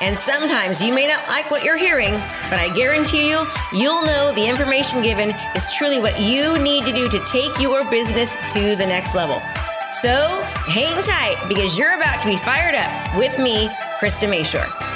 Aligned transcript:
And 0.00 0.18
sometimes 0.18 0.82
you 0.82 0.92
may 0.92 1.08
not 1.08 1.26
like 1.28 1.50
what 1.50 1.64
you're 1.64 1.78
hearing, 1.78 2.12
but 2.50 2.58
I 2.58 2.72
guarantee 2.74 3.30
you, 3.30 3.46
you'll 3.72 4.02
know 4.02 4.32
the 4.34 4.46
information 4.46 5.02
given 5.02 5.34
is 5.54 5.72
truly 5.74 6.00
what 6.00 6.20
you 6.20 6.58
need 6.58 6.84
to 6.84 6.92
do 6.92 7.08
to 7.08 7.24
take 7.24 7.58
your 7.58 7.88
business 7.90 8.36
to 8.52 8.76
the 8.76 8.86
next 8.86 9.14
level. 9.14 9.40
So 9.90 10.42
hang 10.66 11.02
tight 11.02 11.42
because 11.48 11.78
you're 11.78 11.94
about 11.94 12.20
to 12.20 12.26
be 12.26 12.36
fired 12.36 12.74
up 12.74 13.16
with 13.16 13.38
me, 13.38 13.68
Krista 13.98 14.28
Mashore. 14.28 14.95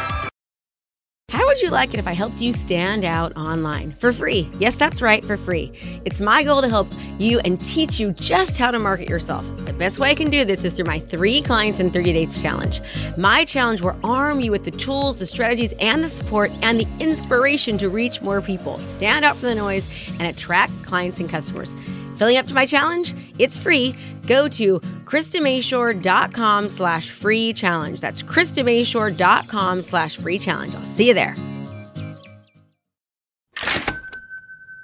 How 1.31 1.47
would 1.47 1.63
you 1.63 1.71
like 1.71 1.95
it 1.95 2.01
if 2.01 2.09
I 2.09 2.13
helped 2.13 2.41
you 2.41 2.53
stand 2.53 3.05
out 3.05 3.37
online 3.37 3.93
for 3.93 4.13
free? 4.13 4.51
Yes, 4.59 4.75
that's 4.75 5.01
right, 5.01 5.25
for 5.25 5.37
free. 5.37 5.73
It's 6.05 6.21
my 6.21 6.43
goal 6.43 6.61
to 6.61 6.69
help 6.69 6.89
you 7.21 7.39
and 7.45 7.65
teach 7.65 8.01
you 8.01 8.11
just 8.11 8.59
how 8.59 8.73
to 8.73 8.81
market 8.81 9.09
yourself. 9.09 9.45
The 9.65 9.73
best 9.73 10.01
way 10.01 10.11
I 10.11 10.15
can 10.17 10.29
do 10.29 10.45
this 10.45 10.65
is 10.65 10.75
through 10.75 10.87
my 10.87 10.99
three 10.99 11.41
clients 11.41 11.79
in 11.79 11.93
30 11.93 12.13
days 12.15 12.43
challenge. 12.43 12.81
My 13.17 13.45
challenge 13.45 13.81
will 13.81 13.97
arm 14.03 14.41
you 14.41 14.51
with 14.51 14.65
the 14.65 14.73
tools, 14.73 15.21
the 15.21 15.27
strategies, 15.27 15.73
and 15.79 16.03
the 16.03 16.09
support 16.09 16.51
and 16.63 16.81
the 16.81 16.89
inspiration 16.99 17.79
to 17.79 17.89
reach 17.89 18.21
more 18.21 18.41
people, 18.43 18.81
stand 18.81 19.25
out 19.25 19.37
from 19.37 19.51
the 19.51 19.55
noise, 19.55 19.89
and 20.19 20.23
attract 20.23 20.73
clients 20.83 21.21
and 21.21 21.31
customers. 21.31 21.77
Filling 22.21 22.37
up 22.37 22.45
to 22.49 22.55
my 22.55 22.67
challenge? 22.67 23.15
It's 23.39 23.57
free. 23.57 23.95
Go 24.27 24.47
to 24.49 24.79
KristaMashore.com 24.79 26.69
slash 26.69 27.09
free 27.09 27.55
challenge. 27.55 28.03
That's 28.03 28.23
KristaMashore.com 28.23 29.83
slash 29.83 30.19
free 30.19 30.39
challenge. 30.39 30.75
I'll 30.75 30.83
see 30.83 31.09
you 31.09 31.15
there. 31.15 31.35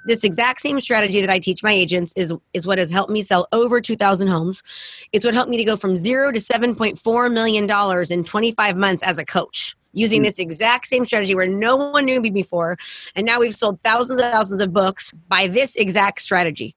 This 0.07 0.23
exact 0.23 0.61
same 0.61 0.81
strategy 0.81 1.21
that 1.21 1.29
I 1.29 1.37
teach 1.37 1.61
my 1.61 1.71
agents 1.71 2.11
is, 2.15 2.33
is 2.55 2.65
what 2.65 2.79
has 2.79 2.89
helped 2.89 3.11
me 3.11 3.21
sell 3.21 3.47
over 3.51 3.81
2,000 3.81 4.27
homes. 4.27 4.63
It's 5.11 5.23
what 5.23 5.35
helped 5.35 5.51
me 5.51 5.57
to 5.57 5.63
go 5.63 5.75
from 5.75 5.95
zero 5.95 6.31
to 6.31 6.39
$7.4 6.39 7.31
million 7.31 8.09
in 8.09 8.23
25 8.23 8.77
months 8.77 9.03
as 9.03 9.19
a 9.19 9.25
coach 9.25 9.75
using 9.93 10.23
this 10.23 10.39
exact 10.39 10.87
same 10.87 11.05
strategy 11.05 11.35
where 11.35 11.45
no 11.45 11.75
one 11.75 12.05
knew 12.05 12.19
me 12.19 12.31
before. 12.31 12.77
And 13.15 13.27
now 13.27 13.39
we've 13.39 13.53
sold 13.53 13.79
thousands 13.81 14.19
and 14.19 14.31
thousands 14.31 14.59
of 14.59 14.73
books 14.73 15.13
by 15.27 15.45
this 15.45 15.75
exact 15.75 16.23
strategy. 16.23 16.76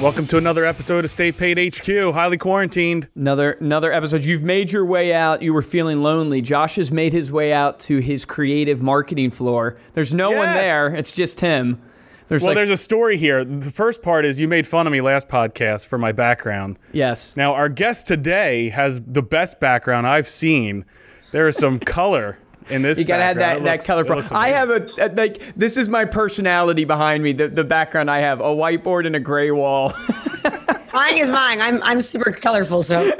Welcome 0.00 0.26
to 0.28 0.38
another 0.38 0.64
episode 0.64 1.04
of 1.04 1.10
Stay 1.10 1.30
Paid 1.30 1.58
HQ, 1.58 2.12
highly 2.12 2.36
quarantined. 2.36 3.08
Another 3.14 3.52
another 3.52 3.92
episode. 3.92 4.24
You've 4.24 4.42
made 4.42 4.72
your 4.72 4.84
way 4.84 5.14
out. 5.14 5.42
You 5.42 5.54
were 5.54 5.62
feeling 5.62 6.02
lonely. 6.02 6.40
Josh 6.40 6.74
has 6.76 6.90
made 6.90 7.12
his 7.12 7.30
way 7.30 7.52
out 7.52 7.78
to 7.80 7.98
his 7.98 8.24
creative 8.24 8.82
marketing 8.82 9.30
floor. 9.30 9.76
There's 9.94 10.12
no 10.12 10.30
yes. 10.30 10.38
one 10.38 10.56
there. 10.56 10.94
It's 10.94 11.14
just 11.14 11.40
him. 11.40 11.80
There's 12.26 12.42
well, 12.42 12.50
like, 12.50 12.56
there's 12.56 12.70
a 12.70 12.76
story 12.76 13.16
here. 13.16 13.44
The 13.44 13.70
first 13.70 14.02
part 14.02 14.24
is 14.24 14.40
you 14.40 14.48
made 14.48 14.66
fun 14.66 14.86
of 14.86 14.92
me 14.92 15.00
last 15.00 15.28
podcast 15.28 15.86
for 15.86 15.98
my 15.98 16.10
background. 16.10 16.78
Yes. 16.92 17.36
Now 17.36 17.54
our 17.54 17.68
guest 17.68 18.06
today 18.08 18.70
has 18.70 19.00
the 19.00 19.22
best 19.22 19.60
background 19.60 20.08
I've 20.08 20.28
seen. 20.28 20.84
There 21.30 21.46
is 21.46 21.56
some 21.56 21.78
color 21.80 22.38
in 22.70 22.82
this. 22.82 22.98
You 22.98 23.04
gotta 23.04 23.24
have 23.24 23.36
that, 23.36 23.62
that 23.64 23.84
color. 23.84 24.04
From. 24.04 24.22
I 24.32 24.48
have 24.48 24.70
a 24.70 24.86
like 25.14 25.38
this 25.54 25.76
is 25.76 25.88
my 25.88 26.04
personality 26.04 26.84
behind 26.84 27.22
me. 27.22 27.32
The 27.32 27.48
the 27.48 27.64
background 27.64 28.10
I 28.10 28.18
have 28.18 28.40
a 28.40 28.44
whiteboard 28.44 29.06
and 29.06 29.16
a 29.16 29.20
gray 29.20 29.50
wall. 29.50 29.92
mine 30.92 31.18
is 31.18 31.30
mine. 31.30 31.60
I'm 31.60 31.82
I'm 31.82 32.02
super 32.02 32.30
colorful, 32.32 32.82
so. 32.82 33.00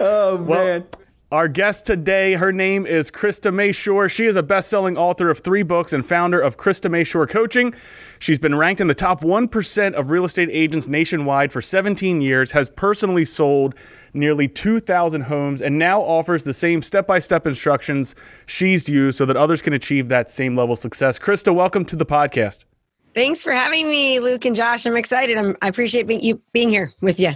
oh 0.00 0.44
well, 0.48 0.64
man. 0.64 0.84
Our 1.32 1.48
guest 1.48 1.86
today, 1.86 2.34
her 2.34 2.52
name 2.52 2.84
is 2.84 3.10
Krista 3.10 3.50
Mashore. 3.50 4.10
She 4.10 4.26
is 4.26 4.36
a 4.36 4.42
best 4.42 4.68
selling 4.68 4.98
author 4.98 5.30
of 5.30 5.38
three 5.38 5.62
books 5.62 5.94
and 5.94 6.04
founder 6.04 6.38
of 6.38 6.58
Krista 6.58 6.90
Mashore 6.90 7.26
Coaching. 7.26 7.72
She's 8.18 8.38
been 8.38 8.54
ranked 8.54 8.82
in 8.82 8.86
the 8.86 8.94
top 8.94 9.22
1% 9.22 9.94
of 9.94 10.10
real 10.10 10.26
estate 10.26 10.50
agents 10.52 10.88
nationwide 10.88 11.50
for 11.50 11.62
17 11.62 12.20
years, 12.20 12.52
has 12.52 12.68
personally 12.68 13.24
sold 13.24 13.74
nearly 14.12 14.46
2,000 14.46 15.22
homes, 15.22 15.62
and 15.62 15.78
now 15.78 16.02
offers 16.02 16.44
the 16.44 16.52
same 16.52 16.82
step 16.82 17.06
by 17.06 17.18
step 17.18 17.46
instructions 17.46 18.14
she's 18.44 18.86
used 18.86 19.16
so 19.16 19.24
that 19.24 19.38
others 19.38 19.62
can 19.62 19.72
achieve 19.72 20.08
that 20.08 20.28
same 20.28 20.54
level 20.54 20.74
of 20.74 20.78
success. 20.80 21.18
Krista, 21.18 21.54
welcome 21.54 21.86
to 21.86 21.96
the 21.96 22.04
podcast. 22.04 22.66
Thanks 23.14 23.42
for 23.42 23.52
having 23.52 23.88
me, 23.88 24.20
Luke 24.20 24.44
and 24.44 24.54
Josh. 24.54 24.84
I'm 24.84 24.98
excited. 24.98 25.38
I'm, 25.38 25.56
i 25.62 25.68
appreciate 25.68 26.06
being, 26.06 26.20
you 26.20 26.42
being 26.52 26.68
here 26.68 26.92
with 27.00 27.18
you. 27.18 27.32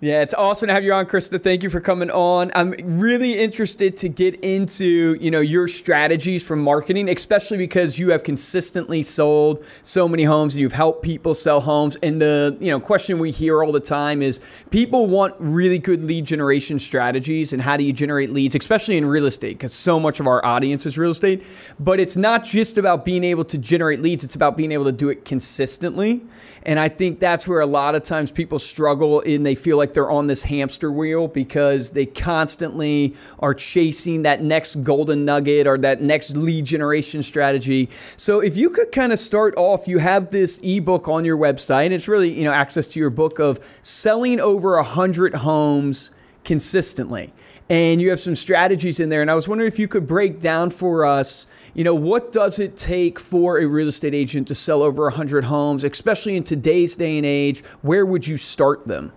Yeah, 0.00 0.22
it's 0.22 0.34
awesome 0.34 0.68
to 0.68 0.74
have 0.74 0.84
you 0.84 0.92
on, 0.92 1.06
Krista. 1.06 1.42
Thank 1.42 1.64
you 1.64 1.70
for 1.70 1.80
coming 1.80 2.08
on. 2.08 2.52
I'm 2.54 2.72
really 2.84 3.32
interested 3.36 3.96
to 3.96 4.08
get 4.08 4.36
into, 4.44 5.14
you 5.20 5.32
know, 5.32 5.40
your 5.40 5.66
strategies 5.66 6.46
from 6.46 6.62
marketing, 6.62 7.08
especially 7.08 7.58
because 7.58 7.98
you 7.98 8.12
have 8.12 8.22
consistently 8.22 9.02
sold 9.02 9.64
so 9.82 10.06
many 10.06 10.22
homes 10.22 10.54
and 10.54 10.60
you've 10.60 10.72
helped 10.72 11.02
people 11.02 11.34
sell 11.34 11.60
homes. 11.60 11.96
And 11.96 12.22
the, 12.22 12.56
you 12.60 12.70
know, 12.70 12.78
question 12.78 13.18
we 13.18 13.32
hear 13.32 13.64
all 13.64 13.72
the 13.72 13.80
time 13.80 14.22
is 14.22 14.64
people 14.70 15.08
want 15.08 15.34
really 15.40 15.80
good 15.80 16.04
lead 16.04 16.26
generation 16.26 16.78
strategies 16.78 17.52
and 17.52 17.60
how 17.60 17.76
do 17.76 17.82
you 17.82 17.92
generate 17.92 18.30
leads, 18.30 18.54
especially 18.54 18.98
in 18.98 19.04
real 19.04 19.26
estate, 19.26 19.58
because 19.58 19.72
so 19.72 19.98
much 19.98 20.20
of 20.20 20.28
our 20.28 20.44
audience 20.46 20.86
is 20.86 20.96
real 20.96 21.10
estate. 21.10 21.42
But 21.80 21.98
it's 21.98 22.16
not 22.16 22.44
just 22.44 22.78
about 22.78 23.04
being 23.04 23.24
able 23.24 23.44
to 23.46 23.58
generate 23.58 23.98
leads, 23.98 24.22
it's 24.22 24.36
about 24.36 24.56
being 24.56 24.70
able 24.70 24.84
to 24.84 24.92
do 24.92 25.08
it 25.08 25.24
consistently. 25.24 26.22
And 26.64 26.78
I 26.78 26.88
think 26.88 27.18
that's 27.18 27.48
where 27.48 27.60
a 27.60 27.66
lot 27.66 27.94
of 27.94 28.02
times 28.02 28.30
people 28.30 28.58
struggle 28.58 29.22
and 29.22 29.44
they 29.44 29.54
feel 29.54 29.78
like 29.78 29.87
they're 29.94 30.10
on 30.10 30.26
this 30.26 30.42
hamster 30.42 30.90
wheel 30.90 31.28
because 31.28 31.90
they 31.90 32.06
constantly 32.06 33.14
are 33.38 33.54
chasing 33.54 34.22
that 34.22 34.42
next 34.42 34.76
golden 34.76 35.24
nugget 35.24 35.66
or 35.66 35.78
that 35.78 36.00
next 36.00 36.36
lead 36.36 36.64
generation 36.64 37.22
strategy. 37.22 37.88
So 38.16 38.40
if 38.40 38.56
you 38.56 38.70
could 38.70 38.92
kind 38.92 39.12
of 39.12 39.18
start 39.18 39.54
off, 39.56 39.88
you 39.88 39.98
have 39.98 40.30
this 40.30 40.60
ebook 40.62 41.08
on 41.08 41.24
your 41.24 41.36
website. 41.36 41.86
And 41.86 41.94
it's 41.94 42.08
really, 42.08 42.32
you 42.32 42.44
know, 42.44 42.52
access 42.52 42.88
to 42.88 43.00
your 43.00 43.10
book 43.10 43.38
of 43.38 43.58
selling 43.82 44.40
over 44.40 44.76
a 44.76 44.84
hundred 44.84 45.34
homes 45.34 46.10
consistently 46.44 47.32
and 47.70 48.00
you 48.00 48.10
have 48.10 48.18
some 48.18 48.34
strategies 48.34 49.00
in 49.00 49.08
there. 49.08 49.20
And 49.20 49.30
I 49.30 49.34
was 49.34 49.46
wondering 49.46 49.68
if 49.68 49.78
you 49.78 49.88
could 49.88 50.06
break 50.06 50.40
down 50.40 50.70
for 50.70 51.04
us, 51.04 51.46
you 51.74 51.84
know, 51.84 51.94
what 51.94 52.32
does 52.32 52.58
it 52.58 52.76
take 52.76 53.18
for 53.18 53.58
a 53.58 53.66
real 53.66 53.88
estate 53.88 54.14
agent 54.14 54.48
to 54.48 54.54
sell 54.54 54.82
over 54.82 55.04
100 55.04 55.44
homes, 55.44 55.84
especially 55.84 56.36
in 56.36 56.44
today's 56.44 56.96
day 56.96 57.18
and 57.18 57.26
age? 57.26 57.64
Where 57.82 58.06
would 58.06 58.26
you 58.26 58.36
start 58.36 58.86
them? 58.86 59.12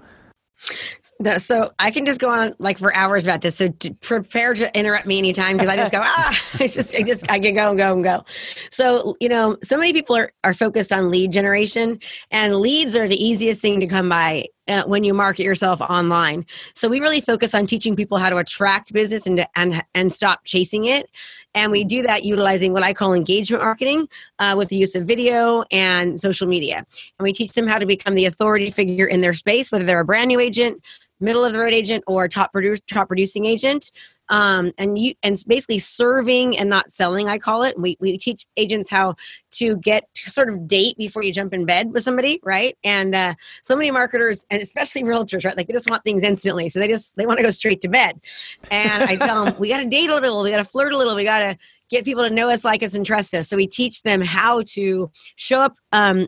So 1.37 1.71
I 1.79 1.91
can 1.91 2.05
just 2.05 2.19
go 2.19 2.29
on 2.29 2.55
like 2.59 2.79
for 2.79 2.93
hours 2.95 3.25
about 3.25 3.41
this. 3.41 3.57
So 3.57 3.69
prepare 4.01 4.53
to 4.53 4.77
interrupt 4.77 5.05
me 5.05 5.17
anytime 5.19 5.57
because 5.57 5.69
I 5.69 5.75
just 5.75 5.91
go 5.91 6.01
ah. 6.03 6.41
It's 6.59 6.75
just 6.75 6.95
I 6.95 7.03
just 7.03 7.29
I 7.31 7.39
can 7.39 7.53
go 7.53 7.69
and 7.69 7.77
go 7.77 7.93
and 7.93 8.03
go. 8.03 8.25
So 8.71 9.15
you 9.19 9.29
know, 9.29 9.57
so 9.63 9.77
many 9.77 9.93
people 9.93 10.15
are 10.15 10.31
are 10.43 10.53
focused 10.53 10.91
on 10.91 11.11
lead 11.11 11.31
generation, 11.31 11.99
and 12.31 12.55
leads 12.55 12.95
are 12.95 13.07
the 13.07 13.23
easiest 13.23 13.61
thing 13.61 13.79
to 13.79 13.87
come 13.87 14.09
by 14.09 14.45
when 14.85 15.03
you 15.03 15.13
market 15.13 15.43
yourself 15.43 15.81
online. 15.81 16.45
So 16.73 16.87
we 16.89 16.99
really 16.99 17.21
focus 17.21 17.53
on 17.53 17.65
teaching 17.65 17.95
people 17.95 18.17
how 18.17 18.29
to 18.29 18.37
attract 18.37 18.93
business 18.93 19.27
and 19.27 19.45
and 19.55 19.83
and 19.93 20.13
stop 20.13 20.41
chasing 20.45 20.85
it. 20.85 21.09
And 21.53 21.71
we 21.71 21.83
do 21.83 22.01
that 22.03 22.23
utilizing 22.23 22.73
what 22.73 22.83
I 22.83 22.93
call 22.93 23.13
engagement 23.13 23.63
marketing 23.63 24.07
uh, 24.39 24.55
with 24.57 24.69
the 24.69 24.77
use 24.77 24.95
of 24.95 25.05
video 25.05 25.63
and 25.71 26.19
social 26.19 26.47
media. 26.47 26.77
And 26.77 27.23
we 27.23 27.33
teach 27.33 27.53
them 27.53 27.67
how 27.67 27.77
to 27.77 27.85
become 27.85 28.15
the 28.15 28.25
authority 28.25 28.71
figure 28.71 29.05
in 29.05 29.21
their 29.21 29.33
space, 29.33 29.71
whether 29.71 29.83
they're 29.85 29.99
a 29.99 30.05
brand 30.05 30.29
new 30.29 30.39
agent, 30.39 30.81
middle 31.21 31.45
of 31.45 31.53
the 31.53 31.59
road 31.59 31.73
agent 31.73 32.03
or 32.07 32.27
top 32.27 32.51
produce 32.51 32.81
top 32.81 33.07
producing 33.07 33.45
agent. 33.45 33.91
Um, 34.29 34.71
and 34.77 34.97
you 34.97 35.13
and 35.23 35.43
basically 35.45 35.79
serving 35.79 36.57
and 36.57 36.69
not 36.69 36.89
selling 36.89 37.27
i 37.27 37.37
call 37.37 37.63
it. 37.63 37.77
We, 37.77 37.97
we 37.99 38.17
teach 38.17 38.47
agents 38.55 38.89
how 38.89 39.15
to 39.51 39.77
get 39.77 40.13
to 40.13 40.29
sort 40.29 40.49
of 40.49 40.67
date 40.67 40.97
before 40.97 41.21
you 41.21 41.33
jump 41.33 41.53
in 41.53 41.65
bed 41.65 41.91
with 41.91 42.03
somebody 42.03 42.39
right? 42.43 42.77
And 42.83 43.13
uh, 43.13 43.33
so 43.61 43.75
many 43.75 43.91
marketers 43.91 44.45
and 44.49 44.61
especially 44.61 45.03
realtors 45.03 45.43
right? 45.43 45.57
Like 45.57 45.67
they 45.67 45.73
just 45.73 45.89
want 45.89 46.03
things 46.03 46.23
instantly. 46.23 46.69
So 46.69 46.79
they 46.79 46.87
just 46.87 47.15
they 47.17 47.25
want 47.25 47.37
to 47.39 47.43
go 47.43 47.51
straight 47.51 47.81
to 47.81 47.89
bed. 47.89 48.21
And 48.69 49.03
i 49.03 49.15
tell 49.15 49.45
them 49.45 49.55
we 49.59 49.69
got 49.69 49.81
to 49.83 49.89
date 49.89 50.09
a 50.09 50.15
little. 50.15 50.43
We 50.43 50.51
got 50.51 50.57
to 50.57 50.65
flirt 50.65 50.93
a 50.93 50.97
little. 50.97 51.15
We 51.15 51.23
got 51.23 51.39
to 51.39 51.57
get 51.89 52.05
people 52.05 52.23
to 52.23 52.29
know 52.29 52.49
us 52.49 52.63
like 52.63 52.81
us 52.81 52.95
and 52.95 53.05
trust 53.05 53.33
us. 53.35 53.49
So 53.49 53.57
we 53.57 53.67
teach 53.67 54.01
them 54.03 54.21
how 54.21 54.63
to 54.67 55.11
show 55.35 55.59
up 55.59 55.75
um, 55.91 56.27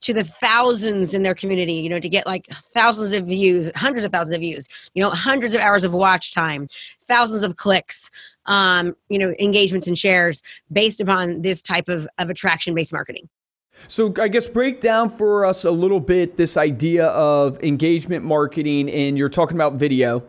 to 0.00 0.14
the 0.14 0.24
thousands 0.24 1.14
in 1.14 1.22
their 1.22 1.34
community, 1.34 1.74
you 1.74 1.88
know, 1.88 2.00
to 2.00 2.08
get 2.08 2.26
like 2.26 2.46
thousands 2.46 3.12
of 3.12 3.26
views, 3.26 3.70
hundreds 3.74 4.04
of 4.04 4.12
thousands 4.12 4.34
of 4.34 4.40
views, 4.40 4.90
you 4.94 5.02
know, 5.02 5.10
hundreds 5.10 5.54
of 5.54 5.60
hours 5.60 5.84
of 5.84 5.92
watch 5.92 6.32
time, 6.34 6.68
thousands 7.02 7.44
of 7.44 7.56
clicks, 7.56 8.10
um, 8.46 8.96
you 9.08 9.18
know, 9.18 9.34
engagements 9.38 9.86
and 9.86 9.98
shares 9.98 10.42
based 10.72 11.00
upon 11.00 11.42
this 11.42 11.62
type 11.62 11.88
of, 11.88 12.08
of 12.18 12.30
attraction 12.30 12.74
based 12.74 12.92
marketing. 12.92 13.28
So, 13.86 14.12
I 14.20 14.28
guess 14.28 14.48
break 14.48 14.80
down 14.80 15.08
for 15.08 15.44
us 15.44 15.64
a 15.64 15.70
little 15.70 16.00
bit 16.00 16.36
this 16.36 16.56
idea 16.56 17.06
of 17.06 17.62
engagement 17.62 18.24
marketing, 18.24 18.90
and 18.90 19.16
you're 19.16 19.28
talking 19.28 19.56
about 19.56 19.74
video. 19.74 20.24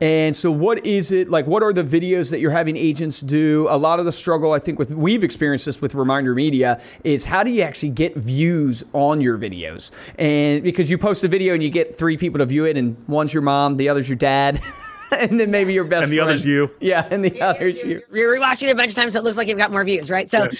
And 0.00 0.34
so, 0.34 0.50
what 0.50 0.84
is 0.84 1.12
it 1.12 1.28
like? 1.28 1.46
What 1.46 1.62
are 1.62 1.72
the 1.72 1.82
videos 1.84 2.30
that 2.30 2.40
you're 2.40 2.50
having 2.50 2.76
agents 2.76 3.20
do? 3.20 3.66
A 3.70 3.78
lot 3.78 4.00
of 4.00 4.04
the 4.04 4.12
struggle, 4.12 4.52
I 4.52 4.58
think, 4.58 4.78
with 4.78 4.92
we've 4.92 5.22
experienced 5.22 5.66
this 5.66 5.80
with 5.80 5.94
Reminder 5.94 6.34
Media 6.34 6.80
is 7.04 7.24
how 7.24 7.44
do 7.44 7.50
you 7.50 7.62
actually 7.62 7.90
get 7.90 8.16
views 8.16 8.84
on 8.92 9.20
your 9.20 9.38
videos? 9.38 9.92
And 10.18 10.62
because 10.64 10.90
you 10.90 10.98
post 10.98 11.22
a 11.24 11.28
video 11.28 11.54
and 11.54 11.62
you 11.62 11.70
get 11.70 11.96
three 11.96 12.16
people 12.16 12.38
to 12.38 12.46
view 12.46 12.64
it, 12.66 12.76
and 12.76 12.96
one's 13.08 13.32
your 13.32 13.42
mom, 13.42 13.76
the 13.76 13.88
other's 13.88 14.08
your 14.08 14.16
dad. 14.18 14.60
and 15.20 15.38
then 15.38 15.50
maybe 15.52 15.72
your 15.72 15.84
best 15.84 16.08
friend. 16.08 16.12
and 16.12 16.12
the 16.12 16.16
friend. 16.16 16.28
other's 16.30 16.46
you. 16.46 16.74
Yeah, 16.80 17.08
and 17.10 17.24
the 17.24 17.30
Yeah, 17.36 17.46
other's 17.50 17.82
you're, 17.84 17.98
you. 17.98 18.02
You're 18.12 18.40
rewatching 18.40 18.68
it 18.68 18.72
a 18.72 18.74
bunch 18.74 18.90
of 18.90 18.96
times, 18.96 19.12
so 19.12 19.20
it 19.20 19.24
looks 19.24 19.36
like 19.36 19.46
you've 19.48 19.58
got 19.58 19.70
more 19.70 19.84
views, 19.84 20.10
right? 20.10 20.28
So, 20.28 20.44
Yeah. 20.44 20.50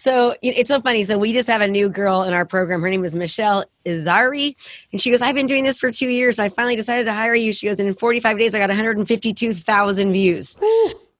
So 0.00 0.34
it's 0.40 0.68
so 0.68 0.80
funny. 0.80 1.04
So 1.04 1.18
we 1.18 1.34
just 1.34 1.46
have 1.48 1.60
a 1.60 1.68
new 1.68 1.90
girl 1.90 2.22
in 2.22 2.32
our 2.32 2.46
program. 2.46 2.80
Her 2.80 2.88
name 2.88 3.04
is 3.04 3.14
Michelle 3.14 3.66
Izari, 3.84 4.56
and 4.92 5.00
she 5.00 5.10
goes, 5.10 5.20
"I've 5.20 5.34
been 5.34 5.46
doing 5.46 5.62
this 5.62 5.78
for 5.78 5.92
two 5.92 6.08
years, 6.08 6.38
and 6.38 6.46
I 6.46 6.48
finally 6.48 6.74
decided 6.74 7.04
to 7.04 7.12
hire 7.12 7.34
you." 7.34 7.52
She 7.52 7.66
goes, 7.66 7.78
and 7.78 7.86
in 7.86 7.94
45 7.94 8.38
days, 8.38 8.54
I 8.54 8.58
got 8.58 8.70
152,000 8.70 10.12
views. 10.12 10.56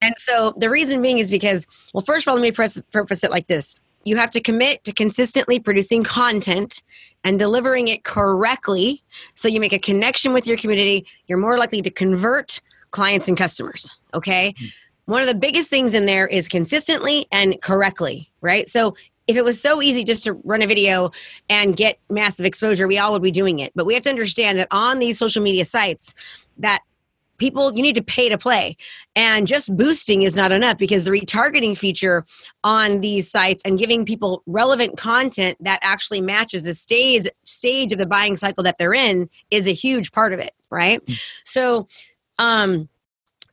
and 0.01 0.15
so 0.17 0.55
the 0.57 0.71
reason 0.71 1.03
being 1.03 1.19
is 1.19 1.31
because, 1.31 1.67
well, 1.93 2.01
first 2.01 2.27
of 2.27 2.31
all, 2.31 2.37
let 2.37 2.43
me 2.43 2.53
press, 2.53 2.81
preface 2.91 3.23
it 3.23 3.31
like 3.31 3.49
this: 3.49 3.75
you 4.05 4.17
have 4.17 4.31
to 4.31 4.41
commit 4.41 4.83
to 4.85 4.95
consistently 4.95 5.59
producing 5.59 6.03
content 6.03 6.83
and 7.23 7.39
delivering 7.39 7.89
it 7.89 8.05
correctly, 8.05 9.03
so 9.35 9.47
you 9.47 9.61
make 9.61 9.75
a 9.75 9.79
connection 9.79 10.33
with 10.33 10.47
your 10.47 10.57
community. 10.57 11.07
You're 11.27 11.37
more 11.37 11.59
likely 11.59 11.83
to 11.83 11.91
convert 11.91 12.63
clients 12.93 13.29
and 13.29 13.37
customers. 13.37 13.95
Okay. 14.15 14.55
Hmm. 14.59 14.67
One 15.11 15.23
of 15.23 15.27
the 15.27 15.35
biggest 15.35 15.71
things 15.71 15.93
in 15.95 16.07
there 16.07 16.29
is 16.29 16.47
consistently 16.47 17.27
and 17.33 17.61
correctly, 17.61 18.31
right? 18.43 18.69
So 18.69 18.95
if 19.27 19.37
it 19.37 19.45
was 19.45 19.61
so 19.61 19.83
easy 19.83 20.05
just 20.05 20.23
to 20.23 20.35
run 20.45 20.63
a 20.63 20.69
video 20.69 21.11
and 21.49 21.77
get 21.77 21.99
massive 22.09 22.47
exposure, 22.47 22.87
we 22.87 22.97
all 22.97 23.11
would 23.11 23.23
be 23.23 23.33
doing 23.33 23.59
it. 23.59 23.73
But 23.75 23.87
we 23.87 23.95
have 23.95 24.05
to 24.05 24.09
understand 24.09 24.57
that 24.59 24.69
on 24.71 25.01
these 25.01 25.19
social 25.19 25.43
media 25.43 25.65
sites, 25.65 26.15
that 26.59 26.83
people 27.39 27.75
you 27.75 27.83
need 27.83 27.97
to 27.97 28.05
pay 28.05 28.29
to 28.29 28.39
play 28.39 28.77
and 29.17 29.49
just 29.49 29.77
boosting 29.77 30.23
is 30.23 30.37
not 30.37 30.53
enough 30.53 30.79
because 30.79 31.03
the 31.05 31.11
retargeting 31.11 31.77
feature 31.77 32.25
on 32.63 33.01
these 33.01 33.29
sites 33.29 33.65
and 33.65 33.79
giving 33.79 34.05
people 34.05 34.45
relevant 34.47 34.97
content 34.97 35.57
that 35.59 35.81
actually 35.83 36.21
matches 36.21 36.63
the 36.63 36.75
stage 36.75 37.27
stage 37.43 37.91
of 37.93 37.99
the 37.99 38.07
buying 38.07 38.37
cycle 38.37 38.63
that 38.63 38.77
they're 38.79 38.95
in 38.95 39.29
is 39.51 39.67
a 39.67 39.73
huge 39.73 40.13
part 40.13 40.35
of 40.35 40.39
it 40.39 40.53
right 40.71 41.01
so 41.45 41.89
um 42.39 42.89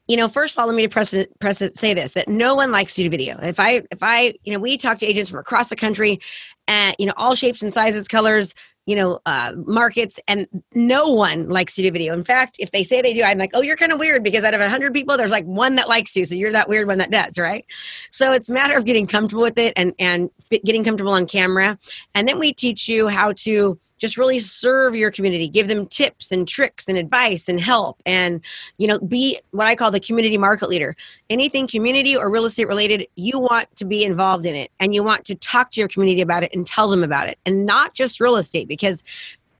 you 0.07 0.17
know 0.17 0.27
first 0.27 0.55
of 0.55 0.59
all 0.59 0.67
let 0.67 0.75
me 0.75 0.87
press 0.87 1.13
it, 1.13 1.37
press 1.39 1.61
it, 1.61 1.77
say 1.77 1.93
this 1.93 2.13
that 2.13 2.27
no 2.27 2.55
one 2.55 2.71
likes 2.71 2.95
to 2.95 3.03
do 3.03 3.09
video. 3.09 3.37
If 3.41 3.59
i 3.59 3.81
if 3.91 3.99
i 4.01 4.33
you 4.43 4.53
know 4.53 4.59
we 4.59 4.77
talk 4.77 4.97
to 4.99 5.05
agents 5.05 5.29
from 5.29 5.39
across 5.39 5.69
the 5.69 5.75
country 5.75 6.19
and 6.67 6.95
you 6.99 7.05
know 7.05 7.13
all 7.17 7.35
shapes 7.35 7.61
and 7.61 7.73
sizes 7.73 8.07
colors 8.07 8.53
you 8.85 8.95
know 8.95 9.19
uh, 9.25 9.51
markets 9.65 10.19
and 10.27 10.47
no 10.73 11.09
one 11.09 11.49
likes 11.49 11.75
to 11.75 11.81
do 11.81 11.91
video. 11.91 12.13
In 12.13 12.23
fact 12.23 12.55
if 12.59 12.71
they 12.71 12.83
say 12.83 13.01
they 13.01 13.13
do 13.13 13.23
i'm 13.23 13.37
like 13.37 13.51
oh 13.53 13.61
you're 13.61 13.77
kind 13.77 13.91
of 13.91 13.99
weird 13.99 14.23
because 14.23 14.43
out 14.43 14.53
of 14.53 14.61
100 14.61 14.93
people 14.93 15.17
there's 15.17 15.31
like 15.31 15.45
one 15.45 15.75
that 15.75 15.89
likes 15.89 16.15
you 16.15 16.25
so 16.25 16.35
you're 16.35 16.51
that 16.51 16.69
weird 16.69 16.87
one 16.87 16.97
that 16.99 17.11
does 17.11 17.37
right? 17.37 17.65
So 18.11 18.33
it's 18.33 18.49
a 18.49 18.53
matter 18.53 18.77
of 18.77 18.85
getting 18.85 19.07
comfortable 19.07 19.43
with 19.43 19.57
it 19.57 19.73
and 19.75 19.93
and 19.99 20.29
getting 20.63 20.83
comfortable 20.83 21.13
on 21.13 21.25
camera. 21.25 21.77
And 22.15 22.27
then 22.27 22.39
we 22.39 22.53
teach 22.53 22.87
you 22.87 23.07
how 23.07 23.33
to 23.33 23.79
just 23.97 24.17
really 24.17 24.39
serve 24.39 24.95
your 24.95 25.11
community 25.11 25.47
give 25.47 25.67
them 25.67 25.85
tips 25.87 26.31
and 26.31 26.47
tricks 26.47 26.87
and 26.87 26.97
advice 26.97 27.47
and 27.49 27.59
help 27.59 28.01
and 28.05 28.43
you 28.77 28.87
know 28.87 28.99
be 28.99 29.39
what 29.51 29.67
i 29.67 29.75
call 29.75 29.91
the 29.91 29.99
community 29.99 30.37
market 30.37 30.69
leader. 30.69 30.95
Anything 31.29 31.67
community 31.67 32.15
or 32.15 32.31
real 32.31 32.45
estate 32.45 32.67
related 32.67 33.07
you 33.15 33.39
want 33.39 33.73
to 33.75 33.85
be 33.85 34.03
involved 34.03 34.45
in 34.45 34.55
it 34.55 34.71
and 34.79 34.93
you 34.93 35.03
want 35.03 35.25
to 35.25 35.35
talk 35.35 35.71
to 35.71 35.79
your 35.79 35.87
community 35.87 36.21
about 36.21 36.43
it 36.43 36.53
and 36.53 36.65
tell 36.65 36.87
them 36.87 37.03
about 37.03 37.27
it 37.27 37.37
and 37.45 37.65
not 37.65 37.93
just 37.93 38.19
real 38.19 38.35
estate 38.35 38.67
because 38.67 39.03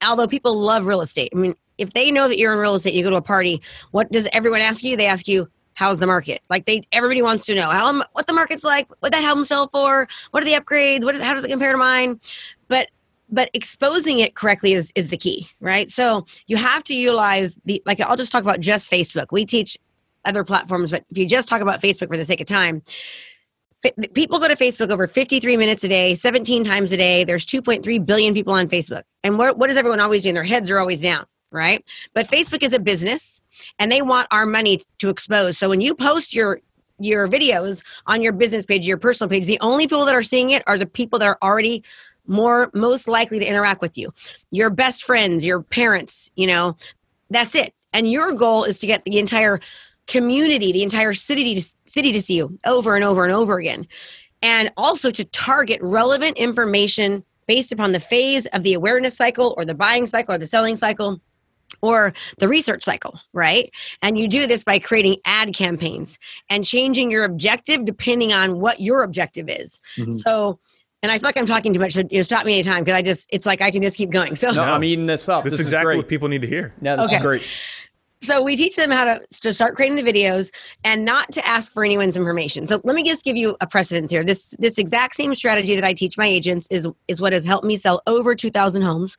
although 0.06 0.28
people 0.28 0.60
love 0.60 0.86
real 0.86 1.01
estate 1.01 1.30
i 1.33 1.38
mean 1.38 1.54
if 1.78 1.94
they 1.94 2.12
know 2.12 2.28
that 2.28 2.40
you're 2.40 2.54
in 2.54 2.60
real 2.60 2.75
estate 2.75 2.94
you 2.94 3.04
go 3.04 3.10
to 3.10 3.18
a 3.18 3.22
party 3.22 3.62
what 3.92 4.12
does 4.12 4.28
everyone 4.33 4.62
ask 4.62 4.83
you? 4.83 4.98
They 4.98 5.07
ask 5.07 5.28
you 5.28 5.50
how's 5.78 6.00
the 6.00 6.07
market? 6.07 6.42
Like 6.50 6.66
they 6.66 6.81
everybody 6.92 7.22
wants 7.22 7.45
to 7.45 7.56
know 7.56 7.69
how 7.69 8.04
what 8.13 8.25
the 8.25 8.33
market's 8.33 8.63
like? 8.63 8.90
What 9.00 9.12
that 9.12 9.24
home 9.24 9.45
sell 9.45 9.68
for? 9.68 10.07
What 10.31 10.42
are 10.42 10.45
the 10.45 10.54
upgrades? 10.54 11.04
What 11.04 11.16
is 11.16 11.22
how 11.22 11.33
does 11.33 11.45
it 11.45 11.50
compare 11.50 11.72
to 11.72 11.78
mine 11.78 12.19
but 13.30 13.50
exposing 13.54 14.20
it 14.20 14.36
correctly 14.36 14.74
is 14.74 14.92
is 14.96 15.10
the 15.10 15.18
key 15.18 15.48
right? 15.60 15.90
So 15.90 16.26
you 16.48 16.58
have 16.58 16.84
to 16.86 16.96
utilize 16.96 17.58
the 17.66 17.82
like 17.86 18.00
i'll 18.02 18.16
just 18.16 18.32
talk 18.32 18.44
about 18.44 18.60
just 18.60 18.90
facebook. 18.92 19.28
We 19.32 19.46
teach 19.46 19.78
other 20.26 20.44
platforms 20.44 20.92
but 20.92 21.06
if 21.10 21.18
you 21.18 21.26
just 21.26 21.48
talk 21.48 21.62
about 21.62 21.82
facebook 21.82 22.10
for 22.10 22.18
the 22.18 22.26
sake 22.26 22.42
of 22.42 22.48
time 22.48 22.82
people 24.14 24.40
go 24.40 24.48
to 24.48 24.56
facebook 24.56 24.90
over 24.90 25.08
53 25.08 25.56
minutes 25.56 25.84
a 25.84 25.88
day 25.88 26.16
17 26.16 26.64
times 26.64 26.92
a 26.92 26.98
day. 26.98 27.24
There's 27.24 27.46
2.3 27.46 28.06
billion 28.06 28.34
people 28.34 28.54
on 28.54 28.68
facebook. 28.68 29.04
And 29.24 29.38
what, 29.38 29.58
what 29.58 29.70
is 29.70 29.78
everyone 29.78 30.00
always 30.00 30.24
doing? 30.24 30.36
Their 30.36 30.44
heads 30.44 30.72
are 30.72 30.80
always 30.80 31.02
down 31.02 31.26
right? 31.52 31.84
But 32.14 32.28
facebook 32.28 32.64
is 32.64 32.74
a 32.74 32.80
business 32.80 33.42
and 33.80 33.92
they 33.92 34.02
want 34.02 34.28
our 34.32 34.46
money 34.46 34.82
to 35.00 35.10
expose. 35.10 35.58
So 35.58 35.70
when 35.70 35.82
you 35.82 35.96
post 35.96 36.36
your 36.36 36.60
your 37.00 37.28
videos 37.28 37.84
on 38.08 38.24
your 38.24 38.34
business 38.34 38.66
page 38.66 38.88
your 38.88 38.98
personal 38.98 39.30
page 39.30 39.46
the 39.46 39.60
only 39.62 39.86
people 39.86 40.04
that 40.04 40.16
are 40.16 40.24
seeing 40.24 40.50
it 40.50 40.64
are 40.66 40.80
the 40.80 40.86
people 40.88 41.20
that 41.20 41.28
are 41.28 41.38
already 41.44 41.84
more 42.28 42.70
most 42.74 43.08
likely 43.08 43.40
to 43.40 43.46
interact 43.46 43.82
with 43.82 43.98
you 43.98 44.14
your 44.52 44.70
best 44.70 45.04
friends 45.04 45.46
your 45.46 45.62
parents 45.62 46.30
you 46.36 46.48
know 46.48 46.76
that's 47.30 47.56
it 47.56 47.74
and 47.94 48.12
your 48.12 48.34
goal 48.34 48.64
is 48.64 48.80
to 48.80 48.88
get 48.88 49.04
the 49.04 49.18
entire 49.18 49.60
community 50.08 50.72
the 50.72 50.84
entire 50.84 51.14
city 51.14 51.56
to, 51.56 51.74
city 51.86 52.12
to 52.12 52.22
see 52.22 52.36
you 52.38 52.58
over 52.66 52.96
and 52.96 53.04
over 53.04 53.24
and 53.24 53.34
over 53.34 53.58
again 53.58 53.88
and 54.42 54.72
also 54.78 55.10
to 55.10 55.24
target 55.26 55.80
relevant 55.82 56.38
information 56.38 57.24
based 57.48 57.72
upon 57.72 57.94
the 57.94 58.00
phase 58.00 58.46
of 58.48 58.64
the 58.64 58.74
awareness 58.74 59.16
cycle 59.16 59.54
or 59.58 59.66
the 59.66 59.74
buying 59.74 60.06
cycle 60.06 60.36
or 60.36 60.38
the 60.38 60.46
selling 60.46 60.76
cycle 60.76 61.20
or 61.82 62.14
the 62.40 62.48
research 62.48 62.84
cycle, 62.84 63.20
right? 63.34 63.72
And 64.02 64.18
you 64.18 64.28
do 64.28 64.48
this 64.48 64.64
by 64.64 64.80
creating 64.80 65.18
ad 65.26 65.54
campaigns 65.54 66.18
and 66.50 66.66
changing 66.66 67.12
your 67.12 67.24
objective 67.24 67.86
depending 67.86 68.34
on 68.34 68.60
what 68.60 68.80
your 68.80 69.04
objective 69.04 69.50
is. 69.50 69.82
Mm-hmm. 69.98 70.14
So, 70.14 70.60
and 71.04 71.12
I 71.12 71.20
feel 71.20 71.28
like 71.28 71.38
I'm 71.38 71.46
talking 71.46 71.74
too 71.74 71.80
much, 71.80 71.94
so 71.94 72.02
you 72.10 72.18
know, 72.19 72.21
stop 72.24 72.45
me 72.45 72.54
anytime 72.56 72.83
because 72.83 72.95
I 72.98 73.02
just, 73.02 73.28
it's 73.31 73.45
like 73.45 73.62
I 73.62 73.71
can 73.71 73.81
just 73.81 73.98
keep 73.98 74.10
going. 74.10 74.36
So, 74.36 74.52
No, 74.52 74.64
I'm 74.64 74.83
eating 74.83 75.06
this 75.06 75.30
up. 75.30 75.44
This, 75.44 75.54
This, 75.54 75.60
is 75.62 75.68
exactly 75.68 75.86
great. 75.94 75.98
what 75.98 76.07
people 76.07 76.28
need 76.28 76.42
to 76.42 76.48
hear. 76.48 76.74
Yeah, 76.81 76.95
this 76.95 77.06
Okay. 77.07 77.18
is 77.18 77.21
great. 77.24 77.48
so 78.24 78.42
we 78.42 78.56
teach 78.56 78.76
them 78.76 78.90
how 78.90 79.04
to, 79.04 79.21
to 79.42 79.54
start 79.54 79.76
creating 79.76 79.95
the 79.95 80.02
videos 80.12 80.52
and 80.83 81.06
not 81.06 81.31
to 81.31 81.45
ask 81.48 81.71
for 81.71 81.86
anyone's 81.86 82.18
information 82.18 82.66
so 82.66 82.81
let 82.83 82.95
me 82.95 83.04
just 83.04 83.24
give 83.24 83.38
you 83.38 83.56
a 83.62 83.68
precedence 83.68 84.10
here 84.10 84.24
this 84.24 84.56
this 84.57 84.80
exact 84.80 85.14
same 85.14 85.36
strategy 85.36 85.76
that 85.76 85.83
i 85.83 85.94
teach 85.94 86.18
my 86.18 86.26
agents 86.26 86.68
is 86.71 86.88
is 87.07 87.21
what 87.21 87.31
has 87.31 87.45
helped 87.45 87.64
me 87.64 87.78
sell 87.78 88.02
over 88.07 88.33
2000 88.33 88.81
homes 88.81 89.16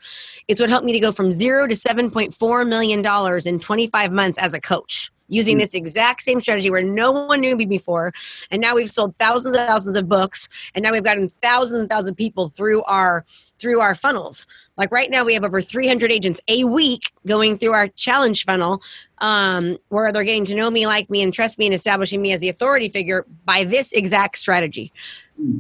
it's 0.49 0.59
what 0.59 0.69
helped 0.69 0.85
me 0.85 0.93
to 0.93 0.99
go 0.99 1.13
from 1.13 1.31
zero 1.31 1.69
to 1.69 1.77
7.4 1.77 2.69
million 2.69 3.01
dollars 3.01 3.47
in 3.47 3.61
25 3.61 4.11
months 4.11 4.37
as 4.37 4.53
a 4.53 4.61
coach 4.61 5.13
using 5.29 5.59
this 5.59 5.75
exact 5.75 6.23
same 6.23 6.41
strategy 6.41 6.71
where 6.71 6.83
no 6.83 7.11
one 7.11 7.41
knew 7.41 7.57
me 7.57 7.65
before 7.65 8.13
and 8.51 8.61
now 8.61 8.75
we've 8.75 8.91
sold 8.91 9.17
thousands 9.17 9.55
and 9.55 9.67
thousands 9.67 9.97
of 9.97 10.09
books 10.09 10.49
and 10.75 10.83
now 10.83 10.93
we've 10.93 11.05
gotten 11.05 11.29
thousands 11.29 11.81
and 11.81 11.89
thousands 11.89 12.11
of 12.11 12.17
people 12.17 12.49
through 12.49 12.83
our 12.85 13.25
through 13.59 13.81
our 13.81 13.95
funnels. 13.95 14.47
Like 14.77 14.93
right 14.93 15.11
now 15.11 15.25
we 15.25 15.35
have 15.35 15.45
over 15.45 15.61
300 15.61 16.13
agents 16.13 16.41
a 16.49 16.65
week 16.65 17.13
going 17.27 17.59
through 17.59 17.73
our 17.73 17.89
challenge 17.89 18.45
funnel 18.45 18.81
um, 19.19 19.79
where 19.89 20.13
they're 20.13 20.25
getting 20.25 20.45
to 20.47 20.55
know 20.55 20.71
me 20.71 20.87
like 20.87 21.11
me 21.11 21.23
and 21.23 21.35
trust 21.35 21.59
me 21.59 21.67
and 21.67 21.75
establishing 21.75 22.23
me 22.23 22.33
as 22.33 22.41
the 22.41 22.49
authority 22.49 22.89
figure 22.89 23.27
by 23.45 23.65
this 23.65 23.93
exact 23.93 24.39
strategy. 24.39 24.93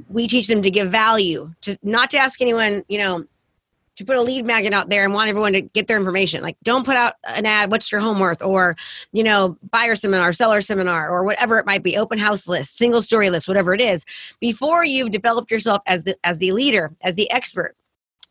We 0.09 0.29
teach 0.29 0.47
them 0.47 0.63
to 0.63 0.71
give 0.71 0.91
value 0.91 1.53
to 1.63 1.77
not 1.83 2.11
to 2.11 2.19
ask 2.19 2.41
anyone 2.41 2.85
you 2.89 2.99
know 2.99 3.25
to 3.99 4.05
put 4.05 4.17
a 4.17 4.23
lead 4.23 4.47
magnet 4.47 4.73
out 4.73 4.89
there 4.89 5.05
and 5.05 5.13
want 5.13 5.29
everyone 5.29 5.53
to 5.53 5.61
get 5.61 5.89
their 5.89 5.97
information. 5.97 6.43
Like, 6.43 6.57
don't 6.63 6.87
put 6.87 6.97
out 6.97 7.15
an 7.37 7.47
ad, 7.47 7.71
what's 7.71 7.93
your 7.93 8.01
home 8.01 8.19
worth, 8.19 8.41
or, 8.43 8.77
you 9.13 9.23
know, 9.23 9.59
buyer 9.71 9.95
seminar, 9.95 10.33
seller 10.33 10.61
seminar, 10.61 11.11
or 11.11 11.25
whatever 11.25 11.59
it 11.59 11.67
might 11.67 11.83
be, 11.83 11.97
open 11.97 12.19
house 12.19 12.49
list, 12.49 12.79
single 12.79 13.03
story 13.03 13.29
list, 13.29 13.49
whatever 13.49 13.75
it 13.75 13.81
is, 13.81 14.05
before 14.41 14.85
you've 14.85 15.11
developed 15.11 15.51
yourself 15.51 15.83
as 15.87 16.05
the 16.05 16.17
as 16.25 16.39
the 16.39 16.53
leader, 16.53 16.95
as 17.03 17.17
the 17.17 17.31
expert 17.31 17.75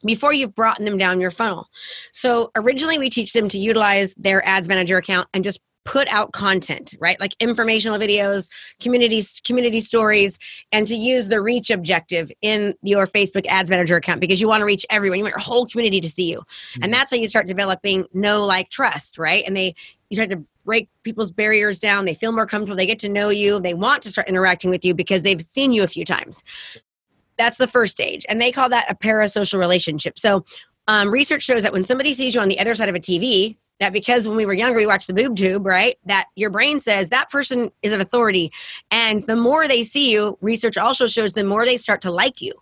before 0.06 0.32
you've 0.32 0.54
brought 0.54 0.78
them 0.80 0.98
down 0.98 1.20
your 1.20 1.32
funnel. 1.32 1.68
So 2.12 2.52
originally 2.56 3.00
we 3.00 3.10
teach 3.10 3.34
them 3.34 3.50
to 3.50 3.60
utilize 3.60 4.14
their 4.16 4.46
ads 4.48 4.68
manager 4.68 4.98
account 4.98 5.28
and 5.34 5.44
just 5.44 5.60
put 5.88 6.10
out 6.10 6.34
content, 6.34 6.94
right? 7.00 7.17
Like 7.17 7.34
informational 7.39 7.98
videos, 7.98 8.50
communities, 8.82 9.41
community 9.46 9.79
stories, 9.79 10.38
and 10.74 10.86
to 10.86 10.98
use 10.98 11.29
the 11.29 11.41
reach 11.41 11.72
objective 11.72 12.29
in 12.41 12.74
your 12.82 13.08
Facebook 13.08 13.46
ads 13.48 13.70
manager 13.70 13.96
account 13.96 14.20
because 14.20 14.41
you 14.41 14.50
want 14.50 14.60
to 14.60 14.65
reach 14.65 14.86
everyone. 14.89 15.17
You 15.17 15.24
want 15.24 15.32
your 15.32 15.39
whole 15.39 15.65
community 15.65 16.01
to 16.01 16.10
see 16.10 16.29
you. 16.29 16.44
And 16.82 16.94
that's 16.94 17.12
how 17.12 17.15
you 17.15 17.25
start 17.25 17.48
developing 17.48 18.06
no 18.13 18.44
like, 18.44 18.70
trust, 18.70 19.17
right? 19.17 19.46
And 19.48 19.56
they 19.56 19.75
you 20.10 20.17
start 20.17 20.29
to 20.32 20.44
break 20.65 20.89
people's 21.03 21.32
barriers 21.32 21.79
down. 21.79 22.03
They 22.03 22.15
feel 22.15 22.34
more 22.34 22.46
comfortable. 22.46 22.75
They 22.75 22.86
get 22.86 23.00
to 23.00 23.10
know 23.10 23.29
you. 23.29 23.62
They 23.62 23.74
want 23.74 24.03
to 24.03 24.12
start 24.12 24.27
interacting 24.27 24.70
with 24.70 24.84
you 24.84 24.94
because 24.94 25.22
they've 25.22 25.41
seen 25.41 25.72
you 25.72 25.84
a 25.84 25.88
few 25.88 26.03
times. 26.03 26.44
that's 27.38 27.58
the 27.58 27.67
first 27.67 27.94
stage. 27.94 28.25
And 28.27 28.41
they 28.41 28.51
call 28.51 28.67
that 28.70 28.91
a 28.91 28.96
parasocial 28.96 29.60
relationship. 29.60 30.20
So 30.20 30.44
um, 30.88 31.12
research 31.12 31.44
shows 31.44 31.62
that 31.62 31.72
when 31.72 31.84
somebody 31.86 32.13
sees 32.13 32.36
you 32.36 32.41
on 32.41 32.50
the 32.50 32.60
other 32.60 32.75
side 32.75 32.89
of 32.89 32.96
a 32.96 33.00
TV, 33.00 33.56
that 33.80 33.94
because 33.94 34.28
when 34.28 34.38
we 34.38 34.46
were 34.46 34.54
younger, 34.54 34.78
we 34.78 34.86
watched 34.86 35.08
the 35.08 35.14
boob 35.14 35.36
tube, 35.36 35.66
right? 35.66 35.98
That 36.06 36.28
your 36.36 36.50
brain 36.50 36.80
says 36.80 37.10
that 37.10 37.30
person 37.30 37.72
is 37.82 37.94
an 37.94 38.02
authority. 38.02 38.52
And 38.92 39.26
the 39.28 39.36
more 39.36 39.68
they 39.68 39.84
see 39.84 40.12
you, 40.12 40.38
research 40.42 40.78
also 40.78 41.08
shows 41.08 41.34
the 41.34 41.44
more 41.44 41.66
they 41.66 41.78
start 41.78 42.02
to 42.02 42.12
like 42.12 42.42
you. 42.42 42.54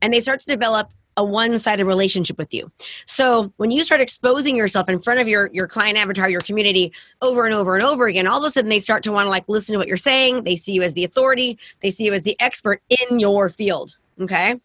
And 0.00 0.12
they 0.12 0.20
start 0.20 0.40
to 0.40 0.46
develop 0.46 0.90
a 1.16 1.24
one-sided 1.24 1.84
relationship 1.84 2.38
with 2.38 2.54
you. 2.54 2.70
So 3.06 3.52
when 3.58 3.70
you 3.70 3.84
start 3.84 4.00
exposing 4.00 4.56
yourself 4.56 4.88
in 4.88 4.98
front 4.98 5.20
of 5.20 5.28
your 5.28 5.50
your 5.52 5.66
client 5.66 5.98
avatar, 5.98 6.30
your 6.30 6.40
community 6.40 6.92
over 7.20 7.44
and 7.44 7.54
over 7.54 7.74
and 7.74 7.84
over 7.84 8.06
again, 8.06 8.26
all 8.26 8.38
of 8.38 8.44
a 8.44 8.50
sudden 8.50 8.70
they 8.70 8.78
start 8.78 9.02
to 9.04 9.12
want 9.12 9.26
to 9.26 9.30
like 9.30 9.48
listen 9.48 9.74
to 9.74 9.78
what 9.78 9.88
you're 9.88 9.96
saying. 9.96 10.44
They 10.44 10.56
see 10.56 10.72
you 10.72 10.82
as 10.82 10.94
the 10.94 11.04
authority. 11.04 11.58
They 11.80 11.90
see 11.90 12.04
you 12.04 12.14
as 12.14 12.22
the 12.22 12.38
expert 12.40 12.82
in 12.88 13.18
your 13.18 13.50
field. 13.50 13.96
Okay. 14.20 14.58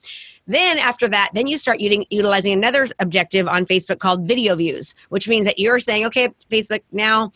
Then 0.48 0.78
after 0.80 1.08
that, 1.10 1.30
then 1.34 1.48
you 1.48 1.58
start 1.58 1.80
utilizing 1.80 2.54
another 2.54 2.88
objective 3.00 3.48
on 3.48 3.66
Facebook 3.66 4.00
called 4.00 4.28
video 4.28 4.56
views, 4.56 4.96
which 5.10 5.28
means 5.28 5.46
that 5.46 5.60
you're 5.60 5.80
saying, 5.80 6.06
okay, 6.06 6.30
Facebook, 6.50 6.82
now 6.92 7.32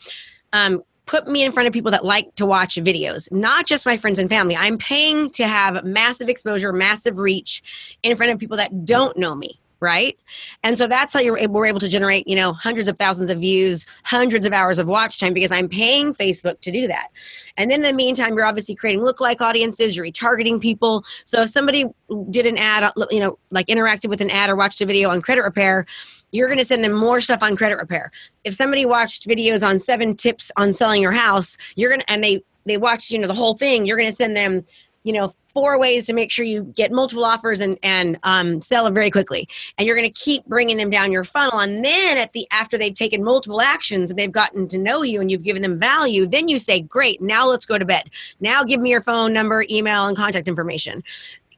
um, 0.52 0.82
put 1.06 1.26
me 1.26 1.42
in 1.42 1.52
front 1.52 1.66
of 1.66 1.72
people 1.72 1.90
that 1.90 2.04
like 2.04 2.34
to 2.36 2.46
watch 2.46 2.76
videos, 2.76 3.30
not 3.30 3.66
just 3.66 3.84
my 3.84 3.96
friends 3.96 4.18
and 4.18 4.30
family. 4.30 4.56
I'm 4.56 4.78
paying 4.78 5.30
to 5.32 5.46
have 5.46 5.84
massive 5.84 6.28
exposure, 6.28 6.72
massive 6.72 7.18
reach 7.18 7.62
in 8.02 8.16
front 8.16 8.32
of 8.32 8.38
people 8.38 8.56
that 8.56 8.84
don't 8.84 9.16
know 9.16 9.34
me 9.34 9.60
right? 9.82 10.18
And 10.62 10.78
so 10.78 10.86
that's 10.86 11.12
how 11.12 11.20
you're 11.20 11.36
able, 11.36 11.54
we're 11.54 11.66
able 11.66 11.80
to 11.80 11.88
generate 11.88 12.26
you 12.26 12.36
know 12.36 12.52
hundreds 12.52 12.88
of 12.88 12.96
thousands 12.96 13.28
of 13.28 13.38
views 13.40 13.84
hundreds 14.04 14.46
of 14.46 14.52
hours 14.52 14.78
of 14.78 14.88
watch 14.88 15.18
time 15.18 15.34
because 15.34 15.50
i'm 15.50 15.68
paying 15.68 16.14
facebook 16.14 16.60
to 16.60 16.70
do 16.70 16.86
that. 16.86 17.08
And 17.56 17.70
then 17.70 17.80
in 17.80 17.90
the 17.90 17.92
meantime 17.92 18.34
you're 18.34 18.46
obviously 18.46 18.74
creating 18.74 19.02
lookalike 19.02 19.40
audiences 19.40 19.96
you're 19.96 20.06
retargeting 20.06 20.60
people. 20.60 21.04
So 21.24 21.42
if 21.42 21.50
somebody 21.50 21.84
did 22.30 22.46
an 22.46 22.56
ad 22.56 22.90
you 23.10 23.20
know 23.20 23.38
like 23.50 23.66
interacted 23.66 24.08
with 24.08 24.20
an 24.20 24.30
ad 24.30 24.48
or 24.48 24.56
watched 24.56 24.80
a 24.80 24.86
video 24.86 25.10
on 25.10 25.20
credit 25.20 25.42
repair 25.42 25.86
you're 26.32 26.48
going 26.48 26.58
to 26.58 26.64
send 26.64 26.82
them 26.82 26.92
more 26.92 27.20
stuff 27.20 27.42
on 27.42 27.56
credit 27.56 27.76
repair. 27.76 28.10
If 28.44 28.54
somebody 28.54 28.84
watched 28.86 29.28
videos 29.28 29.66
on 29.66 29.78
seven 29.78 30.16
tips 30.16 30.50
on 30.56 30.72
selling 30.72 31.02
your 31.02 31.12
house, 31.12 31.56
you're 31.76 31.90
going 31.90 32.00
to, 32.00 32.10
and 32.10 32.24
they, 32.24 32.42
they 32.64 32.78
watched, 32.78 33.10
you 33.10 33.18
know, 33.18 33.28
the 33.28 33.34
whole 33.34 33.56
thing, 33.56 33.86
you're 33.86 33.98
going 33.98 34.08
to 34.08 34.14
send 34.14 34.34
them, 34.34 34.64
you 35.04 35.12
know, 35.12 35.34
four 35.54 35.78
ways 35.78 36.06
to 36.06 36.12
make 36.12 36.30
sure 36.30 36.44
you 36.44 36.62
get 36.62 36.92
multiple 36.92 37.24
offers 37.24 37.60
and, 37.60 37.78
and 37.82 38.18
um, 38.22 38.60
sell 38.60 38.84
them 38.84 38.94
very 38.94 39.10
quickly. 39.10 39.48
And 39.78 39.86
you're 39.86 39.96
going 39.96 40.10
to 40.10 40.18
keep 40.18 40.44
bringing 40.46 40.76
them 40.76 40.90
down 40.90 41.12
your 41.12 41.24
funnel. 41.24 41.60
And 41.60 41.84
then 41.84 42.18
at 42.18 42.32
the, 42.32 42.46
after 42.50 42.78
they've 42.78 42.94
taken 42.94 43.24
multiple 43.24 43.60
actions 43.60 44.10
and 44.10 44.18
they've 44.18 44.32
gotten 44.32 44.68
to 44.68 44.78
know 44.78 45.02
you 45.02 45.20
and 45.20 45.30
you've 45.30 45.42
given 45.42 45.62
them 45.62 45.78
value, 45.78 46.26
then 46.26 46.48
you 46.48 46.58
say, 46.58 46.80
great, 46.80 47.20
now 47.20 47.46
let's 47.46 47.66
go 47.66 47.78
to 47.78 47.84
bed. 47.84 48.10
Now 48.40 48.64
give 48.64 48.80
me 48.80 48.90
your 48.90 49.00
phone 49.00 49.32
number, 49.32 49.64
email, 49.70 50.06
and 50.06 50.16
contact 50.16 50.48
information 50.48 51.02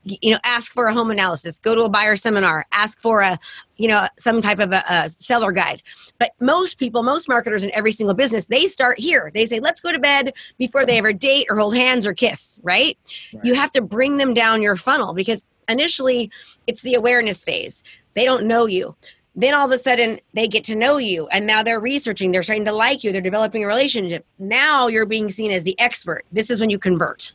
you 0.04 0.30
know 0.30 0.38
ask 0.44 0.72
for 0.72 0.86
a 0.86 0.94
home 0.94 1.10
analysis 1.10 1.58
go 1.58 1.74
to 1.74 1.82
a 1.82 1.88
buyer 1.88 2.14
seminar 2.14 2.66
ask 2.72 3.00
for 3.00 3.20
a 3.20 3.38
you 3.76 3.88
know 3.88 4.06
some 4.18 4.40
type 4.40 4.58
of 4.58 4.72
a, 4.72 4.82
a, 4.88 5.10
seller 5.10 5.52
guide. 5.52 5.82
But 6.18 6.32
most 6.40 6.78
people 6.78 7.02
most 7.02 7.28
marketers 7.28 7.64
in 7.64 7.74
every 7.74 7.92
single 7.92 8.14
business 8.14 8.46
they 8.46 8.66
start 8.66 8.98
here. 8.98 9.30
They 9.34 9.46
say 9.46 9.60
let's 9.60 9.80
go 9.80 9.92
to 9.92 9.98
bed 9.98 10.32
before 10.58 10.86
they 10.86 10.98
ever 10.98 11.12
date 11.12 11.46
or 11.50 11.56
hold 11.56 11.74
hands 11.74 12.06
or 12.06 12.14
kiss 12.14 12.58
right, 12.62 12.96
right. 13.32 13.44
you 13.44 13.54
have 13.54 13.70
to 13.72 13.82
bring 13.82 14.16
them 14.16 14.34
down 14.34 14.62
your 14.62 14.76
funnel 14.76 15.14
because 15.14 15.44
initially 15.68 16.30
it's 16.66 16.82
the 16.82 16.94
awareness 16.94 17.44
phase. 17.44 17.82
They 18.14 18.24
don't 18.24 18.44
know 18.44 18.66
you. 18.66 18.94
Then 19.36 19.54
all 19.54 19.66
of 19.66 19.72
a 19.72 19.78
sudden 19.78 20.20
they 20.34 20.46
get 20.46 20.62
to 20.64 20.76
know 20.76 20.98
you 20.98 21.26
and 21.28 21.46
now 21.46 21.62
they're 21.62 21.80
researching 21.80 22.30
they're 22.30 22.42
starting 22.42 22.64
to 22.66 22.72
like 22.72 23.02
you 23.02 23.12
they're 23.12 23.20
developing 23.20 23.64
a 23.64 23.66
relationship. 23.66 24.24
Now 24.38 24.86
you're 24.86 25.06
being 25.06 25.30
seen 25.30 25.50
as 25.50 25.64
the 25.64 25.78
expert. 25.80 26.24
This 26.30 26.50
is 26.50 26.60
when 26.60 26.70
you 26.70 26.78
convert. 26.78 27.32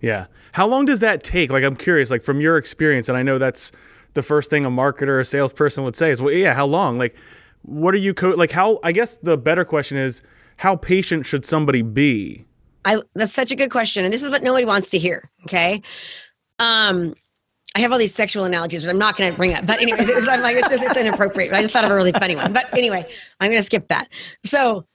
Yeah. 0.00 0.26
How 0.56 0.66
long 0.66 0.86
does 0.86 1.00
that 1.00 1.22
take? 1.22 1.50
Like, 1.50 1.64
I'm 1.64 1.76
curious, 1.76 2.10
like, 2.10 2.22
from 2.22 2.40
your 2.40 2.56
experience, 2.56 3.10
and 3.10 3.18
I 3.18 3.22
know 3.22 3.36
that's 3.36 3.72
the 4.14 4.22
first 4.22 4.48
thing 4.48 4.64
a 4.64 4.70
marketer 4.70 5.08
or 5.08 5.20
a 5.20 5.24
salesperson 5.26 5.84
would 5.84 5.94
say 5.94 6.10
is, 6.10 6.22
well, 6.22 6.32
yeah, 6.32 6.54
how 6.54 6.64
long? 6.64 6.96
Like, 6.96 7.14
what 7.60 7.92
are 7.92 7.98
you, 7.98 8.14
co- 8.14 8.30
like, 8.30 8.52
how, 8.52 8.80
I 8.82 8.92
guess 8.92 9.18
the 9.18 9.36
better 9.36 9.66
question 9.66 9.98
is, 9.98 10.22
how 10.56 10.74
patient 10.74 11.26
should 11.26 11.44
somebody 11.44 11.82
be? 11.82 12.42
I, 12.86 13.02
that's 13.14 13.34
such 13.34 13.50
a 13.50 13.54
good 13.54 13.70
question. 13.70 14.06
And 14.06 14.14
this 14.14 14.22
is 14.22 14.30
what 14.30 14.42
nobody 14.42 14.64
wants 14.64 14.88
to 14.92 14.98
hear. 14.98 15.30
Okay. 15.42 15.82
Um, 16.58 17.12
I 17.74 17.80
have 17.80 17.92
all 17.92 17.98
these 17.98 18.14
sexual 18.14 18.44
analogies, 18.44 18.82
but 18.82 18.88
I'm 18.88 18.98
not 18.98 19.18
going 19.18 19.30
to 19.30 19.36
bring 19.36 19.52
up. 19.52 19.66
But 19.66 19.82
anyways, 19.82 20.08
it's, 20.08 20.26
I'm 20.26 20.40
like, 20.40 20.56
it's 20.56 20.96
inappropriate. 20.96 21.52
I 21.52 21.60
just 21.60 21.74
thought 21.74 21.84
of 21.84 21.90
a 21.90 21.94
really 21.94 22.12
funny 22.12 22.34
one. 22.34 22.54
But 22.54 22.72
anyway, 22.72 23.04
I'm 23.40 23.50
going 23.50 23.60
to 23.60 23.66
skip 23.66 23.88
that. 23.88 24.08
So 24.42 24.86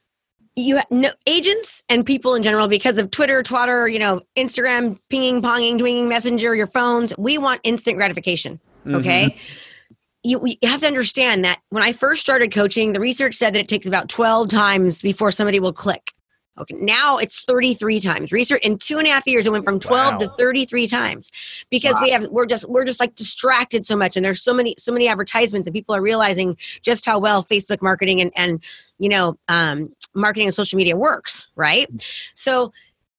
you 0.56 0.80
know 0.90 1.10
agents 1.26 1.82
and 1.88 2.04
people 2.04 2.34
in 2.34 2.42
general 2.42 2.68
because 2.68 2.98
of 2.98 3.10
twitter 3.10 3.42
twitter 3.42 3.88
you 3.88 3.98
know 3.98 4.20
instagram 4.36 4.98
pinging 5.08 5.40
ponging 5.40 5.78
doing 5.78 6.08
messenger 6.08 6.54
your 6.54 6.66
phones 6.66 7.16
we 7.16 7.38
want 7.38 7.60
instant 7.64 7.96
gratification 7.96 8.60
okay 8.86 9.30
mm-hmm. 9.30 9.94
you, 10.24 10.40
you 10.44 10.68
have 10.68 10.80
to 10.80 10.86
understand 10.86 11.44
that 11.44 11.60
when 11.70 11.82
i 11.82 11.92
first 11.92 12.20
started 12.20 12.52
coaching 12.52 12.92
the 12.92 13.00
research 13.00 13.34
said 13.34 13.54
that 13.54 13.60
it 13.60 13.68
takes 13.68 13.86
about 13.86 14.08
12 14.08 14.48
times 14.48 15.00
before 15.00 15.30
somebody 15.30 15.58
will 15.58 15.72
click 15.72 16.12
Okay, 16.60 16.74
now 16.78 17.16
it's 17.16 17.44
33 17.44 17.98
times. 18.00 18.30
Research 18.30 18.60
in 18.62 18.76
two 18.76 18.98
and 18.98 19.06
a 19.06 19.10
half 19.10 19.26
years, 19.26 19.46
it 19.46 19.52
went 19.52 19.64
from 19.64 19.80
12 19.80 20.12
wow. 20.12 20.18
to 20.18 20.26
33 20.36 20.86
times 20.86 21.30
because 21.70 21.94
wow. 21.94 22.00
we 22.02 22.10
have 22.10 22.26
we're 22.26 22.44
just 22.44 22.68
we're 22.68 22.84
just 22.84 23.00
like 23.00 23.14
distracted 23.14 23.86
so 23.86 23.96
much, 23.96 24.16
and 24.16 24.24
there's 24.24 24.42
so 24.42 24.52
many 24.52 24.74
so 24.78 24.92
many 24.92 25.08
advertisements, 25.08 25.66
and 25.66 25.74
people 25.74 25.94
are 25.94 26.02
realizing 26.02 26.58
just 26.82 27.06
how 27.06 27.18
well 27.18 27.42
Facebook 27.42 27.80
marketing 27.80 28.20
and 28.20 28.32
and 28.36 28.62
you 28.98 29.08
know 29.08 29.38
um, 29.48 29.94
marketing 30.14 30.48
and 30.48 30.54
social 30.54 30.76
media 30.76 30.96
works, 30.96 31.48
right? 31.56 31.92
Mm. 31.92 32.30
So 32.34 32.72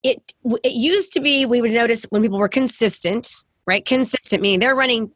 it 0.04 0.34
it 0.64 0.74
used 0.74 1.14
to 1.14 1.22
be 1.22 1.46
we 1.46 1.62
would 1.62 1.72
notice 1.72 2.04
when 2.10 2.22
people 2.22 2.38
were 2.38 2.50
consistent, 2.50 3.44
right? 3.66 3.86
Consistent 3.86 4.42
meaning 4.42 4.60
they're 4.60 4.76
running 4.76 5.12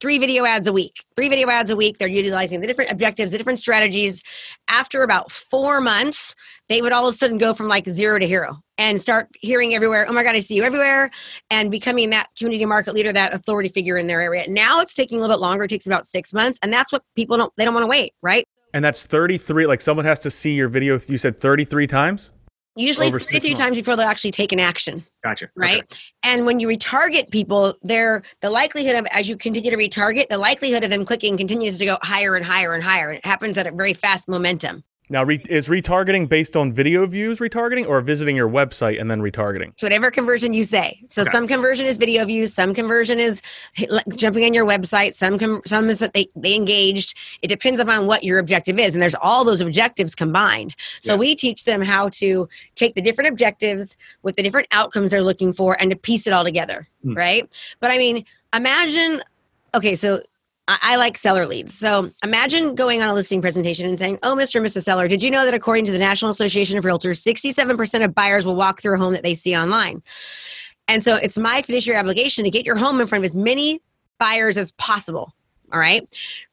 three 0.00 0.18
video 0.18 0.44
ads 0.44 0.68
a 0.68 0.72
week 0.72 1.04
three 1.16 1.28
video 1.28 1.48
ads 1.48 1.70
a 1.70 1.76
week. 1.76 1.98
They're 1.98 2.08
utilizing 2.08 2.60
the 2.60 2.66
different 2.66 2.90
objectives 2.90 3.32
the 3.32 3.38
different 3.38 3.58
strategies. 3.58 4.22
After 4.68 5.02
about 5.02 5.30
four 5.30 5.80
months 5.80 6.34
they 6.68 6.80
would 6.80 6.92
all 6.92 7.06
of 7.06 7.14
a 7.14 7.16
sudden 7.16 7.38
go 7.38 7.52
from 7.52 7.68
like 7.68 7.88
zero 7.88 8.18
to 8.18 8.26
hero 8.26 8.56
and 8.78 9.00
start 9.00 9.28
hearing 9.40 9.74
everywhere 9.74 10.06
oh 10.08 10.12
my 10.12 10.22
god 10.22 10.36
i 10.36 10.40
see 10.40 10.54
you 10.54 10.62
everywhere 10.62 11.10
and 11.50 11.70
becoming 11.70 12.10
that 12.10 12.28
community 12.38 12.64
market 12.64 12.94
leader 12.94 13.12
that 13.12 13.34
authority 13.34 13.68
figure 13.68 13.96
in 13.96 14.06
their 14.06 14.20
area. 14.20 14.44
Now 14.48 14.80
it's 14.80 14.94
taking 14.94 15.18
a 15.18 15.20
little 15.20 15.34
bit 15.34 15.40
longer. 15.40 15.64
It 15.64 15.68
takes 15.68 15.86
about 15.86 16.06
six 16.06 16.32
months 16.32 16.58
and 16.62 16.72
that's 16.72 16.92
what 16.92 17.02
people 17.14 17.36
don't 17.36 17.52
they 17.56 17.64
don't 17.64 17.74
want 17.74 17.84
to 17.84 17.88
wait 17.88 18.14
right 18.22 18.46
and 18.74 18.84
that's 18.84 19.06
33 19.06 19.66
like 19.66 19.80
someone 19.80 20.04
has 20.04 20.18
to 20.20 20.30
see 20.30 20.52
your 20.52 20.68
video 20.68 20.98
you 21.08 21.18
said 21.18 21.38
33 21.38 21.86
times 21.86 22.30
Usually 22.78 23.08
Over 23.08 23.18
33 23.18 23.54
times 23.54 23.76
before 23.76 23.96
they'll 23.96 24.06
actually 24.06 24.30
take 24.30 24.52
an 24.52 24.60
action. 24.60 25.04
Gotcha. 25.24 25.50
Right. 25.56 25.82
Okay. 25.82 26.00
And 26.22 26.46
when 26.46 26.60
you 26.60 26.68
retarget 26.68 27.28
people, 27.32 27.74
they're 27.82 28.22
the 28.40 28.50
likelihood 28.50 28.94
of 28.94 29.04
as 29.10 29.28
you 29.28 29.36
continue 29.36 29.72
to 29.72 29.76
retarget, 29.76 30.28
the 30.28 30.38
likelihood 30.38 30.84
of 30.84 30.90
them 30.90 31.04
clicking 31.04 31.36
continues 31.36 31.78
to 31.80 31.86
go 31.86 31.98
higher 32.02 32.36
and 32.36 32.46
higher 32.46 32.74
and 32.74 32.84
higher. 32.84 33.08
And 33.08 33.18
it 33.18 33.26
happens 33.26 33.58
at 33.58 33.66
a 33.66 33.72
very 33.72 33.94
fast 33.94 34.28
momentum. 34.28 34.84
Now, 35.10 35.24
re- 35.24 35.42
is 35.48 35.68
retargeting 35.68 36.28
based 36.28 36.56
on 36.56 36.72
video 36.72 37.06
views 37.06 37.40
retargeting 37.40 37.88
or 37.88 38.00
visiting 38.00 38.36
your 38.36 38.48
website 38.48 39.00
and 39.00 39.10
then 39.10 39.20
retargeting? 39.20 39.72
So 39.76 39.86
whatever 39.86 40.10
conversion 40.10 40.52
you 40.52 40.64
say. 40.64 41.00
So 41.08 41.22
okay. 41.22 41.30
some 41.30 41.46
conversion 41.46 41.86
is 41.86 41.96
video 41.96 42.24
views, 42.24 42.52
some 42.52 42.74
conversion 42.74 43.18
is 43.18 43.40
jumping 44.16 44.44
on 44.44 44.54
your 44.54 44.66
website, 44.66 45.14
some 45.14 45.38
com- 45.38 45.62
some 45.64 45.88
is 45.88 45.98
that 46.00 46.12
they, 46.12 46.28
they 46.36 46.54
engaged. 46.54 47.16
It 47.42 47.48
depends 47.48 47.80
upon 47.80 48.06
what 48.06 48.24
your 48.24 48.38
objective 48.38 48.78
is. 48.78 48.94
And 48.94 49.02
there's 49.02 49.14
all 49.14 49.44
those 49.44 49.60
objectives 49.60 50.14
combined. 50.14 50.74
So 51.02 51.14
yeah. 51.14 51.18
we 51.18 51.34
teach 51.34 51.64
them 51.64 51.80
how 51.80 52.10
to 52.10 52.48
take 52.74 52.94
the 52.94 53.02
different 53.02 53.30
objectives 53.30 53.96
with 54.22 54.36
the 54.36 54.42
different 54.42 54.68
outcomes 54.72 55.10
they're 55.10 55.22
looking 55.22 55.52
for 55.52 55.76
and 55.80 55.90
to 55.90 55.96
piece 55.96 56.26
it 56.26 56.32
all 56.32 56.44
together. 56.44 56.86
Mm. 57.04 57.16
Right. 57.16 57.52
But 57.80 57.90
I 57.90 57.98
mean, 57.98 58.24
imagine, 58.52 59.22
okay, 59.74 59.96
so 59.96 60.22
I, 60.68 60.96
like 60.96 61.16
seller 61.16 61.46
leads. 61.46 61.74
So 61.74 62.10
imagine 62.22 62.74
going 62.74 63.00
on 63.00 63.08
a 63.08 63.14
listing 63.14 63.40
presentation 63.40 63.86
and 63.86 63.98
saying, 63.98 64.18
Oh, 64.22 64.36
Mr. 64.36 64.56
and 64.56 64.66
Mrs. 64.66 64.82
Seller, 64.82 65.08
did 65.08 65.22
you 65.22 65.30
know 65.30 65.46
that 65.46 65.54
according 65.54 65.86
to 65.86 65.92
the 65.92 65.98
National 65.98 66.30
Association 66.30 66.76
of 66.76 66.84
Realtors, 66.84 67.22
67% 67.22 68.04
of 68.04 68.14
buyers 68.14 68.44
will 68.44 68.56
walk 68.56 68.82
through 68.82 68.94
a 68.94 68.98
home 68.98 69.14
that 69.14 69.22
they 69.22 69.34
see 69.34 69.56
online? 69.56 70.02
And 70.86 71.02
so 71.02 71.16
it's 71.16 71.38
my 71.38 71.62
fiduciary 71.62 71.98
obligation 71.98 72.44
to 72.44 72.50
get 72.50 72.66
your 72.66 72.76
home 72.76 73.00
in 73.00 73.06
front 73.06 73.24
of 73.24 73.26
as 73.26 73.34
many 73.34 73.80
buyers 74.18 74.58
as 74.58 74.72
possible. 74.72 75.32
All 75.72 75.78
right. 75.78 76.02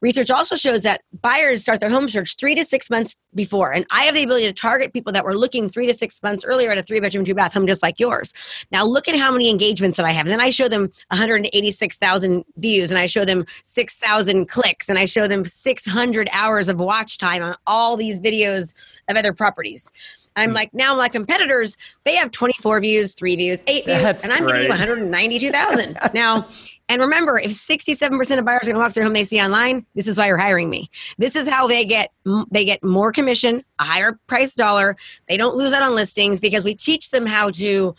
Research 0.00 0.30
also 0.30 0.56
shows 0.56 0.82
that 0.82 1.00
buyers 1.22 1.62
start 1.62 1.80
their 1.80 1.88
home 1.88 2.08
search 2.08 2.36
three 2.36 2.54
to 2.54 2.64
six 2.64 2.90
months 2.90 3.14
before. 3.34 3.72
And 3.72 3.86
I 3.90 4.04
have 4.04 4.14
the 4.14 4.22
ability 4.22 4.46
to 4.46 4.52
target 4.52 4.92
people 4.92 5.12
that 5.12 5.24
were 5.24 5.36
looking 5.36 5.68
three 5.68 5.86
to 5.86 5.94
six 5.94 6.22
months 6.22 6.44
earlier 6.44 6.70
at 6.70 6.78
a 6.78 6.82
three 6.82 7.00
bedroom, 7.00 7.24
two 7.24 7.34
bath 7.34 7.54
home 7.54 7.66
just 7.66 7.82
like 7.82 7.98
yours. 7.98 8.34
Now 8.70 8.84
look 8.84 9.08
at 9.08 9.16
how 9.16 9.30
many 9.30 9.48
engagements 9.48 9.96
that 9.96 10.04
I 10.04 10.12
have. 10.12 10.26
And 10.26 10.32
then 10.32 10.40
I 10.40 10.50
show 10.50 10.68
them 10.68 10.92
186,000 11.10 12.44
views 12.56 12.90
and 12.90 12.98
I 12.98 13.06
show 13.06 13.24
them 13.24 13.46
6,000 13.64 14.48
clicks 14.48 14.88
and 14.88 14.98
I 14.98 15.06
show 15.06 15.28
them 15.28 15.44
600 15.44 16.28
hours 16.32 16.68
of 16.68 16.78
watch 16.80 17.18
time 17.18 17.42
on 17.42 17.54
all 17.66 17.96
these 17.96 18.20
videos 18.20 18.74
of 19.08 19.16
other 19.16 19.32
properties. 19.32 19.90
I'm 20.36 20.52
like, 20.52 20.72
now 20.74 20.94
my 20.94 21.08
competitors, 21.08 21.76
they 22.04 22.14
have 22.16 22.30
24 22.30 22.80
views, 22.80 23.14
three 23.14 23.36
views, 23.36 23.64
eight 23.66 23.86
views, 23.86 24.02
That's 24.02 24.24
and 24.24 24.32
I'm 24.32 24.44
great. 24.44 24.68
getting 24.68 24.68
192,000. 24.68 25.96
now, 26.14 26.46
and 26.88 27.02
remember, 27.02 27.38
if 27.38 27.50
67% 27.50 28.38
of 28.38 28.44
buyers 28.44 28.60
are 28.62 28.66
going 28.66 28.74
to 28.74 28.78
walk 28.78 28.92
through 28.92 29.02
home 29.02 29.12
they 29.12 29.24
see 29.24 29.40
online, 29.40 29.84
this 29.94 30.06
is 30.06 30.18
why 30.18 30.28
you're 30.28 30.36
hiring 30.36 30.70
me. 30.70 30.88
This 31.18 31.34
is 31.34 31.48
how 31.48 31.66
they 31.66 31.84
get 31.84 32.12
they 32.50 32.64
get 32.64 32.82
more 32.84 33.10
commission, 33.10 33.64
a 33.78 33.84
higher 33.84 34.18
price 34.28 34.54
dollar. 34.54 34.96
They 35.28 35.36
don't 35.36 35.56
lose 35.56 35.72
out 35.72 35.82
on 35.82 35.94
listings 35.94 36.40
because 36.40 36.64
we 36.64 36.74
teach 36.74 37.10
them 37.10 37.26
how 37.26 37.50
to 37.52 37.94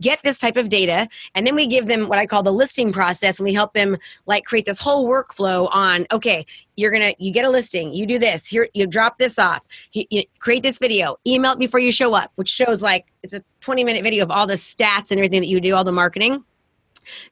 get 0.00 0.20
this 0.24 0.38
type 0.38 0.56
of 0.56 0.68
data 0.68 1.06
and 1.34 1.46
then 1.46 1.54
we 1.54 1.66
give 1.66 1.86
them 1.86 2.08
what 2.08 2.18
i 2.18 2.26
call 2.26 2.42
the 2.42 2.52
listing 2.52 2.92
process 2.92 3.38
and 3.38 3.44
we 3.44 3.52
help 3.52 3.72
them 3.72 3.96
like 4.26 4.44
create 4.44 4.64
this 4.64 4.80
whole 4.80 5.08
workflow 5.08 5.68
on 5.72 6.06
okay 6.10 6.44
you're 6.76 6.90
gonna 6.90 7.12
you 7.18 7.30
get 7.30 7.44
a 7.44 7.48
listing 7.48 7.92
you 7.92 8.04
do 8.04 8.18
this 8.18 8.46
here 8.46 8.68
you 8.74 8.84
drop 8.86 9.18
this 9.18 9.38
off 9.38 9.60
you, 9.92 10.04
you 10.10 10.24
create 10.40 10.64
this 10.64 10.78
video 10.78 11.16
email 11.24 11.52
it 11.52 11.58
before 11.58 11.78
you 11.78 11.92
show 11.92 12.14
up 12.14 12.32
which 12.34 12.48
shows 12.48 12.82
like 12.82 13.06
it's 13.22 13.34
a 13.34 13.42
20 13.60 13.84
minute 13.84 14.02
video 14.02 14.24
of 14.24 14.30
all 14.30 14.46
the 14.46 14.54
stats 14.54 15.10
and 15.10 15.20
everything 15.20 15.40
that 15.40 15.46
you 15.46 15.60
do 15.60 15.76
all 15.76 15.84
the 15.84 15.92
marketing 15.92 16.42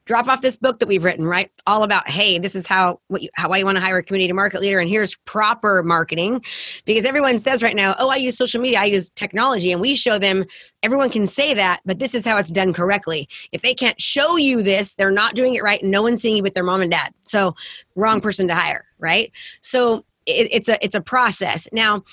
drop 0.05 0.27
off 0.27 0.41
this 0.41 0.57
book 0.57 0.79
that 0.79 0.87
we've 0.87 1.03
written, 1.03 1.25
right? 1.25 1.51
All 1.67 1.83
about, 1.83 2.07
hey, 2.07 2.39
this 2.39 2.55
is 2.55 2.67
how 2.67 2.99
what 3.07 3.21
you, 3.21 3.29
how 3.33 3.49
I 3.49 3.63
want 3.63 3.77
to 3.77 3.81
hire 3.81 3.97
a 3.97 4.03
community 4.03 4.33
market 4.33 4.61
leader, 4.61 4.79
and 4.79 4.89
here's 4.89 5.15
proper 5.17 5.83
marketing, 5.83 6.41
because 6.85 7.05
everyone 7.05 7.39
says 7.39 7.63
right 7.63 7.75
now, 7.75 7.95
oh, 7.99 8.09
I 8.09 8.15
use 8.15 8.37
social 8.37 8.61
media, 8.61 8.79
I 8.79 8.85
use 8.85 9.09
technology, 9.11 9.71
and 9.71 9.81
we 9.81 9.95
show 9.95 10.19
them 10.19 10.45
everyone 10.83 11.09
can 11.09 11.27
say 11.27 11.53
that, 11.53 11.81
but 11.85 11.99
this 11.99 12.13
is 12.13 12.25
how 12.25 12.37
it's 12.37 12.51
done 12.51 12.73
correctly. 12.73 13.27
If 13.51 13.61
they 13.61 13.73
can't 13.73 13.99
show 13.99 14.37
you 14.37 14.61
this, 14.61 14.95
they're 14.95 15.11
not 15.11 15.35
doing 15.35 15.55
it 15.55 15.63
right, 15.63 15.83
no 15.83 16.01
one's 16.01 16.21
seeing 16.21 16.37
you 16.37 16.43
with 16.43 16.53
their 16.53 16.63
mom 16.63 16.81
and 16.81 16.91
dad. 16.91 17.13
So, 17.25 17.55
wrong 17.95 18.21
person 18.21 18.47
to 18.47 18.55
hire, 18.55 18.85
right? 18.97 19.31
So 19.61 20.05
it, 20.25 20.49
it's 20.51 20.69
a 20.69 20.83
it's 20.83 20.95
a 20.95 21.01
process 21.01 21.67
now 21.71 22.03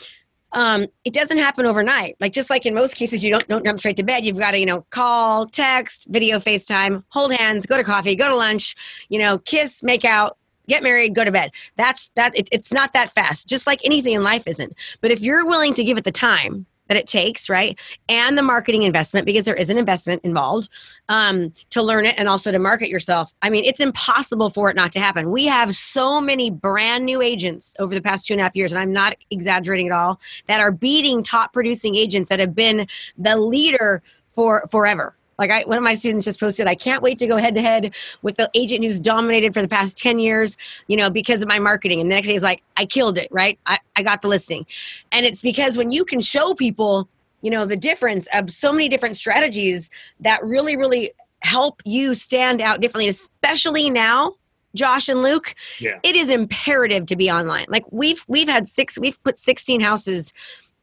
um, 0.53 0.87
it 1.05 1.13
doesn't 1.13 1.39
happen 1.39 1.67
overnight. 1.67 2.17
Like 2.21 2.33
just 2.33 2.51
like 2.51 2.67
in 2.67 2.75
most 2.75 2.97
cases, 2.97 3.25
you 3.25 3.31
don't 3.31 3.47
don't 3.49 3.65
jump 3.65 3.79
straight 3.79 3.97
to 3.97 4.03
bed. 4.03 4.25
You've 4.25 4.39
got 4.39 4.53
to 4.53 4.59
you 4.59 4.67
know 4.67 4.83
call, 4.91 5.47
text, 5.47 6.07
video, 6.09 6.39
FaceTime, 6.39 7.03
hold 7.09 7.33
hands, 7.33 7.67
go 7.67 7.77
to 7.77 7.85
coffee, 7.85 8.15
go 8.15 8.29
to 8.29 8.37
lunch, 8.37 9.07
you 9.09 9.19
know, 9.19 9.39
kiss, 9.39 9.83
make 9.83 10.05
out, 10.05 10.37
get 10.69 10.83
married, 10.83 11.15
go 11.15 11.25
to 11.25 11.33
bed. 11.33 11.53
That's 11.77 12.11
that. 12.15 12.37
It, 12.37 12.49
it's 12.53 12.73
not 12.73 12.93
that 12.95 13.13
fast. 13.15 13.49
Just 13.49 13.67
like 13.67 13.81
anything 13.85 14.15
in 14.15 14.23
life 14.23 14.47
isn't. 14.47 14.73
But 15.01 15.11
if 15.11 15.21
you're 15.21 15.47
willing 15.47 15.75
to 15.75 15.85
give 15.85 15.99
it 15.99 16.05
the 16.05 16.13
time 16.13 16.67
that 16.89 16.97
it 16.97 17.07
takes, 17.07 17.49
right? 17.49 17.79
And 18.09 18.37
the 18.37 18.43
marketing 18.43 18.83
investment, 18.83 19.27
because 19.27 19.45
there 19.45 19.55
is 19.55 19.71
an 19.71 19.79
investment 19.79 20.23
involved 20.25 20.69
um, 21.09 21.53
to 21.71 21.83
learn 21.83 22.07
it 22.07 22.15
and 22.19 22.29
also 22.29 22.53
to 22.53 22.59
market 22.59 22.89
yourself. 22.89 23.33
I 23.43 23.51
mean, 23.51 23.65
it's 23.65 23.81
impossible 23.81 24.51
for 24.51 24.71
it 24.71 24.77
not 24.77 24.93
to 24.93 25.01
happen. 25.01 25.31
We 25.31 25.47
have 25.47 25.75
so 25.75 26.21
many 26.21 26.51
brand 26.51 27.05
new 27.05 27.23
agents 27.23 27.75
over 27.79 27.95
the 27.95 28.03
past 28.03 28.27
two 28.27 28.35
and 28.35 28.41
a 28.41 28.45
half 28.45 28.57
years, 28.57 28.73
and 28.73 28.79
I'm 28.79 28.93
not 28.93 29.15
exaggerating 29.31 29.87
at 29.89 29.93
all, 29.93 30.21
that 30.47 30.61
are 30.61 30.73
beating 30.73 31.23
top 31.23 31.53
producing 31.53 31.95
agents 31.95 32.29
that 32.29 32.41
have 32.41 32.55
been 32.55 32.87
the 33.19 33.37
leader 33.37 34.03
for 34.35 34.67
forever 34.71 35.17
like 35.39 35.51
I, 35.51 35.65
one 35.65 35.77
of 35.77 35.85
my 35.85 35.95
students 35.95 36.25
just 36.25 36.41
posted, 36.41 36.67
I 36.67 36.75
can't 36.75 37.03
wait 37.03 37.19
to 37.19 37.27
go 37.27 37.37
head 37.37 37.55
to 37.55 37.63
head 37.63 37.95
with 38.23 38.37
the 38.37 38.51
agent 38.55 38.85
who's 38.85 39.01
dominated 39.01 39.53
for 39.55 39.63
the 39.63 39.69
past 39.69 39.99
10 39.99 40.19
years, 40.19 40.57
you 40.89 40.97
know, 40.97 41.11
because 41.11 41.43
of 41.43 41.49
my 41.49 41.59
marketing. 41.59 42.01
And 42.01 42.11
the 42.11 42.15
next 42.15 42.29
day 42.29 42.35
he's 42.35 42.43
like, 42.43 42.63
I 42.77 42.85
killed 42.87 43.19
it, 43.19 43.29
right? 43.31 43.59
I, 43.67 43.79
I 43.97 44.03
got 44.03 44.23
the 44.23 44.29
listing. 44.29 44.67
And 45.13 45.27
it's 45.27 45.43
because 45.43 45.77
when 45.77 45.93
you 45.93 46.05
can 46.05 46.21
show 46.21 46.55
people, 46.55 47.09
you 47.43 47.51
know, 47.51 47.67
the 47.67 47.77
difference 47.77 48.27
of 48.33 48.51
so 48.51 48.73
many 48.73 48.89
different 48.89 49.17
strategies 49.17 49.91
that 50.21 50.43
really, 50.43 50.77
really 50.77 51.13
help 51.41 51.83
you 51.85 52.15
stand 52.15 52.61
out 52.61 52.81
differently, 52.81 53.09
especially 53.09 53.91
now 53.91 54.35
Josh 54.75 55.09
and 55.09 55.23
Luke, 55.23 55.55
yeah. 55.81 55.99
it 56.03 56.17
is 56.17 56.29
imperative 56.29 57.07
to 57.07 57.17
be 57.17 57.31
online. 57.31 57.67
Like 57.69 57.85
we've 57.91 58.25
we've 58.29 58.49
had 58.49 58.69
six, 58.69 58.99
we've 58.99 59.23
put 59.23 59.39
16 59.39 59.81
houses 59.81 60.33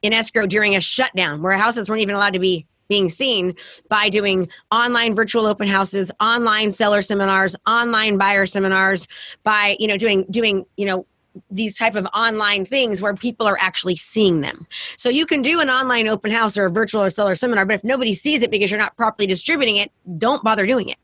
in 0.02 0.14
escrow 0.14 0.46
during 0.46 0.76
a 0.76 0.82
shutdown 0.82 1.42
where 1.42 1.56
houses 1.58 1.90
weren't 1.90 2.02
even 2.02 2.16
allowed 2.16 2.34
to 2.34 2.40
be 2.40 2.66
being 2.88 3.10
seen 3.10 3.56
by 3.90 4.10
doing 4.10 4.50
online 4.72 5.16
virtual 5.16 5.48
open 5.48 5.68
houses 5.68 6.12
online 6.20 6.72
seller 6.74 7.02
seminars 7.02 7.56
online 7.68 8.18
buyer 8.18 8.46
seminars 8.46 9.08
by 9.44 9.76
you 9.80 9.88
know 9.88 9.98
doing 9.98 10.26
doing 10.30 10.66
you 10.78 10.86
know 10.86 11.06
these 11.50 11.78
type 11.78 11.96
of 11.96 12.06
online 12.14 12.66
things 12.66 13.02
where 13.02 13.16
people 13.16 13.48
are 13.48 13.58
actually 13.60 13.96
seeing 13.96 14.42
them. 14.42 14.68
So 14.98 15.10
you 15.10 15.26
can 15.26 15.42
do 15.42 15.60
an 15.62 15.70
online 15.70 16.08
open 16.08 16.32
house 16.32 16.58
or 16.58 16.66
a 16.66 16.70
virtual 16.70 17.02
or 17.02 17.10
seller 17.10 17.36
seminar 17.36 17.66
but 17.66 17.76
if 17.76 17.84
nobody 17.84 18.14
sees 18.14 18.42
it 18.42 18.52
because 18.52 18.70
you're 18.70 18.80
not 18.80 18.96
properly 18.98 19.28
distributing 19.28 19.78
it 19.78 19.92
don't 20.18 20.44
bother 20.44 20.66
doing 20.66 20.90
it 20.90 20.98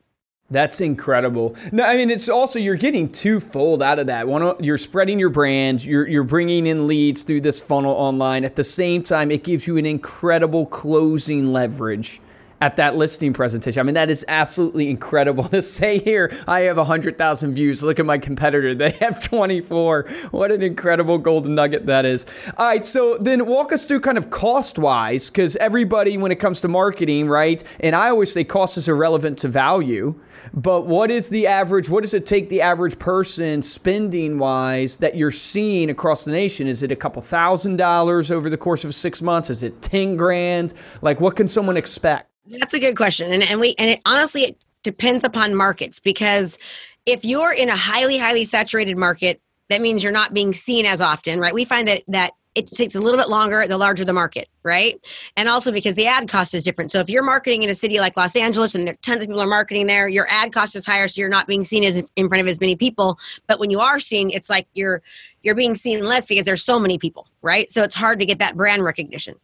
that's 0.52 0.82
incredible. 0.82 1.56
No, 1.72 1.84
I 1.86 1.96
mean 1.98 2.10
it's 2.10 2.30
also 2.30 2.60
you're 2.60 2.76
getting 2.76 3.12
twofold 3.12 3.84
out 3.84 4.00
of 4.00 4.08
that. 4.08 4.28
One, 4.28 4.42
uh, 4.42 4.56
you're 4.60 4.78
spreading 4.78 5.20
your 5.20 5.30
brand, 5.30 5.84
you're 5.86 6.08
you're 6.08 6.24
bringing 6.24 6.66
in 6.66 6.88
leads 6.88 7.24
through 7.24 7.42
this 7.42 7.62
funnel 7.62 7.94
online. 7.94 8.44
At 8.46 8.56
the 8.56 8.64
same 8.64 9.04
time, 9.04 9.32
it 9.32 9.44
gives 9.44 9.68
you 9.68 9.78
an 9.78 9.86
incredible 9.86 10.66
closing 10.66 11.54
leverage 11.54 12.20
at 12.62 12.76
that 12.76 12.96
listing 12.96 13.34
presentation. 13.34 13.80
I 13.80 13.84
mean, 13.84 13.96
that 13.96 14.10
is 14.10 14.26
absolutely 14.28 14.90
incredible 14.90 15.44
to 15.50 15.62
say 15.62 16.00
here. 16.00 16.32
I 16.48 16.62
have 16.62 16.78
100,000 16.78 17.54
views. 17.54 17.84
Look 17.84 18.00
at 18.00 18.06
my 18.06 18.18
competitor. 18.18 18.70
They 18.80 18.92
have 18.92 19.22
24. 19.22 20.08
What 20.32 20.52
an 20.52 20.62
incredible 20.62 21.18
golden 21.18 21.56
nugget 21.56 21.88
that 21.88 22.06
is. 22.06 22.26
All 22.58 22.68
right. 22.68 22.86
So 22.86 23.18
then 23.18 23.46
walk 23.46 23.74
us 23.74 23.88
through 23.88 24.00
kind 24.00 24.18
of 24.18 24.30
cost 24.30 24.80
wise, 24.80 25.30
because 25.30 25.58
everybody, 25.58 26.18
when 26.18 26.32
it 26.32 26.38
comes 26.38 26.62
to 26.62 26.70
marketing, 26.70 27.28
right? 27.28 27.62
And 27.82 27.96
I 27.96 28.10
always 28.10 28.32
say 28.32 28.46
cost 28.46 28.78
is 28.78 28.88
irrelevant 28.88 29.38
to 29.40 29.50
value. 29.50 30.16
But 30.54 30.88
what 30.88 31.12
is 31.12 31.30
the 31.30 31.48
average? 31.48 31.90
What 31.90 32.02
does 32.02 32.14
it 32.14 32.26
take 32.26 32.48
the 32.50 32.62
average 32.62 32.98
person 33.00 33.62
spending 33.62 34.40
wise 34.40 34.98
that 34.98 35.16
you're 35.16 35.32
seeing 35.32 35.90
across 35.90 36.24
the 36.24 36.32
nation? 36.32 36.68
Is 36.68 36.82
it 36.84 36.92
a 36.92 36.96
couple 36.96 37.22
thousand 37.22 37.78
dollars 37.78 38.32
over 38.32 38.50
the 38.50 38.58
course 38.58 38.86
of 38.86 38.94
six 38.94 39.22
months? 39.22 39.50
Is 39.50 39.62
it 39.62 39.82
10 39.82 40.16
grand? 40.16 40.74
Like, 41.02 41.20
what 41.20 41.36
can 41.36 41.48
someone 41.48 41.76
expect? 41.76 42.30
That's 42.50 42.74
a 42.74 42.80
good 42.80 42.98
question. 42.98 43.32
And, 43.32 43.44
and 43.44 43.60
we, 43.60 43.76
and 43.78 43.92
it 43.92 44.02
honestly, 44.06 44.44
it 44.44 44.66
depends 44.84 45.24
upon 45.24 45.56
markets 45.56 46.00
because 46.00 46.58
if 47.06 47.24
you're 47.24 47.54
in 47.54 47.70
a 47.70 47.76
highly, 47.76 48.18
highly 48.18 48.46
saturated 48.46 48.98
market, 48.98 49.42
that 49.70 49.82
means 49.82 50.04
you're 50.04 50.12
not 50.12 50.34
being 50.34 50.54
seen 50.54 50.86
as 50.86 51.00
often, 51.00 51.40
right? 51.40 51.54
We 51.54 51.64
find 51.64 51.88
that, 51.88 52.04
that 52.08 52.32
it 52.56 52.68
takes 52.68 52.96
a 52.96 53.00
little 53.00 53.20
bit 53.20 53.30
longer 53.30 53.68
the 53.68 53.78
larger 53.78 54.04
the 54.04 54.14
market, 54.14 54.50
right? 54.64 55.00
And 55.38 55.48
also 55.48 55.72
because 55.72 55.94
the 55.94 56.08
ad 56.08 56.28
cost 56.28 56.56
is 56.56 56.64
different. 56.64 56.92
So 56.92 57.00
if 57.00 57.10
you're 57.10 57.24
marketing 57.24 57.62
in 57.62 57.70
a 57.70 57.76
city 57.76 58.00
like 58.00 58.18
Los 58.18 58.36
Angeles 58.36 58.74
and 58.74 58.88
there 58.88 58.96
are 58.96 58.98
tons 58.98 59.22
of 59.22 59.28
people 59.28 59.42
are 59.42 59.48
marketing 59.48 59.86
there, 59.86 60.08
your 60.08 60.28
ad 60.30 60.52
cost 60.52 60.76
is 60.76 60.86
higher, 60.86 61.08
so 61.08 61.22
you're 61.22 61.30
not 61.30 61.46
being 61.46 61.64
seen 61.64 61.84
as 61.84 62.12
in 62.16 62.28
front 62.28 62.42
of 62.42 62.48
as 62.48 62.60
many 62.60 62.76
people. 62.76 63.20
But 63.46 63.60
when 63.60 63.70
you 63.70 63.80
are 63.80 64.00
seen, 64.00 64.32
it's 64.32 64.50
like 64.50 64.68
you're 64.74 65.04
you're 65.44 65.56
being 65.56 65.76
seen 65.76 66.04
less 66.04 66.28
because 66.28 66.46
there's 66.46 66.64
so 66.64 66.80
many 66.80 66.98
people, 66.98 67.28
right? 67.42 67.70
So 67.72 67.84
it's 67.84 67.96
hard 67.96 68.20
to 68.20 68.26
get 68.26 68.40
that 68.40 68.58
brand 68.58 68.84
recognition. 68.84 69.36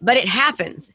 But 0.00 0.16
it 0.16 0.26
happens 0.26 0.92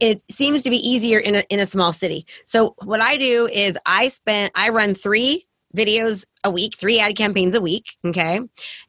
it 0.00 0.22
seems 0.30 0.62
to 0.62 0.70
be 0.70 0.76
easier 0.76 1.18
in 1.18 1.34
a, 1.36 1.44
in 1.48 1.60
a 1.60 1.66
small 1.66 1.92
city. 1.92 2.26
So 2.44 2.74
what 2.84 3.00
I 3.00 3.16
do 3.16 3.48
is 3.52 3.78
I 3.86 4.08
spend 4.08 4.52
I 4.54 4.68
run 4.70 4.94
three 4.94 5.46
videos 5.76 6.24
a 6.44 6.50
week, 6.50 6.76
three 6.76 7.00
ad 7.00 7.16
campaigns 7.16 7.54
a 7.54 7.60
week, 7.60 7.96
okay, 8.04 8.40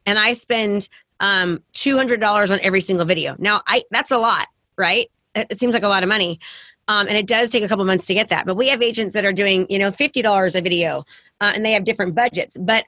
and 0.06 0.20
I 0.20 0.34
spend 0.34 0.88
um, 1.20 1.62
two 1.74 1.98
hundred 1.98 2.22
dollars 2.22 2.52
on 2.52 2.60
every 2.62 2.82
single 2.82 3.06
video. 3.06 3.36
Now 3.40 3.62
I 3.68 3.84
that's 3.92 4.12
a 4.12 4.18
lot, 4.18 4.48
right? 4.78 5.08
It 5.36 5.60
seems 5.60 5.74
like 5.74 5.84
a 5.84 5.88
lot 5.88 6.04
of 6.04 6.10
money. 6.10 6.40
Um, 6.88 7.08
and 7.08 7.16
it 7.16 7.28
does 7.28 7.52
take 7.52 7.64
a 7.64 7.68
couple 7.68 7.86
months 7.86 8.08
to 8.08 8.16
get 8.16 8.30
that. 8.30 8.48
But 8.48 8.56
we 8.56 8.68
have 8.70 8.82
agents 8.82 9.14
that 9.14 9.24
are 9.24 9.32
doing, 9.34 9.68
you 9.70 9.78
know, 9.78 9.92
fifty 9.92 10.22
dollars 10.24 10.56
a 10.56 10.62
video, 10.62 11.04
uh, 11.40 11.52
and 11.54 11.64
they 11.64 11.74
have 11.74 11.84
different 11.84 12.16
budgets. 12.16 12.58
But 12.58 12.86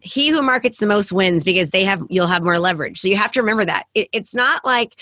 he 0.00 0.28
who 0.28 0.40
markets 0.42 0.78
the 0.78 0.86
most 0.86 1.12
wins 1.12 1.44
because 1.44 1.70
they 1.70 1.84
have 1.84 2.02
you'll 2.08 2.26
have 2.26 2.42
more 2.42 2.58
leverage. 2.58 3.00
So 3.00 3.08
you 3.08 3.16
have 3.16 3.32
to 3.32 3.40
remember 3.40 3.64
that 3.64 3.84
it, 3.94 4.08
it's 4.12 4.34
not 4.34 4.64
like 4.64 4.96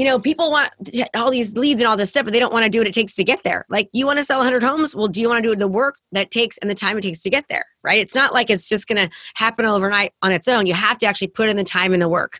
you 0.00 0.06
know, 0.06 0.18
people 0.18 0.50
want 0.50 0.72
all 1.14 1.30
these 1.30 1.52
leads 1.58 1.78
and 1.78 1.86
all 1.86 1.94
this 1.94 2.08
stuff, 2.08 2.24
but 2.24 2.32
they 2.32 2.40
don't 2.40 2.54
want 2.54 2.64
to 2.64 2.70
do 2.70 2.78
what 2.78 2.86
it 2.86 2.94
takes 2.94 3.14
to 3.16 3.22
get 3.22 3.42
there. 3.44 3.66
Like, 3.68 3.90
you 3.92 4.06
want 4.06 4.18
to 4.18 4.24
sell 4.24 4.38
100 4.38 4.62
homes? 4.62 4.96
Well, 4.96 5.08
do 5.08 5.20
you 5.20 5.28
want 5.28 5.44
to 5.44 5.50
do 5.50 5.54
the 5.54 5.68
work 5.68 5.96
that 6.12 6.30
takes 6.30 6.56
and 6.56 6.70
the 6.70 6.74
time 6.74 6.96
it 6.96 7.02
takes 7.02 7.20
to 7.20 7.28
get 7.28 7.44
there? 7.50 7.66
Right? 7.84 7.98
It's 7.98 8.14
not 8.14 8.32
like 8.32 8.48
it's 8.48 8.66
just 8.66 8.88
going 8.88 8.96
to 8.96 9.14
happen 9.34 9.66
overnight 9.66 10.14
on 10.22 10.32
its 10.32 10.48
own. 10.48 10.66
You 10.66 10.72
have 10.72 10.96
to 10.98 11.06
actually 11.06 11.28
put 11.28 11.50
in 11.50 11.58
the 11.58 11.64
time 11.64 11.92
and 11.92 12.00
the 12.00 12.08
work, 12.08 12.38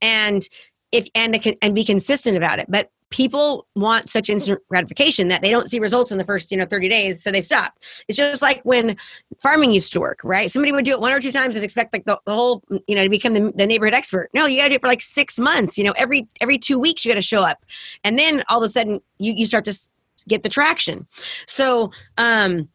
and 0.00 0.48
if 0.92 1.08
and 1.14 1.34
the 1.34 1.58
and 1.62 1.74
be 1.74 1.84
consistent 1.84 2.36
about 2.36 2.58
it. 2.58 2.66
But 2.68 2.90
people 3.10 3.66
want 3.74 4.08
such 4.08 4.30
instant 4.30 4.60
gratification 4.68 5.28
that 5.28 5.42
they 5.42 5.50
don't 5.50 5.68
see 5.68 5.80
results 5.80 6.12
in 6.12 6.18
the 6.18 6.24
first 6.24 6.50
you 6.52 6.56
know 6.56 6.64
30 6.64 6.88
days 6.88 7.22
so 7.22 7.30
they 7.30 7.40
stop. 7.40 7.74
It's 8.08 8.16
just 8.16 8.42
like 8.42 8.62
when 8.62 8.96
farming 9.42 9.72
used 9.72 9.92
to 9.92 10.00
work 10.00 10.20
right? 10.24 10.50
Somebody 10.50 10.72
would 10.72 10.84
do 10.84 10.92
it 10.92 11.00
one 11.00 11.12
or 11.12 11.20
two 11.20 11.32
times 11.32 11.54
and 11.56 11.64
expect 11.64 11.92
like 11.92 12.04
the, 12.04 12.20
the 12.24 12.32
whole 12.32 12.62
you 12.86 12.94
know 12.94 13.04
to 13.04 13.10
become 13.10 13.34
the, 13.34 13.52
the 13.54 13.66
neighborhood 13.66 13.94
expert. 13.94 14.30
No 14.32 14.46
you 14.46 14.58
got 14.58 14.64
to 14.64 14.70
do 14.70 14.74
it 14.76 14.80
for 14.80 14.88
like 14.88 15.02
six 15.02 15.38
months 15.38 15.76
you 15.76 15.84
know 15.84 15.94
every 15.96 16.28
every 16.40 16.58
two 16.58 16.78
weeks 16.78 17.04
you 17.04 17.10
got 17.10 17.16
to 17.16 17.22
show 17.22 17.42
up. 17.42 17.64
And 18.04 18.18
then 18.18 18.42
all 18.48 18.62
of 18.62 18.64
a 18.64 18.68
sudden 18.68 19.00
you, 19.18 19.34
you 19.36 19.46
start 19.46 19.64
to 19.66 19.78
get 20.28 20.42
the 20.42 20.48
traction. 20.48 21.06
So 21.46 21.90
um 22.16 22.68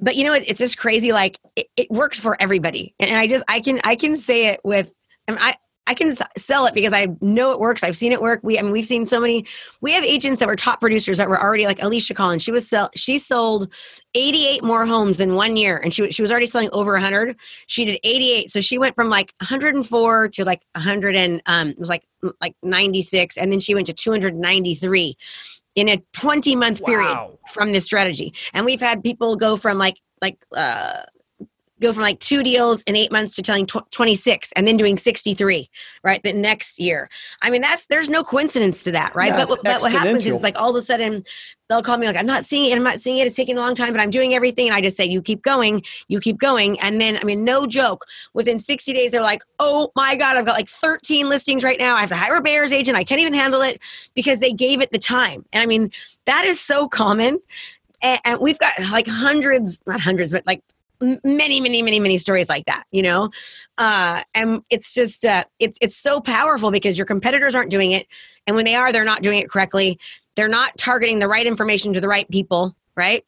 but 0.00 0.16
you 0.16 0.24
know 0.24 0.32
it, 0.32 0.44
it's 0.46 0.58
just 0.58 0.78
crazy 0.78 1.12
like 1.12 1.38
it, 1.56 1.66
it 1.76 1.90
works 1.90 2.18
for 2.18 2.40
everybody. 2.40 2.94
And 2.98 3.16
i 3.16 3.26
just 3.26 3.44
i 3.48 3.60
can 3.60 3.80
i 3.84 3.96
can 3.96 4.16
say 4.16 4.48
it 4.48 4.60
with 4.64 4.92
I, 5.26 5.56
I 5.86 5.94
can 5.94 6.14
sell 6.38 6.66
it 6.66 6.74
because 6.74 6.92
I 6.92 7.08
know 7.20 7.52
it 7.52 7.60
works. 7.60 7.82
I've 7.82 7.96
seen 7.96 8.12
it 8.12 8.22
work. 8.22 8.40
We, 8.42 8.58
I 8.58 8.62
mean, 8.62 8.72
we've 8.72 8.86
seen 8.86 9.04
so 9.04 9.20
many. 9.20 9.44
We 9.82 9.92
have 9.92 10.02
agents 10.02 10.40
that 10.40 10.48
were 10.48 10.56
top 10.56 10.80
producers 10.80 11.18
that 11.18 11.28
were 11.28 11.40
already 11.40 11.66
like 11.66 11.82
Alicia 11.82 12.14
Collins. 12.14 12.42
She 12.42 12.52
was 12.52 12.66
sell. 12.66 12.90
She 12.94 13.18
sold 13.18 13.72
88 14.14 14.62
more 14.64 14.86
homes 14.86 15.20
in 15.20 15.34
one 15.34 15.56
year, 15.56 15.76
and 15.78 15.92
she 15.92 16.10
she 16.10 16.22
was 16.22 16.30
already 16.30 16.46
selling 16.46 16.70
over 16.72 16.92
100. 16.92 17.36
She 17.66 17.84
did 17.84 18.00
88, 18.02 18.50
so 18.50 18.60
she 18.60 18.78
went 18.78 18.94
from 18.94 19.10
like 19.10 19.34
104 19.40 20.28
to 20.28 20.44
like 20.44 20.64
100 20.72 21.16
and 21.16 21.42
um, 21.46 21.68
it 21.68 21.78
was 21.78 21.88
like 21.90 22.06
like 22.40 22.54
96, 22.62 23.36
and 23.36 23.52
then 23.52 23.60
she 23.60 23.74
went 23.74 23.86
to 23.88 23.92
293 23.92 25.16
in 25.74 25.88
a 25.88 26.02
20 26.12 26.56
month 26.56 26.84
period 26.84 27.12
wow. 27.12 27.38
from 27.50 27.72
this 27.72 27.84
strategy. 27.84 28.32
And 28.52 28.64
we've 28.64 28.80
had 28.80 29.02
people 29.02 29.36
go 29.36 29.56
from 29.56 29.78
like 29.78 29.98
like 30.22 30.38
uh 30.56 31.02
go 31.84 31.92
from 31.92 32.02
like 32.02 32.18
two 32.20 32.42
deals 32.42 32.82
in 32.82 32.96
eight 32.96 33.12
months 33.12 33.34
to 33.36 33.42
telling 33.42 33.66
tw- 33.66 33.90
26 33.90 34.52
and 34.52 34.66
then 34.66 34.76
doing 34.76 34.98
63 34.98 35.68
right 36.02 36.22
the 36.22 36.32
next 36.32 36.78
year. 36.80 37.08
I 37.42 37.50
mean 37.50 37.62
that's 37.62 37.86
there's 37.86 38.08
no 38.08 38.24
coincidence 38.24 38.84
to 38.84 38.92
that 38.92 39.14
right? 39.14 39.28
Yeah, 39.28 39.44
but, 39.46 39.58
but 39.62 39.82
what 39.82 39.92
happens 39.92 40.26
is 40.26 40.42
like 40.42 40.58
all 40.58 40.70
of 40.70 40.76
a 40.76 40.82
sudden 40.82 41.24
they'll 41.68 41.82
call 41.82 41.96
me 41.96 42.06
like 42.06 42.16
i'm 42.16 42.26
not 42.26 42.44
seeing 42.44 42.70
it 42.70 42.76
i'm 42.76 42.82
not 42.82 43.00
seeing 43.00 43.18
it 43.18 43.26
it's 43.26 43.36
taking 43.36 43.56
a 43.56 43.60
long 43.60 43.74
time 43.74 43.92
but 43.92 44.00
i'm 44.00 44.10
doing 44.10 44.34
everything 44.34 44.66
and 44.66 44.74
i 44.74 44.80
just 44.80 44.96
say 44.96 45.04
you 45.04 45.22
keep 45.22 45.42
going 45.42 45.82
you 46.08 46.20
keep 46.20 46.38
going 46.38 46.78
and 46.80 47.00
then 47.00 47.18
i 47.20 47.24
mean 47.24 47.44
no 47.44 47.66
joke 47.66 48.04
within 48.34 48.58
60 48.58 48.92
days 48.92 49.12
they're 49.12 49.22
like 49.22 49.42
oh 49.58 49.90
my 49.94 50.14
god 50.14 50.36
i've 50.36 50.44
got 50.44 50.56
like 50.56 50.68
13 50.68 51.28
listings 51.28 51.64
right 51.64 51.78
now 51.78 51.96
i 51.96 52.00
have 52.00 52.10
to 52.10 52.16
hire 52.16 52.34
a 52.36 52.42
buyer's 52.42 52.72
agent 52.72 52.96
i 52.96 53.04
can't 53.04 53.20
even 53.20 53.34
handle 53.34 53.62
it 53.62 53.80
because 54.14 54.40
they 54.40 54.52
gave 54.52 54.80
it 54.80 54.90
the 54.92 54.98
time 54.98 55.44
and 55.52 55.62
i 55.62 55.66
mean 55.66 55.90
that 56.26 56.44
is 56.44 56.60
so 56.60 56.86
common 56.88 57.38
and, 58.02 58.20
and 58.24 58.40
we've 58.40 58.58
got 58.58 58.74
like 58.92 59.06
hundreds 59.06 59.82
not 59.86 60.00
hundreds 60.00 60.32
but 60.32 60.46
like 60.46 60.62
many 61.00 61.60
many 61.60 61.82
many 61.82 62.00
many 62.00 62.18
stories 62.18 62.48
like 62.48 62.64
that 62.66 62.84
you 62.90 63.02
know? 63.02 63.30
Uh, 63.78 64.22
and 64.34 64.62
it's 64.70 64.94
just 64.94 65.24
uh, 65.24 65.44
it's 65.58 65.78
it's 65.80 65.96
so 65.96 66.20
powerful 66.20 66.70
because 66.70 66.96
your 66.96 67.06
competitors 67.06 67.54
aren't 67.54 67.70
doing 67.70 67.92
it. 67.92 68.06
And 68.46 68.56
when 68.56 68.64
they 68.64 68.74
are 68.74 68.92
they're 68.92 69.04
not 69.04 69.22
doing 69.22 69.38
it 69.38 69.50
correctly. 69.50 69.98
They're 70.36 70.48
not 70.48 70.76
targeting 70.76 71.20
the 71.20 71.28
right 71.28 71.46
information 71.46 71.92
to 71.92 72.00
the 72.00 72.08
right 72.08 72.28
people 72.28 72.74
right? 72.96 73.24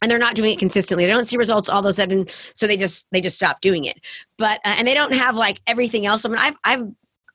And 0.00 0.10
they're 0.10 0.18
not 0.18 0.36
doing 0.36 0.52
it 0.52 0.58
consistently. 0.58 1.06
They 1.06 1.12
don't 1.12 1.24
see 1.24 1.36
results 1.36 1.68
all 1.68 1.80
of 1.80 1.86
a 1.86 1.92
sudden 1.92 2.26
so 2.54 2.66
they 2.66 2.76
just 2.76 3.06
they 3.10 3.20
just 3.20 3.36
stop 3.36 3.60
doing 3.60 3.84
it. 3.84 3.98
But 4.36 4.60
uh, 4.64 4.74
and 4.78 4.86
they 4.86 4.94
don't 4.94 5.12
have 5.12 5.34
like 5.34 5.60
everything 5.66 6.06
else. 6.06 6.24
I 6.24 6.28
mean 6.28 6.38
i've 6.38 6.56
i've 6.64 6.88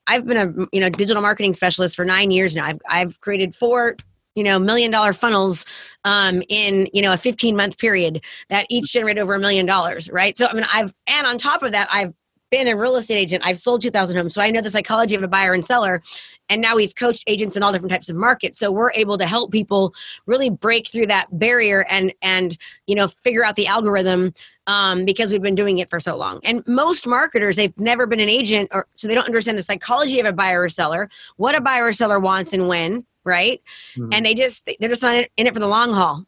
i've 0.07 0.25
been 0.25 0.37
a 0.37 0.67
you 0.71 0.79
know 0.79 0.89
digital 0.89 1.21
marketing 1.21 1.53
specialist 1.53 1.95
for 1.95 2.05
nine 2.05 2.31
years 2.31 2.55
now. 2.55 2.65
I've, 2.65 2.81
I've 2.87 3.19
created 3.21 3.55
four 3.55 3.97
you 4.35 4.43
know 4.43 4.59
million 4.59 4.91
dollar 4.91 5.13
funnels 5.13 5.65
um, 6.03 6.41
in 6.49 6.87
you 6.93 7.01
know 7.01 7.13
a 7.13 7.17
15 7.17 7.55
month 7.55 7.77
period 7.77 8.23
that 8.49 8.65
each 8.69 8.91
generate 8.91 9.17
over 9.17 9.35
a 9.35 9.39
million 9.39 9.65
dollars 9.65 10.09
right? 10.09 10.37
So 10.37 10.47
i 10.47 10.53
mean 10.53 10.65
i've 10.73 10.93
and 11.07 11.27
on 11.27 11.37
top 11.37 11.63
of 11.63 11.71
that 11.71 11.87
i've 11.91 12.13
been 12.53 12.67
a 12.67 12.77
real 12.77 12.95
estate 12.97 13.15
agent. 13.15 13.43
I've 13.43 13.57
sold 13.57 13.81
2000 13.81 14.15
homes. 14.15 14.35
So 14.35 14.41
i 14.41 14.51
know 14.51 14.61
the 14.61 14.69
psychology 14.69 15.15
of 15.15 15.23
a 15.23 15.27
buyer 15.27 15.55
and 15.55 15.65
seller. 15.65 16.03
And 16.49 16.61
now 16.61 16.75
we've 16.75 16.93
coached 16.93 17.23
agents 17.25 17.55
in 17.57 17.63
all 17.63 17.71
different 17.71 17.91
types 17.91 18.09
of 18.09 18.15
markets. 18.15 18.59
So 18.59 18.71
we're 18.71 18.91
able 18.91 19.17
to 19.17 19.25
help 19.25 19.51
people 19.51 19.95
really 20.27 20.51
break 20.51 20.87
through 20.87 21.07
that 21.07 21.27
barrier 21.31 21.83
and 21.89 22.13
and 22.21 22.55
you 22.85 22.93
know 22.93 23.07
figure 23.07 23.43
out 23.43 23.55
the 23.55 23.65
algorithm 23.65 24.35
um, 24.67 25.03
because 25.03 25.31
we've 25.31 25.41
been 25.41 25.55
doing 25.55 25.79
it 25.79 25.89
for 25.89 25.99
so 25.99 26.15
long. 26.15 26.41
And 26.43 26.61
most 26.67 27.07
marketers 27.07 27.55
they've 27.55 27.77
never 27.79 28.05
been 28.05 28.19
an 28.19 28.29
agent 28.29 28.69
or 28.71 28.85
so 28.93 29.07
they 29.07 29.15
don't 29.15 29.25
understand 29.25 29.57
the 29.57 29.63
psychology 29.63 30.19
of 30.19 30.27
a 30.27 30.33
buyer 30.33 30.61
or 30.61 30.69
seller 30.69 31.09
what 31.37 31.55
a 31.55 31.61
buyer 31.61 31.85
or 31.85 31.93
seller 31.93 32.19
wants 32.19 32.53
and 32.53 32.67
when 32.67 33.03
right 33.23 33.61
mm-hmm. 33.93 34.11
and 34.11 34.25
they 34.25 34.33
just 34.33 34.69
they're 34.79 34.89
just 34.89 35.01
not 35.03 35.25
in 35.37 35.47
it 35.47 35.53
for 35.53 35.59
the 35.59 35.67
long 35.67 35.93
haul 35.93 36.25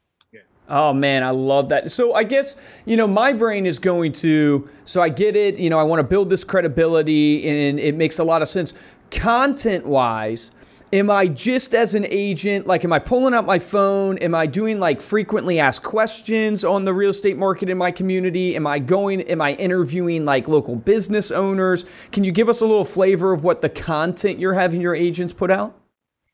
Oh 0.68 0.94
man, 0.94 1.22
I 1.22 1.30
love 1.30 1.70
that. 1.70 1.92
So 1.92 2.14
I 2.14 2.24
guess, 2.24 2.82
you 2.86 2.98
know, 2.98 3.06
my 3.06 3.34
brain 3.34 3.66
is 3.66 3.78
going 3.78 4.12
to 4.14 4.68
so 4.84 5.02
I 5.02 5.10
get 5.10 5.36
it, 5.36 5.58
you 5.58 5.70
know, 5.70 5.78
I 5.78 5.84
want 5.84 6.00
to 6.00 6.04
build 6.04 6.30
this 6.30 6.44
credibility 6.44 7.48
and 7.48 7.80
it 7.80 7.96
makes 7.96 8.20
a 8.20 8.24
lot 8.24 8.42
of 8.42 8.48
sense. 8.48 8.74
Content-wise, 9.12 10.52
am 10.92 11.12
I 11.12 11.28
just 11.28 11.76
as 11.76 11.94
an 11.94 12.06
agent, 12.10 12.66
like 12.66 12.84
am 12.84 12.92
I 12.92 12.98
pulling 12.98 13.36
out 13.36 13.46
my 13.46 13.60
phone? 13.60 14.18
Am 14.18 14.34
I 14.34 14.48
doing 14.48 14.80
like 14.80 15.02
frequently 15.02 15.60
asked 15.60 15.84
questions 15.84 16.66
on 16.66 16.84
the 16.84 16.94
real 16.96 17.12
estate 17.12 17.38
market 17.38 17.70
in 17.70 17.78
my 17.78 17.92
community? 17.92 18.56
Am 18.56 18.66
I 18.66 18.80
going 18.80 19.22
am 19.22 19.42
I 19.42 19.54
interviewing 19.54 20.26
like 20.26 20.48
local 20.48 20.76
business 20.76 21.30
owners? 21.32 22.08
Can 22.12 22.24
you 22.24 22.32
give 22.32 22.50
us 22.50 22.62
a 22.62 22.66
little 22.66 22.86
flavor 22.86 23.34
of 23.34 23.44
what 23.44 23.62
the 23.62 23.70
content 23.70 24.40
you're 24.40 24.56
having 24.56 24.82
your 24.82 24.96
agents 24.96 25.32
put 25.32 25.52
out? 25.52 25.80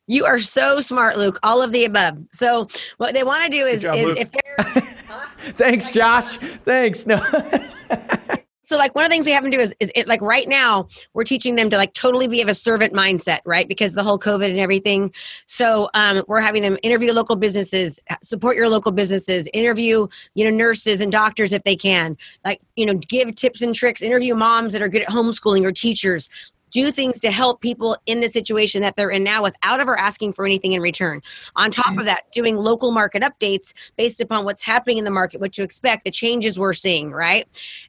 You 0.08 0.26
are 0.26 0.40
so 0.40 0.80
smart 0.80 1.18
luke. 1.18 1.40
All 1.44 1.62
of 1.62 1.72
the 1.72 1.86
above. 1.86 2.18
So 2.32 2.68
what 2.98 3.14
they 3.14 3.24
want 3.24 3.44
to 3.44 3.50
do 3.50 3.66
is, 3.66 3.82
job, 3.82 3.96
is 3.96 4.18
if 4.18 4.32
they're 4.32 4.56
Thanks, 5.42 5.92
Josh. 5.92 6.38
Thanks. 6.38 7.08
No. 7.08 7.18
so 8.64 8.78
like 8.78 8.94
one 8.94 9.04
of 9.04 9.10
the 9.10 9.14
things 9.14 9.26
we 9.26 9.32
have 9.32 9.44
them 9.44 9.52
do 9.52 9.60
is, 9.60 9.74
is 9.80 9.92
it 9.96 10.08
like 10.08 10.22
right 10.22 10.48
now 10.48 10.88
we're 11.14 11.24
teaching 11.24 11.56
them 11.56 11.70
to 11.72 11.78
like 11.78 11.94
totally 11.94 12.28
be 12.28 12.42
of 12.42 12.48
a 12.48 12.54
servant 12.54 12.94
mindset 12.94 13.40
right? 13.46 13.68
Because 13.68 13.94
the 13.94 14.04
whole 14.04 14.20
covid 14.20 14.50
and 14.50 14.60
everything. 14.60 15.14
So 15.48 15.90
um, 15.94 16.24
we're 16.28 16.42
having 16.42 16.62
them 16.62 16.78
interview 16.84 17.12
local 17.12 17.36
businesses 17.36 18.00
support 18.22 18.56
your 18.56 18.70
local 18.70 18.92
businesses 18.92 19.48
interview 19.54 20.08
you 20.36 20.50
know 20.50 20.56
nurses 20.56 21.02
and 21.02 21.12
doctors 21.12 21.54
if 21.54 21.64
they 21.64 21.76
can. 21.76 22.18
Like 22.46 22.62
you 22.76 22.86
know 22.86 22.94
give 22.94 23.34
tips 23.36 23.62
and 23.62 23.74
tricks 23.74 24.02
interview 24.02 24.36
moms 24.36 24.74
that 24.74 24.82
are 24.82 24.90
good 24.90 25.02
at 25.02 25.10
homeschooling 25.10 25.64
or 25.64 25.72
teachers 25.72 26.30
do 26.72 26.92
things 26.92 27.20
to 27.20 27.32
help 27.32 27.62
people 27.62 27.98
in 28.06 28.22
the 28.22 28.30
situation 28.30 28.82
that 28.82 28.96
they're 28.96 29.10
in 29.10 29.24
now 29.24 29.44
without 29.44 29.80
ever 29.80 29.98
asking 29.98 30.34
for 30.34 30.46
anything 30.46 30.72
in 30.72 30.82
return. 30.82 31.22
On 31.56 31.70
top 31.70 31.94
of 31.98 32.04
mm. 32.04 32.06
that, 32.06 32.32
doing 32.32 32.56
local 32.56 32.92
market 32.92 33.22
updates 33.22 33.74
based 33.98 34.22
upon 34.22 34.46
what's 34.46 34.64
happening 34.64 34.98
in 34.98 35.04
the 35.04 35.12
market, 35.12 35.42
what 35.42 35.58
you 35.58 35.64
expect, 35.64 36.04
the 36.04 36.12
changes 36.12 36.58
we're 36.58 36.74
seeing, 36.74 37.12
right? 37.12 37.48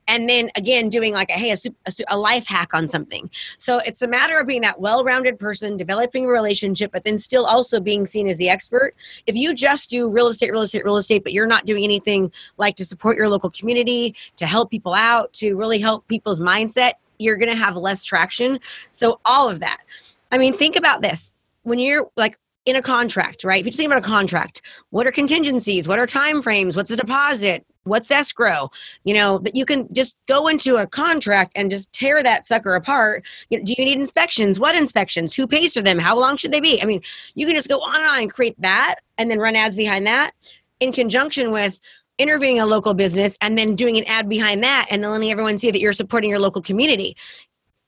And 0.09 0.29
then 0.29 0.51
again, 0.57 0.89
doing 0.89 1.15
like 1.15 1.31
a 1.31 1.35
hey, 1.35 1.53
a, 1.53 1.57
a, 1.87 1.93
a 2.09 2.19
life 2.19 2.47
hack 2.47 2.75
on 2.75 2.89
something. 2.89 3.31
So 3.59 3.79
it's 3.79 4.03
a 4.03 4.09
matter 4.09 4.39
of 4.39 4.47
being 4.47 4.63
that 4.63 4.81
well-rounded 4.81 5.39
person, 5.39 5.77
developing 5.77 6.25
a 6.25 6.29
relationship, 6.29 6.93
but 6.93 7.05
then 7.05 7.19
still 7.19 7.47
also 7.47 7.81
being 7.81 8.07
seen 8.07 8.27
as 8.27 8.39
the 8.39 8.49
expert. 8.49 8.95
If 9.27 9.37
you 9.37 9.55
just 9.55 9.91
do 9.91 10.11
real 10.11 10.29
estate, 10.29 10.51
real 10.51 10.63
estate, 10.63 10.85
real 10.85 10.97
estate, 10.97 11.23
but 11.23 11.33
you're 11.33 11.47
not 11.47 11.67
doing 11.67 11.85
anything 11.85 12.33
like 12.57 12.77
to 12.77 12.85
support 12.85 13.17
your 13.17 13.29
local 13.29 13.51
community, 13.51 14.15
to 14.37 14.47
help 14.47 14.71
people 14.71 14.95
out, 14.95 15.33
to 15.35 15.55
really 15.57 15.79
help 15.79 16.07
people's 16.09 16.41
mindset, 16.41 16.93
you're 17.23 17.37
going 17.37 17.51
to 17.51 17.57
have 17.57 17.77
less 17.77 18.05
traction. 18.05 18.59
So 18.91 19.21
all 19.25 19.49
of 19.49 19.61
that. 19.61 19.79
I 20.31 20.39
mean, 20.39 20.55
think 20.55 20.77
about 20.77 21.03
this. 21.03 21.35
When 21.63 21.79
you're 21.79 22.11
like 22.17 22.39
in 22.65 22.77
a 22.77 22.83
contract, 22.83 23.45
right? 23.45 23.61
If 23.61 23.67
you 23.67 23.71
just 23.71 23.79
think 23.79 23.91
about 23.91 24.05
a 24.05 24.07
contract, 24.07 24.63
what 24.91 25.07
are 25.07 25.13
contingencies? 25.13 25.89
What 25.89 25.99
are 25.99 26.07
time 26.07 26.43
frames? 26.43 26.77
What's 26.77 26.91
a 26.91 26.97
deposit? 26.97 27.65
What's 27.85 28.11
escrow? 28.11 28.71
You 29.05 29.15
know, 29.15 29.39
that 29.39 29.57
you 29.57 29.65
can 29.67 29.93
just 29.93 30.17
go 30.27 30.47
into 30.47 30.77
a 30.77 30.87
contract 30.87 31.53
and 31.57 31.71
just 31.71 31.93
tear 31.93 32.23
that 32.23 32.47
sucker 32.47 32.75
apart. 32.75 33.27
You 33.51 33.59
know, 33.59 33.65
do 33.65 33.75
you 33.77 33.85
need 33.85 33.99
inspections? 33.99 34.61
What 34.61 34.77
inspections? 34.77 35.35
Who 35.35 35.49
pays 35.49 35.75
for 35.75 35.83
them? 35.83 35.99
How 35.99 36.19
long 36.19 36.37
should 36.37 36.53
they 36.53 36.61
be? 36.61 36.81
I 36.81 36.85
mean, 36.85 37.03
you 37.35 37.47
can 37.47 37.57
just 37.57 37.69
go 37.69 37.79
on 37.79 38.01
and 38.01 38.09
on 38.09 38.21
and 38.21 38.33
create 38.33 38.61
that 38.61 38.97
and 39.19 39.31
then 39.31 39.41
run 39.41 39.57
ads 39.57 39.75
behind 39.75 40.07
that 40.07 40.33
in 40.79 40.93
conjunction 40.93 41.51
with 41.51 41.81
interviewing 42.19 42.61
a 42.61 42.67
local 42.67 42.95
business 42.95 43.37
and 43.41 43.57
then 43.57 43.75
doing 43.75 43.97
an 43.97 44.05
ad 44.07 44.29
behind 44.29 44.63
that 44.63 44.87
and 44.91 45.03
then 45.03 45.11
letting 45.11 45.31
everyone 45.31 45.59
see 45.59 45.71
that 45.71 45.81
you're 45.81 45.93
supporting 45.93 46.31
your 46.31 46.39
local 46.41 46.63
community. 46.63 47.17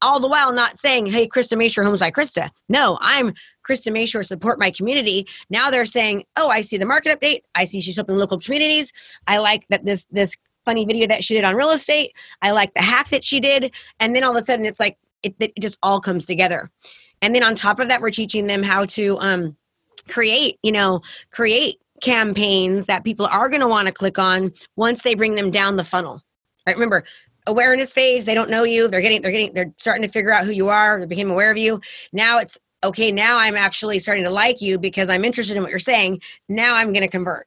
All 0.02 0.20
the 0.20 0.28
while 0.28 0.52
not 0.52 0.78
saying, 0.78 1.06
hey, 1.06 1.26
Krista 1.26 1.56
Mashore, 1.56 1.84
Homes 1.84 2.00
by 2.00 2.10
Krista. 2.10 2.50
No, 2.68 2.98
I'm 3.00 3.32
Krista 3.68 3.90
Mashore, 3.90 4.24
support 4.24 4.58
my 4.58 4.70
community. 4.70 5.26
Now 5.48 5.70
they're 5.70 5.86
saying, 5.86 6.24
oh, 6.36 6.48
I 6.48 6.60
see 6.60 6.76
the 6.76 6.84
market 6.84 7.18
update. 7.18 7.40
I 7.54 7.64
see 7.64 7.80
she's 7.80 7.96
helping 7.96 8.16
local 8.16 8.38
communities. 8.38 8.92
I 9.26 9.38
like 9.38 9.66
that 9.70 9.84
this 9.86 10.06
this 10.10 10.36
funny 10.64 10.84
video 10.84 11.06
that 11.06 11.22
she 11.24 11.34
did 11.34 11.44
on 11.44 11.54
real 11.54 11.70
estate. 11.70 12.12
I 12.42 12.50
like 12.50 12.72
the 12.74 12.82
hack 12.82 13.08
that 13.10 13.24
she 13.24 13.40
did. 13.40 13.72
And 14.00 14.14
then 14.14 14.24
all 14.24 14.30
of 14.30 14.36
a 14.36 14.42
sudden 14.42 14.66
it's 14.66 14.80
like 14.80 14.98
it, 15.22 15.34
it 15.38 15.52
just 15.60 15.78
all 15.82 16.00
comes 16.00 16.26
together. 16.26 16.70
And 17.22 17.34
then 17.34 17.42
on 17.42 17.54
top 17.54 17.80
of 17.80 17.88
that, 17.88 18.02
we're 18.02 18.10
teaching 18.10 18.46
them 18.46 18.62
how 18.62 18.84
to 18.86 19.18
um, 19.20 19.56
create, 20.08 20.58
you 20.62 20.72
know, 20.72 21.00
create 21.30 21.76
campaigns 22.04 22.86
that 22.86 23.02
people 23.02 23.26
are 23.26 23.48
going 23.48 23.60
to 23.60 23.68
want 23.68 23.88
to 23.88 23.92
click 23.92 24.18
on 24.18 24.52
once 24.76 25.02
they 25.02 25.14
bring 25.14 25.34
them 25.34 25.50
down 25.50 25.76
the 25.76 25.84
funnel. 25.84 26.20
Right? 26.66 26.76
Remember, 26.76 27.04
awareness 27.46 27.92
phase, 27.92 28.26
they 28.26 28.34
don't 28.34 28.50
know 28.50 28.62
you. 28.62 28.88
They're 28.88 29.00
getting, 29.00 29.22
they're 29.22 29.32
getting, 29.32 29.54
they're 29.54 29.72
starting 29.78 30.02
to 30.02 30.08
figure 30.08 30.30
out 30.30 30.44
who 30.44 30.52
you 30.52 30.68
are. 30.68 31.00
They 31.00 31.06
became 31.06 31.30
aware 31.30 31.50
of 31.50 31.56
you. 31.56 31.80
Now 32.12 32.38
it's 32.38 32.58
okay. 32.84 33.10
Now 33.10 33.38
I'm 33.38 33.56
actually 33.56 33.98
starting 33.98 34.24
to 34.24 34.30
like 34.30 34.60
you 34.60 34.78
because 34.78 35.08
I'm 35.08 35.24
interested 35.24 35.56
in 35.56 35.62
what 35.62 35.70
you're 35.70 35.78
saying. 35.78 36.20
Now 36.48 36.76
I'm 36.76 36.92
going 36.92 37.04
to 37.04 37.08
convert. 37.08 37.46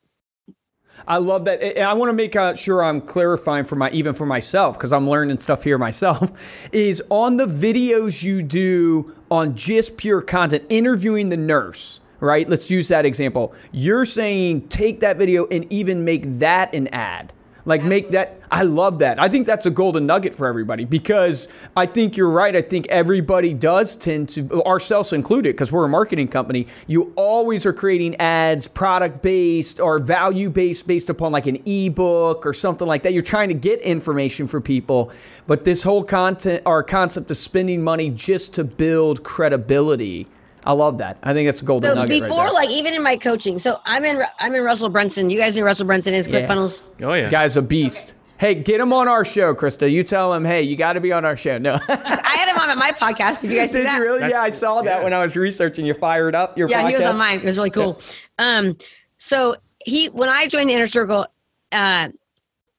I 1.07 1.17
love 1.17 1.45
that. 1.45 1.61
And 1.61 1.83
I 1.87 1.93
want 1.93 2.09
to 2.09 2.13
make 2.13 2.35
uh, 2.35 2.55
sure 2.55 2.83
I'm 2.83 3.01
clarifying 3.01 3.65
for 3.65 3.75
my 3.75 3.91
even 3.91 4.13
for 4.13 4.25
myself 4.25 4.77
because 4.77 4.91
I'm 4.91 5.07
learning 5.07 5.37
stuff 5.37 5.63
here 5.63 5.77
myself. 5.87 6.67
Is 6.73 7.03
on 7.09 7.37
the 7.37 7.45
videos 7.45 8.23
you 8.23 8.41
do 8.41 9.15
on 9.29 9.55
just 9.55 9.97
pure 9.97 10.21
content, 10.21 10.63
interviewing 10.69 11.29
the 11.29 11.37
nurse. 11.37 12.01
Right? 12.19 12.49
Let's 12.49 12.71
use 12.71 12.87
that 12.87 13.05
example. 13.05 13.53
You're 13.71 14.05
saying 14.05 14.69
take 14.69 15.01
that 15.01 15.17
video 15.17 15.45
and 15.47 15.71
even 15.71 16.03
make 16.03 16.23
that 16.39 16.73
an 16.73 16.87
ad. 16.89 17.33
Like 17.67 17.83
make 17.83 18.11
that 18.11 18.39
I 18.49 18.61
love 18.61 18.99
that. 18.99 19.19
I 19.21 19.27
think 19.27 19.45
that's 19.45 19.65
a 19.65 19.69
golden 19.69 20.05
nugget 20.05 20.33
for 20.33 20.47
everybody 20.47 20.85
because 20.85 21.49
I 21.75 21.85
think 21.85 22.15
you're 22.15 22.29
right. 22.29 22.55
I 22.55 22.61
think 22.61 22.87
everybody 22.87 23.53
does 23.53 23.97
tend 23.97 24.29
to 24.29 24.63
ourselves 24.63 25.11
included 25.11 25.53
because 25.53 25.69
we're 25.69 25.83
a 25.83 25.89
marketing 25.89 26.29
company. 26.29 26.67
You 26.87 27.11
always 27.17 27.65
are 27.65 27.73
creating 27.73 28.15
ads 28.21 28.69
product 28.69 29.21
based 29.21 29.81
or 29.81 29.99
value 29.99 30.49
based 30.49 30.87
based 30.87 31.09
upon 31.09 31.33
like 31.33 31.45
an 31.45 31.57
ebook 31.65 32.45
or 32.45 32.53
something 32.53 32.87
like 32.87 33.03
that. 33.03 33.11
You're 33.11 33.21
trying 33.21 33.49
to 33.49 33.53
get 33.53 33.81
information 33.81 34.47
for 34.47 34.61
people, 34.61 35.11
but 35.45 35.65
this 35.65 35.83
whole 35.83 36.05
content 36.05 36.63
or 36.65 36.83
concept 36.83 37.29
of 37.31 37.35
spending 37.35 37.83
money 37.83 38.09
just 38.09 38.53
to 38.53 38.63
build 38.63 39.25
credibility 39.25 40.27
I 40.67 40.73
love 40.73 40.97
that. 40.99 41.17
I 41.23 41.33
think 41.33 41.47
that's 41.47 41.61
a 41.61 41.65
golden 41.65 41.89
So 41.91 41.95
nugget 41.95 42.23
before, 42.23 42.43
right 42.45 42.53
like 42.53 42.69
even 42.69 42.93
in 42.93 43.01
my 43.01 43.15
coaching, 43.17 43.57
so 43.57 43.77
I'm 43.85 44.03
in 44.05 44.21
I'm 44.39 44.53
in 44.53 44.63
Russell 44.63 44.89
Brunson. 44.89 45.29
You 45.29 45.39
guys 45.39 45.55
know 45.55 45.63
Russell 45.63 45.85
Brunson 45.87 46.13
is 46.13 46.27
Yeah. 46.27 46.41
ClickFunnels. 46.45 46.83
Oh 47.01 47.13
yeah. 47.13 47.29
Guy's 47.29 47.55
a 47.57 47.61
beast. 47.61 48.15
Hey, 48.37 48.53
get 48.53 48.79
him 48.79 48.93
on 48.93 49.07
our 49.07 49.25
show, 49.25 49.55
Krista. 49.55 49.89
You 49.91 50.03
tell 50.03 50.31
him, 50.33 50.45
hey, 50.45 50.61
you 50.61 50.75
got 50.75 50.93
to 50.93 51.01
be 51.01 51.11
on 51.11 51.25
our 51.25 51.35
show. 51.35 51.57
No. 51.57 51.79
I 51.89 52.35
had 52.37 52.49
him 52.49 52.59
on 52.59 52.69
at 52.69 52.77
my 52.77 52.91
podcast. 52.91 53.41
Did 53.41 53.49
you 53.51 53.57
guys 53.57 53.71
see 53.71 53.77
Did 53.79 53.87
that? 53.87 53.95
you 53.97 54.03
really? 54.03 54.19
That's- 54.19 54.31
yeah, 54.33 54.41
I 54.41 54.51
saw 54.51 54.81
that 54.83 54.97
yeah. 54.99 55.03
when 55.03 55.13
I 55.13 55.21
was 55.23 55.35
researching. 55.35 55.85
You 55.87 55.93
fired 55.95 56.35
up 56.35 56.55
your 56.57 56.67
podcast. 56.67 56.71
yeah, 56.71 56.81
podcast. 56.83 56.89
he 56.89 56.95
was 56.97 57.05
on 57.05 57.17
mine. 57.17 57.39
It 57.39 57.45
was 57.45 57.57
really 57.57 57.69
cool. 57.71 57.99
Um, 58.37 58.77
so 59.17 59.55
he 59.85 60.07
when 60.09 60.29
I 60.29 60.47
joined 60.47 60.69
the 60.69 60.73
inner 60.75 60.85
circle, 60.87 61.25
uh, 61.71 62.09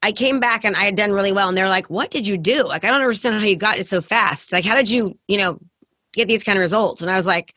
I 0.03 0.12
came 0.12 0.38
back 0.38 0.64
and 0.64 0.77
I 0.77 0.85
had 0.85 0.94
done 0.94 1.12
really 1.12 1.33
well. 1.33 1.48
And 1.48 1.57
they're 1.59 1.68
like, 1.70 1.88
what 1.90 2.11
did 2.12 2.29
you 2.29 2.37
do? 2.38 2.62
Like, 2.64 2.85
I 2.85 2.88
don't 2.88 3.01
understand 3.01 3.35
how 3.35 3.44
you 3.46 3.57
got 3.57 3.79
it 3.79 3.87
so 3.88 4.01
fast. 4.01 4.53
Like, 4.53 4.64
how 4.64 4.77
did 4.77 4.88
you, 4.88 5.18
you 5.27 5.38
know, 5.38 5.59
get 6.12 6.29
these 6.29 6.44
kind 6.44 6.57
of 6.57 6.61
results? 6.61 7.03
And 7.03 7.11
I 7.11 7.16
was 7.16 7.27
like, 7.27 7.55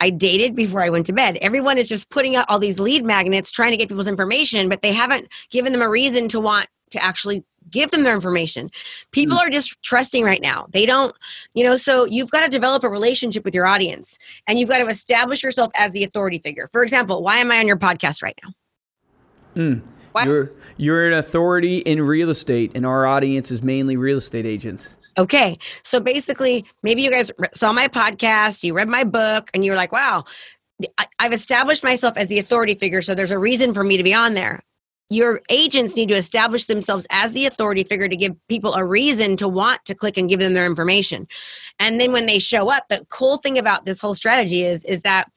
I 0.00 0.10
dated 0.10 0.54
before 0.54 0.82
I 0.82 0.90
went 0.90 1.06
to 1.06 1.12
bed. 1.12 1.38
Everyone 1.40 1.78
is 1.78 1.88
just 1.88 2.08
putting 2.10 2.36
out 2.36 2.46
all 2.48 2.58
these 2.58 2.80
lead 2.80 3.04
magnets 3.04 3.50
trying 3.50 3.70
to 3.70 3.76
get 3.76 3.88
people's 3.88 4.08
information, 4.08 4.68
but 4.68 4.82
they 4.82 4.92
haven't 4.92 5.28
given 5.50 5.72
them 5.72 5.82
a 5.82 5.88
reason 5.88 6.28
to 6.28 6.40
want 6.40 6.66
to 6.90 7.02
actually 7.02 7.44
give 7.70 7.90
them 7.90 8.02
their 8.02 8.14
information. 8.14 8.70
People 9.12 9.36
mm. 9.36 9.40
are 9.40 9.50
just 9.50 9.80
trusting 9.82 10.24
right 10.24 10.40
now. 10.42 10.66
They 10.70 10.86
don't, 10.86 11.14
you 11.54 11.62
know, 11.62 11.76
so 11.76 12.04
you've 12.04 12.30
got 12.30 12.44
to 12.44 12.48
develop 12.48 12.82
a 12.82 12.88
relationship 12.88 13.44
with 13.44 13.54
your 13.54 13.66
audience 13.66 14.18
and 14.46 14.58
you've 14.58 14.68
got 14.68 14.78
to 14.78 14.86
establish 14.86 15.42
yourself 15.42 15.70
as 15.76 15.92
the 15.92 16.02
authority 16.02 16.38
figure. 16.38 16.66
For 16.72 16.82
example, 16.82 17.22
why 17.22 17.36
am 17.36 17.52
I 17.52 17.58
on 17.58 17.68
your 17.68 17.76
podcast 17.76 18.22
right 18.22 18.38
now? 18.42 18.52
Mm. 19.54 19.82
You're 20.24 20.50
you're 20.76 21.06
an 21.06 21.14
authority 21.14 21.78
in 21.78 22.02
real 22.02 22.30
estate, 22.30 22.72
and 22.74 22.84
our 22.86 23.06
audience 23.06 23.50
is 23.50 23.62
mainly 23.62 23.96
real 23.96 24.18
estate 24.18 24.46
agents. 24.46 25.12
Okay, 25.18 25.58
so 25.82 26.00
basically, 26.00 26.64
maybe 26.82 27.02
you 27.02 27.10
guys 27.10 27.30
saw 27.54 27.72
my 27.72 27.88
podcast, 27.88 28.62
you 28.64 28.74
read 28.74 28.88
my 28.88 29.04
book, 29.04 29.50
and 29.54 29.64
you're 29.64 29.76
like, 29.76 29.92
"Wow, 29.92 30.24
I've 31.18 31.32
established 31.32 31.84
myself 31.84 32.16
as 32.16 32.28
the 32.28 32.38
authority 32.38 32.74
figure, 32.74 33.02
so 33.02 33.14
there's 33.14 33.30
a 33.30 33.38
reason 33.38 33.74
for 33.74 33.84
me 33.84 33.96
to 33.96 34.02
be 34.02 34.14
on 34.14 34.34
there." 34.34 34.60
Your 35.12 35.42
agents 35.50 35.96
need 35.96 36.08
to 36.10 36.14
establish 36.14 36.66
themselves 36.66 37.04
as 37.10 37.32
the 37.32 37.44
authority 37.46 37.82
figure 37.82 38.06
to 38.06 38.16
give 38.16 38.32
people 38.48 38.74
a 38.74 38.84
reason 38.84 39.36
to 39.38 39.48
want 39.48 39.84
to 39.86 39.94
click 39.94 40.16
and 40.16 40.28
give 40.28 40.38
them 40.38 40.54
their 40.54 40.66
information. 40.66 41.26
And 41.80 42.00
then 42.00 42.12
when 42.12 42.26
they 42.26 42.38
show 42.38 42.70
up, 42.70 42.84
the 42.88 43.04
cool 43.10 43.38
thing 43.38 43.58
about 43.58 43.86
this 43.86 44.00
whole 44.00 44.14
strategy 44.14 44.62
is 44.62 44.84
is 44.84 45.02
that 45.02 45.28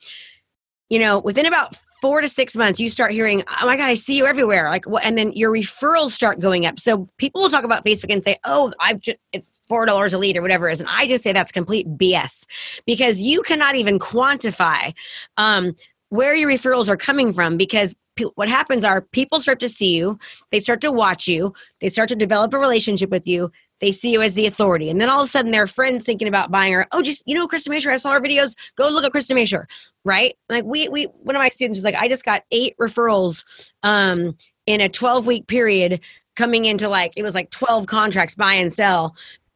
you 0.89 0.99
know, 0.99 1.17
within 1.17 1.47
about 1.47 1.75
four 2.03 2.19
to 2.19 2.27
six 2.27 2.57
months, 2.57 2.81
you 2.81 2.89
start 2.89 3.13
hearing, 3.13 3.43
"Oh 3.61 3.65
my 3.65 3.77
god, 3.77 3.85
I 3.85 3.93
see 3.93 4.17
you 4.17 4.25
everywhere!" 4.25 4.69
Like? 4.69 4.83
And 5.03 5.17
then 5.17 5.31
your 5.31 5.49
referrals 5.49 6.09
start 6.09 6.41
going 6.41 6.65
up. 6.65 6.77
So 6.77 7.07
people 7.17 7.41
will 7.41 7.49
talk 7.49 7.63
about 7.63 7.85
Facebook 7.85 8.11
and 8.11 8.21
say, 8.21 8.35
"Oh, 8.43 8.73
I've 8.81 8.99
just 8.99 9.17
it's 9.31 9.61
four 9.69 9.85
dollars 9.85 10.11
a 10.11 10.17
lead 10.17 10.35
or 10.35 10.41
whatever 10.41 10.67
it 10.67 10.73
is," 10.73 10.81
and 10.81 10.89
I 10.91 11.07
just 11.07 11.23
say 11.23 11.31
that's 11.31 11.53
complete 11.53 11.87
BS 11.97 12.45
because 12.85 13.21
you 13.21 13.41
cannot 13.41 13.75
even 13.75 13.99
quantify 13.99 14.93
um, 15.37 15.77
where 16.09 16.35
your 16.35 16.49
referrals 16.49 16.89
are 16.89 16.97
coming 16.97 17.31
from 17.33 17.55
because 17.55 17.95
what 18.35 18.49
happens 18.49 18.83
are 18.83 19.01
people 19.01 19.39
start 19.39 19.59
to 19.59 19.69
see 19.69 19.95
you 19.95 20.19
they 20.51 20.59
start 20.59 20.81
to 20.81 20.91
watch 20.91 21.27
you 21.27 21.51
they 21.79 21.89
start 21.89 22.07
to 22.09 22.15
develop 22.15 22.53
a 22.53 22.59
relationship 22.59 23.09
with 23.09 23.25
you 23.25 23.51
they 23.79 23.91
see 23.91 24.11
you 24.11 24.21
as 24.21 24.33
the 24.33 24.45
authority. 24.45 24.89
And 24.89 25.01
then 25.01 25.09
all 25.09 25.21
of 25.21 25.25
a 25.25 25.29
sudden 25.29 25.51
their 25.51 25.67
friends 25.67 26.03
thinking 26.03 26.27
about 26.27 26.51
buying 26.51 26.73
her, 26.73 26.87
oh, 26.91 27.01
just 27.01 27.23
you 27.25 27.35
know 27.35 27.47
Krista 27.47 27.69
Mashore, 27.69 27.91
I 27.93 27.97
saw 27.97 28.11
her 28.13 28.21
videos. 28.21 28.55
Go 28.75 28.87
look 28.89 29.03
at 29.05 29.11
Krista 29.11 29.35
Mashore. 29.35 29.65
Right? 30.05 30.35
Like 30.49 30.65
we 30.65 30.89
we 30.89 31.05
one 31.05 31.35
of 31.35 31.39
my 31.39 31.49
students 31.49 31.77
was 31.77 31.83
like, 31.83 31.95
I 31.95 32.07
just 32.07 32.25
got 32.25 32.43
eight 32.51 32.75
referrals 32.79 33.43
um 33.83 34.37
in 34.65 34.81
a 34.81 34.89
12 34.89 35.27
week 35.27 35.47
period 35.47 35.99
coming 36.35 36.65
into 36.65 36.89
like 36.89 37.13
it 37.15 37.23
was 37.23 37.35
like 37.35 37.49
12 37.51 37.85
contracts 37.85 38.35
buy 38.35 38.53
and 38.53 38.71
sell 38.71 39.15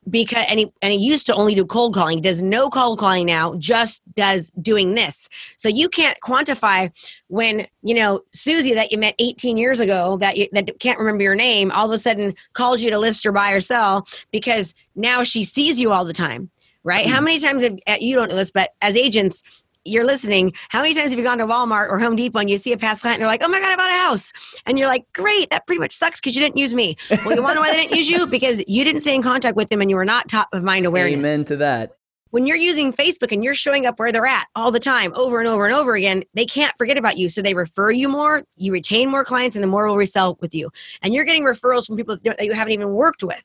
because 0.09 0.45
and 0.49 0.59
he 0.59 0.71
and 0.81 0.93
he 0.93 0.99
used 0.99 1.25
to 1.27 1.35
only 1.35 1.55
do 1.55 1.65
cold 1.65 1.93
calling. 1.93 2.17
He 2.17 2.21
does 2.21 2.41
no 2.41 2.69
cold 2.69 2.99
calling 2.99 3.25
now, 3.25 3.55
just 3.55 4.01
does 4.13 4.51
doing 4.61 4.95
this. 4.95 5.29
So 5.57 5.69
you 5.69 5.89
can't 5.89 6.17
quantify 6.21 6.91
when 7.27 7.67
you 7.83 7.95
know 7.95 8.21
Susie 8.33 8.73
that 8.73 8.91
you 8.91 8.97
met 8.97 9.15
18 9.19 9.57
years 9.57 9.79
ago 9.79 10.17
that 10.17 10.37
you, 10.37 10.47
that 10.53 10.79
can't 10.79 10.99
remember 10.99 11.23
your 11.23 11.35
name 11.35 11.71
all 11.71 11.85
of 11.85 11.91
a 11.91 11.99
sudden 11.99 12.33
calls 12.53 12.81
you 12.81 12.89
to 12.89 12.99
list 12.99 13.25
or 13.25 13.31
buy 13.31 13.51
or 13.51 13.61
sell 13.61 14.07
because 14.31 14.73
now 14.95 15.23
she 15.23 15.43
sees 15.43 15.79
you 15.79 15.91
all 15.91 16.05
the 16.05 16.13
time 16.13 16.49
right? 16.87 17.05
How 17.05 17.19
many 17.19 17.37
times 17.37 17.63
have 17.63 17.77
uh, 17.85 17.97
you 17.99 18.15
don't 18.15 18.29
know 18.29 18.37
this, 18.37 18.49
but 18.49 18.71
as 18.81 18.95
agents, 18.95 19.43
you're 19.87 20.05
listening, 20.05 20.53
how 20.69 20.81
many 20.81 20.93
times 20.93 21.09
have 21.09 21.17
you 21.19 21.25
gone 21.25 21.37
to 21.37 21.45
Walmart 21.45 21.89
or 21.89 21.99
Home 21.99 22.15
Depot 22.15 22.39
and 22.39 22.49
you 22.49 22.57
see 22.57 22.73
a 22.73 22.77
past 22.77 23.01
client 23.01 23.17
and 23.17 23.23
they're 23.23 23.29
like, 23.29 23.43
oh 23.43 23.47
my 23.47 23.59
God, 23.59 23.71
I 23.71 23.75
bought 23.75 23.89
a 23.89 24.07
house. 24.07 24.33
And 24.65 24.77
you're 24.77 24.87
like, 24.87 25.05
great, 25.13 25.49
that 25.49 25.65
pretty 25.65 25.79
much 25.79 25.93
sucks 25.93 26.19
because 26.19 26.35
you 26.35 26.41
didn't 26.41 26.57
use 26.57 26.73
me. 26.73 26.97
Well, 27.09 27.35
you 27.35 27.41
want 27.41 27.51
to 27.51 27.55
know 27.55 27.61
why 27.61 27.71
they 27.71 27.77
didn't 27.77 27.95
use 27.95 28.09
you? 28.09 28.27
Because 28.27 28.63
you 28.67 28.83
didn't 28.83 29.01
stay 29.01 29.15
in 29.15 29.21
contact 29.21 29.55
with 29.55 29.69
them 29.69 29.81
and 29.81 29.89
you 29.89 29.95
were 29.95 30.05
not 30.05 30.27
top 30.27 30.49
of 30.53 30.63
mind 30.63 30.85
awareness. 30.85 31.19
Amen 31.19 31.43
to 31.45 31.55
that. 31.57 31.93
When 32.31 32.45
you're 32.45 32.57
using 32.57 32.91
Facebook 32.91 33.31
and 33.31 33.41
you're 33.43 33.53
showing 33.53 33.85
up 33.85 33.99
where 33.99 34.11
they're 34.11 34.25
at 34.25 34.47
all 34.53 34.69
the 34.69 34.81
time, 34.81 35.13
over 35.15 35.39
and 35.39 35.47
over 35.47 35.65
and 35.65 35.73
over 35.73 35.95
again, 35.95 36.23
they 36.33 36.45
can't 36.45 36.77
forget 36.77 36.97
about 36.97 37.17
you. 37.17 37.29
So 37.29 37.41
they 37.41 37.53
refer 37.53 37.89
you 37.89 38.09
more, 38.09 38.43
you 38.57 38.73
retain 38.73 39.09
more 39.09 39.23
clients, 39.23 39.55
and 39.55 39.63
the 39.63 39.67
more 39.67 39.87
will 39.87 39.95
resell 39.95 40.37
with 40.41 40.53
you. 40.53 40.69
And 41.01 41.13
you're 41.13 41.23
getting 41.23 41.45
referrals 41.45 41.87
from 41.87 41.95
people 41.95 42.17
that 42.21 42.43
you 42.43 42.53
haven't 42.53 42.73
even 42.73 42.89
worked 42.89 43.23
with. 43.23 43.41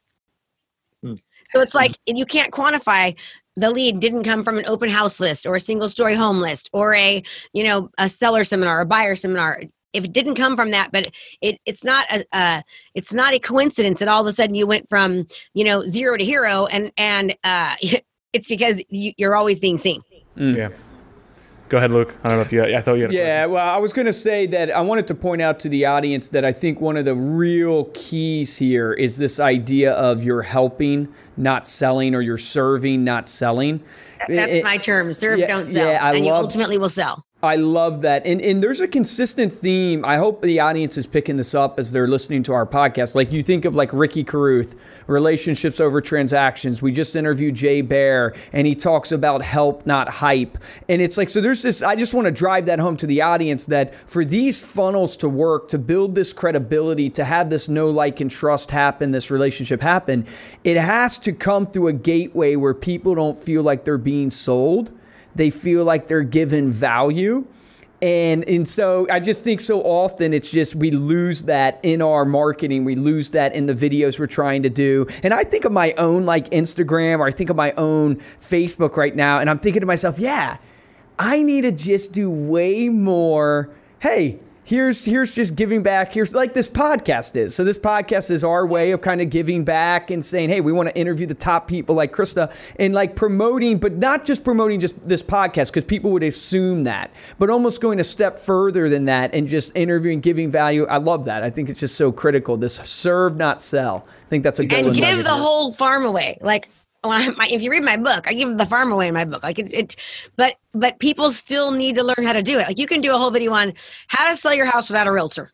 Hmm. 1.03 1.15
So 1.55 1.61
it's 1.61 1.75
like 1.75 1.97
you 2.07 2.25
can't 2.25 2.51
quantify 2.51 3.17
the 3.57 3.71
lead 3.71 4.01
didn't 4.01 4.25
come 4.25 4.43
from 4.43 4.59
an 4.59 4.65
open 4.67 4.89
house 4.89 5.21
list 5.21 5.47
or 5.47 5.57
a 5.57 5.61
single 5.61 5.89
story 5.89 6.15
home 6.15 6.41
list 6.41 6.71
or 6.73 6.95
a 6.95 7.23
you 7.53 7.65
know 7.65 7.91
a 7.99 8.09
seller 8.09 8.45
seminar 8.45 8.81
a 8.81 8.87
buyer 8.87 9.17
seminar. 9.17 9.63
If 9.93 10.05
it 10.05 10.13
didn't 10.13 10.37
come 10.37 10.57
from 10.57 10.71
that 10.71 10.91
but 10.91 11.09
it, 11.43 11.59
it's 11.67 11.85
not 11.85 12.07
a 12.11 12.25
uh, 12.33 12.63
it's 12.95 13.13
not 13.13 13.35
a 13.35 13.39
coincidence 13.39 13.99
that 13.99 14.09
all 14.09 14.23
of 14.23 14.27
a 14.27 14.33
sudden 14.33 14.55
you 14.55 14.67
went 14.67 14.89
from 14.89 15.27
you 15.55 15.65
know 15.65 15.87
zero 15.87 16.17
to 16.17 16.25
hero 16.25 16.67
and 16.67 16.93
and 16.97 17.37
uh, 17.45 17.77
it's 18.33 18.49
because 18.49 18.83
you, 18.89 19.13
are 19.23 19.37
always 19.37 19.61
being 19.61 19.79
seen. 19.79 20.01
Mm. 20.37 20.57
yeah 20.57 20.69
Go 21.73 21.79
ahead, 21.79 21.91
Luke. 21.91 22.15
I 22.23 22.29
don't 22.29 22.37
know 22.37 22.43
if 22.43 22.53
you. 22.53 22.63
I 22.63 22.83
thought 22.83 22.97
you 22.97 23.05
had. 23.05 23.15
yeah, 23.15 23.47
well, 23.47 23.67
I 23.67 23.79
was 23.79 23.95
going 23.95 24.05
to 24.05 24.13
say 24.13 24.45
that 24.49 24.71
I 24.71 24.83
wanted 24.83 25.07
to 25.07 25.15
point 25.15 25.41
out 25.41 25.59
to 25.61 25.71
the 25.71 25.87
audience 25.87 26.29
that 26.29 26.45
I 26.45 26.53
think 26.53 26.83
one 26.83 26.99
of 26.99 27.07
the 27.07 27.15
real 27.15 27.87
keys 27.95 28.59
here 28.59 28.93
is 28.93 29.17
this 29.17 29.41
idea 29.41 29.95
of 29.95 30.23
you're 30.23 30.43
helping, 30.43 31.09
not 31.39 31.67
selling, 31.67 32.15
or 32.15 32.21
you're 32.21 32.37
serving, 32.37 33.05
not 33.05 33.27
selling. 33.27 33.83
That's 34.29 34.53
it, 34.53 34.65
my 34.65 34.77
term: 34.77 35.15
serve, 35.15 35.39
yeah, 35.39 35.47
don't 35.47 35.71
sell, 35.71 35.87
yeah, 35.87 36.07
and 36.07 36.19
love, 36.19 36.27
you 36.27 36.31
ultimately 36.31 36.77
will 36.77 36.91
sell. 36.91 37.25
I 37.45 37.57
love 37.57 38.03
that. 38.03 38.25
And 38.25 38.41
and 38.41 38.63
there's 38.63 38.79
a 38.79 38.87
consistent 38.87 39.53
theme. 39.53 40.05
I 40.05 40.17
hope 40.17 40.43
the 40.43 40.61
audience 40.61 40.97
is 40.97 41.09
picking 41.09 41.37
this 41.37 41.57
up 41.57 41.81
as 41.81 41.91
they're 41.91 42.07
listening 42.07 42.45
to 42.45 42.53
our 42.53 42.65
podcast. 42.65 43.17
Like 43.17 43.33
you 43.33 43.43
think 43.43 43.65
of 43.65 43.75
like 43.75 43.93
Ricky 43.93 44.23
Carruth, 44.23 45.05
relationships 45.09 45.81
over 45.81 46.01
transactions. 46.01 46.83
We 46.83 46.93
just 46.93 47.17
interviewed 47.17 47.57
Jay 47.57 47.83
Baer 47.83 48.37
and 48.53 48.65
he 48.65 48.77
talks 48.77 49.11
about 49.11 49.43
help, 49.43 49.87
not 49.87 50.09
hype. 50.09 50.57
And 50.89 51.03
it's 51.03 51.19
like 51.19 51.31
so 51.31 51.41
there's 51.41 51.63
this 51.63 51.83
I 51.83 51.97
just 51.97 52.15
want 52.15 52.27
to 52.27 52.31
drive 52.31 52.67
that 52.67 52.79
home 52.79 52.97
to 52.99 53.09
the 53.09 53.23
audience 53.23 53.67
that 53.67 53.93
for 53.93 54.25
these 54.25 54.73
funnels 54.73 55.17
to 55.17 55.29
work, 55.29 55.67
to 55.71 55.81
build 55.81 56.15
this 56.15 56.33
credibility, 56.33 57.11
to 57.11 57.25
have 57.25 57.51
this 57.51 57.69
no 57.69 57.91
like 57.91 58.21
and 58.21 58.31
trust 58.31 58.71
happen, 58.71 59.11
this 59.11 59.33
relationship 59.33 59.81
happen, 59.81 60.27
it 60.63 60.77
has 60.77 61.19
to 61.19 61.33
come 61.33 61.67
through 61.67 61.89
a 61.89 61.93
gateway 61.93 62.55
where 62.55 62.73
people 62.73 63.17
don't 63.17 63.37
feel 63.37 63.65
like 63.65 63.85
they're 63.85 63.99
being 63.99 64.31
sold 64.31 64.93
they 65.35 65.51
feel 65.51 65.85
like 65.85 66.07
they're 66.07 66.23
given 66.23 66.71
value. 66.71 67.47
And, 68.03 68.49
and 68.49 68.67
so 68.67 69.07
I 69.09 69.21
just 69.21 69.45
think 69.45 69.61
so 69.61 69.81
often 69.81 70.35
it's 70.35 70.51
just 70.51 70.75
we 70.75 70.91
lose 70.91 71.45
that 71.45 71.79
in 71.85 72.03
our 72.03 72.25
marketing. 72.25 72.85
We 72.85 72.97
lose 72.97 73.31
that 73.31 73.55
in 73.55 73.67
the 73.67 73.75
videos 73.75 74.19
we're 74.19 74.27
trying 74.27 74.65
to 74.65 74.71
do. 74.71 75.07
And 75.23 75.33
I 75.33 75.45
think 75.45 75.65
of 75.65 75.71
my 75.71 75.95
own 75.97 76.27
like 76.27 76.51
Instagram 76.51 77.21
or 77.21 77.27
I 77.27 77.31
think 77.31 77.49
of 77.49 77.55
my 77.55 77.73
own 77.77 78.17
Facebook 78.17 78.97
right 78.97 79.15
now. 79.15 79.39
And 79.39 79.49
I'm 79.49 79.61
thinking 79.61 79.81
to 79.81 79.87
myself, 79.87 80.19
yeah, 80.19 80.57
I 81.17 81.45
need 81.45 81.63
to 81.63 81.71
just 81.71 82.13
do 82.13 82.29
way 82.29 82.89
more. 82.89 83.71
Hey, 84.01 84.41
here's 84.65 85.05
here's 85.05 85.35
just 85.35 85.57
giving 85.57 85.83
back. 85.83 86.13
Here's 86.13 86.35
like 86.35 86.55
this 86.55 86.69
podcast 86.69 87.37
is. 87.37 87.55
So 87.55 87.65
this 87.65 87.79
podcast 87.79 88.31
is 88.31 88.45
our 88.45 88.67
way 88.67 88.93
of 88.93 89.01
kind 89.01 89.21
of 89.21 89.31
giving 89.31 89.65
back 89.65 90.11
and 90.11 90.25
saying 90.25 90.49
hey 90.49 90.61
we 90.61 90.73
want 90.73 90.89
to 90.89 90.97
interview 90.97 91.27
the 91.27 91.35
top 91.35 91.69
people 91.69 91.95
like 91.95 92.13
krista 92.13 92.75
and 92.79 92.95
like 92.95 93.17
promoting 93.17 93.79
but 93.79 93.95
not 93.95 94.25
just 94.25 94.45
promoting 94.45 94.81
just 94.81 95.07
this 95.07 95.23
podcast 95.23 95.71
because 95.71 95.85
people 95.85 96.11
would 96.13 96.23
assume 96.23 96.85
that 96.85 97.11
but 97.39 97.51
almost 97.51 97.81
going 97.81 98.01
a 98.01 98.05
step 98.05 98.39
further 98.39 98.89
than 98.89 99.07
that 99.07 99.35
and 99.35 99.49
just 99.49 99.77
interviewing 99.77 100.21
giving 100.21 100.51
value. 100.51 100.87
I 100.87 100.99
love 100.99 101.25
that. 101.27 101.43
I 101.43 101.51
think 101.51 101.69
it's 101.69 101.81
just 101.81 101.97
so 101.97 102.13
critical. 102.13 102.57
This 102.57 102.77
serve 102.77 103.37
not 103.37 103.61
sell. 103.61 104.07
I 104.09 104.29
think 104.29 104.45
that's 104.45 104.59
a 104.59 104.67
good 104.67 104.87
and 104.87 104.95
give 104.95 105.25
the 105.25 105.31
whole 105.31 105.73
farm 105.73 106.05
away. 106.05 106.39
Like 106.41 106.69
My, 107.05 107.49
if 107.51 107.63
you 107.63 107.71
read 107.71 107.83
my 107.83 107.97
book, 107.97 108.29
I 108.29 108.33
give 108.33 108.57
the 108.59 108.67
farm 108.67 108.93
away 108.93 109.09
in 109.09 109.15
my 109.15 109.25
book. 109.25 109.43
Like 109.43 109.59
it, 109.59 109.75
it, 109.75 109.97
but 110.37 110.55
but 110.73 111.01
people 111.01 111.33
still 111.33 111.73
need 111.73 111.97
to 111.97 112.05
learn 112.05 112.25
how 112.25 112.33
to 112.33 112.43
do 112.43 112.61
it. 112.61 112.69
Like 112.69 112.79
you 112.79 112.87
can 112.87 113.01
do 113.01 113.13
a 113.13 113.19
whole 113.19 113.33
video 113.33 113.53
on 113.53 113.73
how 114.07 114.31
to 114.31 114.37
sell 114.37 114.55
your 114.55 114.67
house 114.67 114.89
without 114.89 115.09
a 115.09 115.13
realtor. 115.13 115.51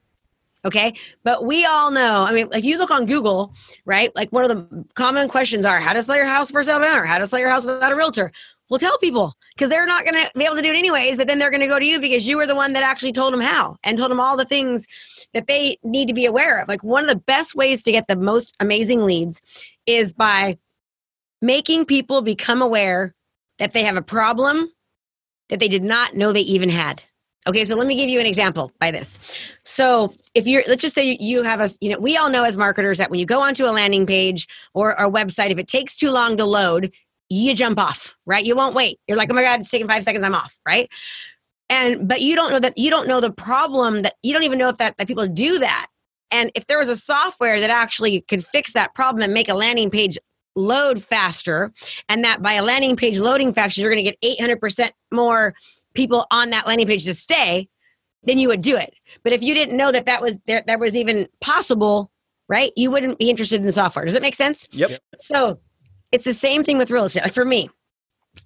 Okay, 0.67 0.93
but 1.25 1.47
we 1.47 1.65
all 1.65 1.91
know. 1.91 2.25
I 2.25 2.33
mean, 2.33 2.49
if 2.53 2.67
you 2.67 2.77
look 2.77 2.91
on 2.91 3.07
Google, 3.07 3.55
right? 3.87 4.15
Like 4.15 4.31
one 4.31 4.45
of 4.45 4.51
the 4.51 4.85
common 4.95 5.27
questions 5.29 5.65
are 5.65 5.81
how 5.81 5.95
to 5.95 6.03
sell 6.03 6.17
your 6.17 6.27
house 6.27 6.51
for 6.51 6.63
sale 6.63 6.83
or 6.83 7.05
how 7.05 7.17
to 7.17 7.27
sell 7.27 7.39
your 7.39 7.49
house 7.49 7.65
without 7.65 7.93
a 7.93 7.97
realtor. 7.97 8.31
Well, 8.69 8.79
tell 8.79 8.99
people 8.99 9.35
because 9.55 9.71
they're 9.71 9.87
not 9.87 10.05
going 10.05 10.23
to 10.23 10.31
be 10.37 10.45
able 10.45 10.57
to 10.57 10.63
do 10.63 10.71
it 10.71 10.77
anyways. 10.77 11.17
But 11.17 11.29
then 11.29 11.39
they're 11.39 11.51
going 11.51 11.63
to 11.63 11.67
go 11.67 11.79
to 11.79 11.85
you 11.85 11.99
because 11.99 12.29
you 12.29 12.37
were 12.37 12.47
the 12.47 12.55
one 12.55 12.75
that 12.75 12.83
actually 12.83 13.13
told 13.13 13.33
them 13.33 13.41
how 13.41 13.77
and 13.85 13.97
told 13.97 14.11
them 14.11 14.21
all 14.21 14.37
the 14.37 14.45
things 14.45 14.87
that 15.33 15.47
they 15.47 15.79
need 15.83 16.09
to 16.09 16.15
be 16.15 16.27
aware 16.27 16.61
of. 16.61 16.69
Like 16.69 16.85
one 16.85 17.05
of 17.05 17.09
the 17.09 17.17
best 17.17 17.55
ways 17.55 17.83
to 17.85 17.93
get 17.93 18.07
the 18.07 18.17
most 18.17 18.55
amazing 18.61 19.05
leads 19.05 19.41
is 19.87 20.13
by 20.13 20.59
making 21.43 21.87
people 21.87 22.23
become 22.23 22.63
aware 22.63 23.15
that 23.59 23.73
they 23.73 23.85
have 23.85 23.97
a 23.97 24.03
problem 24.03 24.73
that 25.49 25.61
they 25.61 25.69
did 25.69 25.85
not 25.85 26.15
know 26.15 26.33
they 26.33 26.41
even 26.41 26.69
had. 26.69 27.05
Okay, 27.47 27.65
so 27.65 27.77
let 27.77 27.87
me 27.87 27.97
give 27.97 28.11
you 28.11 28.21
an 28.21 28.27
example 28.27 28.73
by 28.79 28.91
this. 28.91 29.19
So, 29.65 30.13
if 30.35 30.47
you're, 30.47 30.63
let's 30.69 30.83
just 30.83 30.95
say 30.95 31.17
you 31.19 31.43
have 31.43 31.61
a, 31.61 31.71
you 31.81 31.91
know, 31.91 31.99
we 31.99 32.17
all 32.17 32.29
know 32.31 32.45
as 32.45 32.57
marketers 32.57 32.99
that 32.99 33.11
when 33.11 33.21
you 33.21 33.27
go 33.27 33.41
onto 33.41 33.65
a 33.65 33.73
landing 33.73 34.07
page 34.07 34.47
or 34.75 34.93
a 34.93 35.11
website, 35.11 35.51
if 35.51 35.59
it 35.59 35.69
takes 35.69 35.97
too 35.97 36.11
long 36.11 36.37
to 36.37 36.45
load, 36.45 36.93
you 37.31 37.55
jump 37.55 37.79
off, 37.79 38.17
right? 38.27 38.45
You 38.45 38.57
won't 38.57 38.75
wait. 38.75 38.99
You're 39.09 39.17
like, 39.17 39.31
oh 39.33 39.35
my 39.35 39.43
God, 39.43 39.61
it's 39.61 39.71
taking 39.71 39.89
five 39.89 40.05
seconds, 40.05 40.25
I'm 40.25 40.35
off, 40.35 40.55
right? 40.67 40.91
And, 41.71 42.09
but 42.09 42.21
you 42.21 42.37
don't 42.37 42.51
know 42.51 42.61
that, 42.61 42.77
you 42.77 42.91
don't 42.91 43.09
know 43.09 43.21
the 43.21 43.33
problem 43.33 44.03
that, 44.03 44.15
you 44.23 44.35
don't 44.35 44.45
even 44.45 44.59
know 44.59 44.69
if 44.69 44.79
that, 44.79 44.97
that 44.99 45.07
people 45.07 45.27
do 45.27 45.59
that 45.59 45.87
And 46.31 46.51
if 46.55 46.67
there 46.67 46.79
was 46.79 46.89
a 46.89 46.97
software 46.97 47.61
that 47.61 47.71
actually 47.71 48.21
could 48.23 48.45
fix 48.45 48.73
that 48.73 48.95
problem 48.95 49.23
and 49.23 49.33
make 49.33 49.49
a 49.49 49.55
landing 49.55 49.91
page 49.91 50.19
load 50.59 51.03
faster, 51.03 51.73
and 52.09 52.25
that 52.25 52.43
by 52.43 52.55
a 52.55 52.63
landing 52.63 52.97
page 52.97 53.19
loading 53.19 53.55
faster, 53.55 53.81
you're 53.81 53.91
going 53.91 54.05
to 54.05 54.11
get 54.11 54.39
800% 54.41 54.91
more 55.13 55.55
people 55.95 56.27
on 56.31 56.51
that 56.51 56.67
landing 56.67 56.87
page 56.87 57.05
to 57.05 57.15
stay, 57.15 57.69
then 58.25 58.39
you 58.39 58.49
would 58.49 58.61
do 58.61 58.77
it. 58.77 58.95
But 59.23 59.33
if 59.33 59.43
you 59.43 59.55
didn't 59.55 59.77
know 59.77 59.93
that 59.93 60.07
that 60.07 60.21
was 60.21 60.39
there, 60.47 60.63
that 60.67 60.81
was 60.81 60.97
even 60.97 61.29
possible, 61.41 62.11
right? 62.49 62.73
You 62.77 62.91
wouldn't 62.91 63.19
be 63.19 63.31
interested 63.31 63.61
in 63.61 63.67
the 63.67 63.73
software. 63.73 64.05
Does 64.05 64.15
that 64.15 64.23
make 64.23 64.35
sense? 64.35 64.69
Yep. 64.73 65.01
So 65.19 65.61
it's 66.13 66.25
the 66.25 66.35
same 66.35 66.65
thing 66.65 66.79
with 66.79 66.91
real 66.91 67.05
estate. 67.05 67.23
Like 67.23 67.33
for 67.33 67.45
me, 67.45 67.71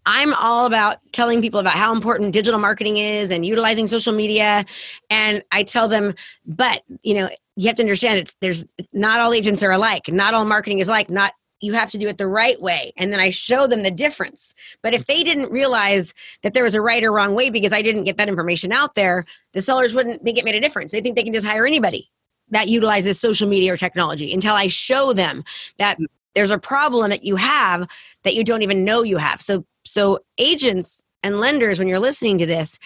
I'm 0.06 0.34
all 0.34 0.66
about 0.66 0.98
telling 1.12 1.42
people 1.42 1.60
about 1.60 1.74
how 1.74 1.92
important 1.92 2.32
digital 2.32 2.58
marketing 2.58 2.96
is 2.96 3.30
and 3.30 3.44
utilizing 3.44 3.86
social 3.86 4.12
media. 4.12 4.64
And 5.10 5.42
I 5.52 5.62
tell 5.62 5.88
them, 5.88 6.14
but 6.46 6.82
you 7.02 7.14
know, 7.14 7.28
you 7.56 7.66
have 7.66 7.76
to 7.76 7.82
understand 7.82 8.18
it's 8.18 8.36
there's 8.40 8.64
not 8.92 9.20
all 9.20 9.34
agents 9.34 9.62
are 9.62 9.72
alike. 9.72 10.08
Not 10.08 10.32
all 10.34 10.44
marketing 10.44 10.78
is 10.78 10.88
like, 10.88 11.10
not 11.10 11.32
you 11.62 11.72
have 11.72 11.90
to 11.92 11.98
do 11.98 12.08
it 12.08 12.18
the 12.18 12.26
right 12.26 12.60
way. 12.60 12.92
And 12.98 13.12
then 13.12 13.20
I 13.20 13.30
show 13.30 13.66
them 13.66 13.84
the 13.84 13.90
difference. 13.90 14.54
But 14.82 14.92
if 14.92 15.06
they 15.06 15.22
didn't 15.22 15.50
realize 15.50 16.12
that 16.42 16.52
there 16.52 16.64
was 16.64 16.74
a 16.74 16.82
right 16.82 17.02
or 17.02 17.12
wrong 17.12 17.34
way 17.34 17.48
because 17.48 17.72
I 17.72 17.80
didn't 17.80 18.04
get 18.04 18.18
that 18.18 18.28
information 18.28 18.72
out 18.72 18.94
there, 18.94 19.24
the 19.54 19.62
sellers 19.62 19.94
wouldn't 19.94 20.24
think 20.24 20.36
it 20.36 20.44
made 20.44 20.56
a 20.56 20.60
difference. 20.60 20.92
They 20.92 21.00
think 21.00 21.16
they 21.16 21.22
can 21.22 21.32
just 21.32 21.46
hire 21.46 21.64
anybody 21.64 22.10
that 22.50 22.68
utilizes 22.68 23.18
social 23.18 23.48
media 23.48 23.72
or 23.72 23.76
technology 23.76 24.34
until 24.34 24.54
I 24.54 24.66
show 24.66 25.12
them 25.12 25.44
that 25.78 25.96
there's 26.34 26.50
a 26.50 26.58
problem 26.58 27.10
that 27.10 27.24
you 27.24 27.36
have 27.36 27.88
that 28.24 28.34
you 28.34 28.44
don't 28.44 28.62
even 28.62 28.84
know 28.84 29.02
you 29.02 29.16
have. 29.16 29.40
So 29.40 29.64
so 29.84 30.20
agents 30.38 31.02
and 31.22 31.40
lenders 31.40 31.78
when 31.78 31.88
you're 31.88 32.00
listening 32.00 32.38
to 32.38 32.46
this, 32.46 32.78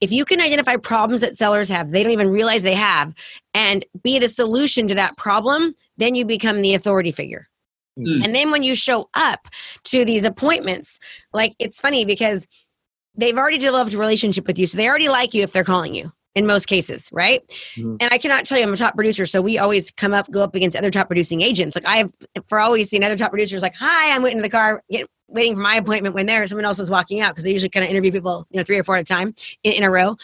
if 0.00 0.10
you 0.10 0.24
can 0.24 0.40
identify 0.40 0.76
problems 0.76 1.20
that 1.20 1.36
sellers 1.36 1.68
have, 1.68 1.90
they 1.90 2.02
don't 2.02 2.12
even 2.12 2.30
realize 2.30 2.62
they 2.62 2.74
have 2.74 3.14
and 3.54 3.84
be 4.02 4.18
the 4.18 4.28
solution 4.28 4.88
to 4.88 4.94
that 4.94 5.16
problem, 5.16 5.74
then 5.98 6.14
you 6.14 6.24
become 6.24 6.62
the 6.62 6.74
authority 6.74 7.12
figure. 7.12 7.48
Mm. 7.98 8.24
And 8.24 8.34
then 8.34 8.50
when 8.50 8.62
you 8.62 8.74
show 8.74 9.08
up 9.14 9.48
to 9.84 10.04
these 10.04 10.24
appointments, 10.24 10.98
like 11.32 11.54
it's 11.58 11.80
funny 11.80 12.04
because 12.04 12.46
they've 13.14 13.36
already 13.36 13.58
developed 13.58 13.92
a 13.92 13.98
relationship 13.98 14.46
with 14.46 14.58
you. 14.58 14.66
So 14.66 14.76
they 14.76 14.88
already 14.88 15.08
like 15.08 15.34
you 15.34 15.42
if 15.42 15.52
they're 15.52 15.64
calling 15.64 15.94
you 15.94 16.12
in 16.34 16.46
most 16.46 16.66
cases, 16.66 17.08
right? 17.12 17.46
Mm-hmm. 17.76 17.96
And 18.00 18.12
I 18.12 18.18
cannot 18.18 18.46
tell 18.46 18.58
you 18.58 18.64
I'm 18.64 18.72
a 18.72 18.76
top 18.76 18.94
producer, 18.94 19.26
so 19.26 19.42
we 19.42 19.58
always 19.58 19.90
come 19.90 20.14
up, 20.14 20.30
go 20.30 20.42
up 20.42 20.54
against 20.54 20.76
other 20.76 20.90
top 20.90 21.08
producing 21.08 21.40
agents. 21.40 21.76
Like 21.76 21.86
I 21.86 21.98
have 21.98 22.12
for 22.48 22.58
always 22.58 22.88
seen 22.88 23.04
other 23.04 23.16
top 23.16 23.30
producers 23.30 23.62
like, 23.62 23.74
"Hi, 23.74 24.14
I'm 24.14 24.22
waiting 24.22 24.38
in 24.38 24.42
the 24.42 24.50
car, 24.50 24.82
get, 24.90 25.06
waiting 25.28 25.54
for 25.54 25.60
my 25.60 25.76
appointment." 25.76 26.14
When 26.14 26.26
there, 26.26 26.46
someone 26.46 26.64
else 26.64 26.78
is 26.78 26.90
walking 26.90 27.20
out 27.20 27.32
because 27.32 27.44
they 27.44 27.52
usually 27.52 27.68
kind 27.68 27.84
of 27.84 27.90
interview 27.90 28.12
people, 28.12 28.46
you 28.50 28.58
know, 28.58 28.64
three 28.64 28.78
or 28.78 28.84
four 28.84 28.96
at 28.96 29.02
a 29.02 29.04
time 29.04 29.34
in, 29.62 29.72
in 29.72 29.82
a 29.82 29.90
row. 29.90 30.16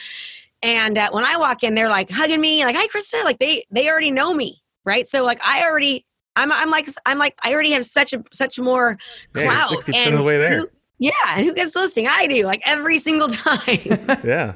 And 0.63 0.99
uh, 0.99 1.11
when 1.13 1.25
I 1.25 1.37
walk 1.37 1.63
in, 1.63 1.75
they're 1.75 1.89
like 1.89 2.11
hugging 2.11 2.41
me, 2.41 2.65
like, 2.65 2.77
"Hi, 2.77 2.87
Krista!" 2.87 3.23
Like 3.25 3.39
they 3.39 3.65
they 3.71 3.89
already 3.89 4.11
know 4.11 4.33
me, 4.33 4.59
right? 4.85 5.07
So 5.07 5.25
like 5.25 5.41
I 5.45 5.65
already. 5.65 6.05
I'm, 6.39 6.53
I'm 6.53 6.71
like 6.71 6.89
I'm 7.07 7.19
like 7.19 7.35
I 7.43 7.53
already 7.53 7.73
have 7.73 7.85
such 7.85 8.13
a 8.13 8.23
such 8.33 8.59
more 8.59 8.97
clout. 9.33 9.69
Sixty 9.69 9.93
percent 9.93 10.15
of 10.15 10.19
the 10.19 10.25
way 10.25 10.39
there. 10.39 10.59
Who, 10.61 10.69
yeah, 10.99 11.13
and 11.37 11.47
who 11.47 11.55
gets 11.55 11.75
listening? 11.77 12.09
I 12.09 12.27
do, 12.27 12.45
like 12.45 12.63
every 12.65 12.99
single 12.99 13.29
time. 13.29 13.59
yeah. 14.25 14.55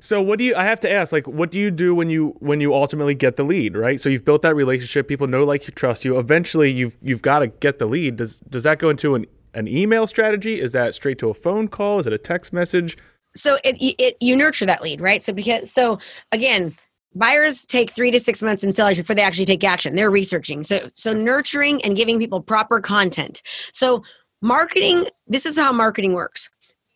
So 0.00 0.20
what 0.20 0.38
do 0.38 0.44
you 0.44 0.54
I 0.54 0.64
have 0.64 0.80
to 0.80 0.90
ask 0.90 1.12
like 1.12 1.26
what 1.26 1.50
do 1.50 1.58
you 1.58 1.70
do 1.70 1.94
when 1.94 2.10
you 2.10 2.36
when 2.40 2.60
you 2.60 2.74
ultimately 2.74 3.14
get 3.14 3.36
the 3.36 3.44
lead, 3.44 3.76
right? 3.76 4.00
So 4.00 4.08
you've 4.08 4.24
built 4.24 4.42
that 4.42 4.54
relationship, 4.54 5.08
people 5.08 5.26
know 5.26 5.44
like 5.44 5.66
you 5.66 5.72
trust 5.72 6.04
you. 6.04 6.18
Eventually 6.18 6.70
you've 6.70 6.96
you've 7.00 7.22
got 7.22 7.38
to 7.38 7.46
get 7.46 7.78
the 7.78 7.86
lead. 7.86 8.16
Does 8.16 8.40
does 8.40 8.64
that 8.64 8.78
go 8.78 8.90
into 8.90 9.14
an 9.14 9.24
an 9.54 9.66
email 9.66 10.06
strategy? 10.06 10.60
Is 10.60 10.72
that 10.72 10.94
straight 10.94 11.18
to 11.20 11.30
a 11.30 11.34
phone 11.34 11.68
call? 11.68 12.00
Is 12.00 12.06
it 12.06 12.12
a 12.12 12.18
text 12.18 12.52
message? 12.52 12.98
So 13.36 13.58
it, 13.64 13.76
it 13.80 14.16
you 14.20 14.36
nurture 14.36 14.66
that 14.66 14.82
lead, 14.82 15.00
right? 15.00 15.22
So 15.22 15.32
because 15.32 15.72
so 15.72 15.98
again, 16.32 16.76
buyers 17.14 17.64
take 17.66 17.90
three 17.90 18.10
to 18.10 18.20
six 18.20 18.42
months 18.42 18.64
in 18.64 18.72
sellers 18.72 18.96
before 18.96 19.16
they 19.16 19.22
actually 19.22 19.46
take 19.46 19.64
action. 19.64 19.94
They're 19.94 20.10
researching. 20.10 20.64
So 20.64 20.90
so 20.94 21.12
nurturing 21.12 21.82
and 21.84 21.96
giving 21.96 22.18
people 22.18 22.40
proper 22.40 22.80
content. 22.80 23.42
So 23.72 24.02
marketing, 24.42 25.06
this 25.26 25.46
is 25.46 25.58
how 25.58 25.72
marketing 25.72 26.12
works 26.12 26.50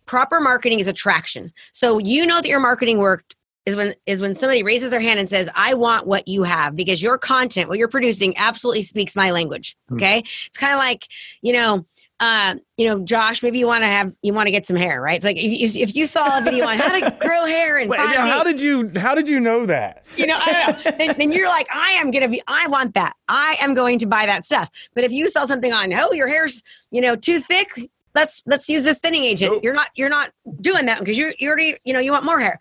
proper 0.08 0.40
marketing 0.40 0.80
is 0.80 0.88
attraction. 0.88 1.52
So 1.72 1.98
you 1.98 2.26
know 2.26 2.40
that 2.40 2.48
your 2.48 2.58
marketing 2.58 2.98
worked 2.98 3.36
is 3.66 3.76
when 3.76 3.94
is 4.06 4.20
when 4.20 4.34
somebody 4.34 4.64
raises 4.64 4.90
their 4.90 5.00
hand 5.00 5.20
and 5.20 5.28
says, 5.28 5.48
"I 5.54 5.74
want 5.74 6.06
what 6.06 6.26
you 6.26 6.42
have," 6.42 6.74
because 6.74 7.00
your 7.00 7.18
content, 7.18 7.68
what 7.68 7.78
you're 7.78 7.86
producing, 7.86 8.36
absolutely 8.36 8.82
speaks 8.82 9.14
my 9.14 9.30
language. 9.30 9.76
Hmm. 9.88 9.96
Okay, 9.96 10.22
mm. 10.22 10.46
it's 10.46 10.58
kind 10.58 10.72
of 10.72 10.80
like 10.80 11.06
you 11.42 11.52
know. 11.52 11.86
Uh, 12.20 12.56
you 12.76 12.86
know, 12.86 13.00
Josh, 13.04 13.44
maybe 13.44 13.60
you 13.60 13.66
want 13.66 13.82
to 13.82 13.88
have 13.88 14.12
you 14.22 14.34
want 14.34 14.48
to 14.48 14.50
get 14.50 14.66
some 14.66 14.76
hair, 14.76 15.00
right? 15.00 15.14
It's 15.14 15.24
like 15.24 15.36
if 15.36 15.74
you, 15.74 15.82
if 15.82 15.94
you 15.94 16.04
saw 16.04 16.38
a 16.38 16.42
video 16.42 16.66
on 16.66 16.76
how 16.76 16.98
to 16.98 17.16
grow 17.20 17.44
hair 17.46 17.78
and 17.78 17.88
how 17.94 18.42
did 18.42 18.60
you 18.60 18.90
how 18.96 19.14
did 19.14 19.28
you 19.28 19.38
know 19.38 19.66
that? 19.66 20.04
You 20.16 20.26
know, 20.26 20.36
I 20.36 20.52
don't 20.52 20.84
know. 20.84 20.90
then, 20.98 21.14
then, 21.16 21.32
you're 21.32 21.48
like, 21.48 21.68
I 21.72 21.92
am 21.92 22.10
gonna 22.10 22.28
be, 22.28 22.42
I 22.48 22.66
want 22.66 22.94
that. 22.94 23.14
I 23.28 23.56
am 23.60 23.72
going 23.74 24.00
to 24.00 24.06
buy 24.06 24.26
that 24.26 24.44
stuff. 24.44 24.68
But 24.94 25.04
if 25.04 25.12
you 25.12 25.28
saw 25.28 25.44
something 25.44 25.72
on, 25.72 25.92
oh, 25.94 26.12
your 26.12 26.26
hair's 26.26 26.62
you 26.90 27.00
know 27.00 27.14
too 27.14 27.38
thick, 27.38 27.68
let's 28.16 28.42
let's 28.46 28.68
use 28.68 28.82
this 28.82 28.98
thinning 28.98 29.22
agent. 29.22 29.52
Nope. 29.52 29.64
You're 29.64 29.74
not 29.74 29.88
you're 29.94 30.08
not 30.08 30.32
doing 30.60 30.86
that 30.86 30.98
because 30.98 31.16
you 31.16 31.32
you 31.38 31.48
already 31.48 31.76
you 31.84 31.92
know 31.92 32.00
you 32.00 32.10
want 32.10 32.24
more 32.24 32.40
hair. 32.40 32.58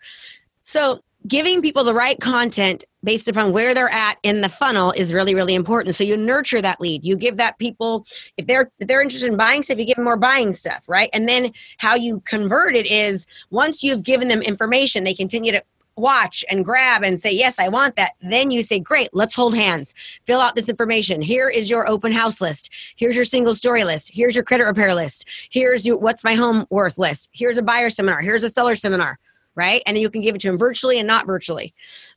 So 0.62 1.02
giving 1.28 1.62
people 1.62 1.84
the 1.84 1.94
right 1.94 2.18
content 2.20 2.84
based 3.04 3.28
upon 3.28 3.52
where 3.52 3.74
they're 3.74 3.90
at 3.90 4.16
in 4.22 4.40
the 4.40 4.48
funnel 4.48 4.92
is 4.92 5.14
really 5.14 5.34
really 5.34 5.54
important 5.54 5.94
so 5.94 6.02
you 6.02 6.16
nurture 6.16 6.60
that 6.60 6.80
lead 6.80 7.04
you 7.04 7.16
give 7.16 7.36
that 7.36 7.58
people 7.58 8.04
if 8.36 8.46
they're 8.46 8.70
if 8.80 8.88
they're 8.88 9.02
interested 9.02 9.30
in 9.30 9.36
buying 9.36 9.62
stuff 9.62 9.78
you 9.78 9.84
give 9.84 9.96
them 9.96 10.04
more 10.04 10.16
buying 10.16 10.52
stuff 10.52 10.84
right 10.88 11.10
and 11.12 11.28
then 11.28 11.52
how 11.78 11.94
you 11.94 12.20
convert 12.20 12.74
it 12.74 12.86
is 12.86 13.26
once 13.50 13.82
you've 13.82 14.02
given 14.02 14.28
them 14.28 14.42
information 14.42 15.04
they 15.04 15.14
continue 15.14 15.52
to 15.52 15.62
watch 15.98 16.44
and 16.50 16.64
grab 16.64 17.02
and 17.02 17.20
say, 17.20 17.32
Yes, 17.32 17.58
I 17.58 17.68
want 17.68 17.96
that. 17.96 18.12
Then 18.22 18.50
you 18.50 18.62
say, 18.62 18.78
Great, 18.78 19.08
let's 19.12 19.34
hold 19.34 19.54
hands. 19.54 19.92
Fill 20.24 20.40
out 20.40 20.54
this 20.54 20.68
information. 20.68 21.20
Here 21.20 21.48
is 21.48 21.68
your 21.68 21.88
open 21.88 22.12
house 22.12 22.40
list. 22.40 22.70
Here's 22.96 23.16
your 23.16 23.24
single 23.24 23.54
story 23.54 23.84
list. 23.84 24.10
Here's 24.12 24.34
your 24.34 24.44
credit 24.44 24.64
repair 24.64 24.94
list. 24.94 25.28
Here's 25.50 25.84
your 25.84 25.98
what's 25.98 26.24
my 26.24 26.34
home 26.34 26.66
worth 26.70 26.98
list. 26.98 27.30
Here's 27.32 27.58
a 27.58 27.62
buyer 27.62 27.90
seminar. 27.90 28.20
Here's 28.20 28.44
a 28.44 28.50
seller 28.50 28.76
seminar. 28.76 29.18
Right. 29.58 29.82
And 29.86 29.96
then 29.96 30.02
you 30.02 30.08
can 30.08 30.22
give 30.22 30.36
it 30.36 30.40
to 30.42 30.48
them 30.48 30.56
virtually 30.56 30.98
and 30.98 31.06
not 31.08 31.26
virtually. 31.26 31.74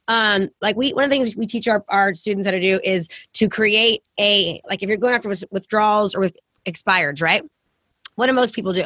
Um, 0.08 0.50
like 0.62 0.76
we, 0.76 0.94
one 0.94 1.04
of 1.04 1.10
the 1.10 1.16
things 1.16 1.36
we 1.36 1.48
teach 1.48 1.68
our, 1.68 1.84
our 1.90 2.14
students 2.14 2.46
how 2.46 2.52
to 2.52 2.62
do 2.62 2.80
is 2.84 3.08
to 3.34 3.50
create 3.50 4.04
a, 4.20 4.62
like 4.70 4.84
if 4.84 4.90
you're 4.90 4.98
going 4.98 5.16
after 5.16 5.34
withdrawals 5.50 6.14
or 6.14 6.20
with 6.20 6.38
expireds, 6.68 7.20
right? 7.20 7.44
what 8.16 8.28
do 8.28 8.34
most 8.34 8.54
people 8.54 8.74
do? 8.74 8.86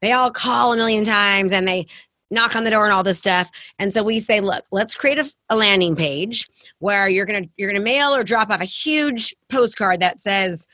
They 0.00 0.12
all 0.12 0.30
call 0.30 0.72
a 0.72 0.76
million 0.76 1.04
times 1.04 1.52
and 1.52 1.66
they 1.66 1.86
knock 2.30 2.56
on 2.56 2.64
the 2.64 2.70
door 2.70 2.84
and 2.84 2.92
all 2.92 3.02
this 3.02 3.18
stuff. 3.18 3.50
And 3.78 3.92
so 3.92 4.02
we 4.02 4.20
say, 4.20 4.40
look, 4.40 4.64
let's 4.70 4.94
create 4.94 5.18
a, 5.18 5.30
a 5.48 5.56
landing 5.56 5.96
page 5.96 6.48
where 6.80 7.08
you're 7.08 7.26
gonna 7.26 7.46
you're 7.56 7.70
gonna 7.70 7.84
mail 7.84 8.14
or 8.14 8.24
drop 8.24 8.50
off 8.50 8.60
a 8.60 8.66
huge 8.66 9.34
postcard 9.50 10.00
that 10.00 10.20
says, 10.20 10.66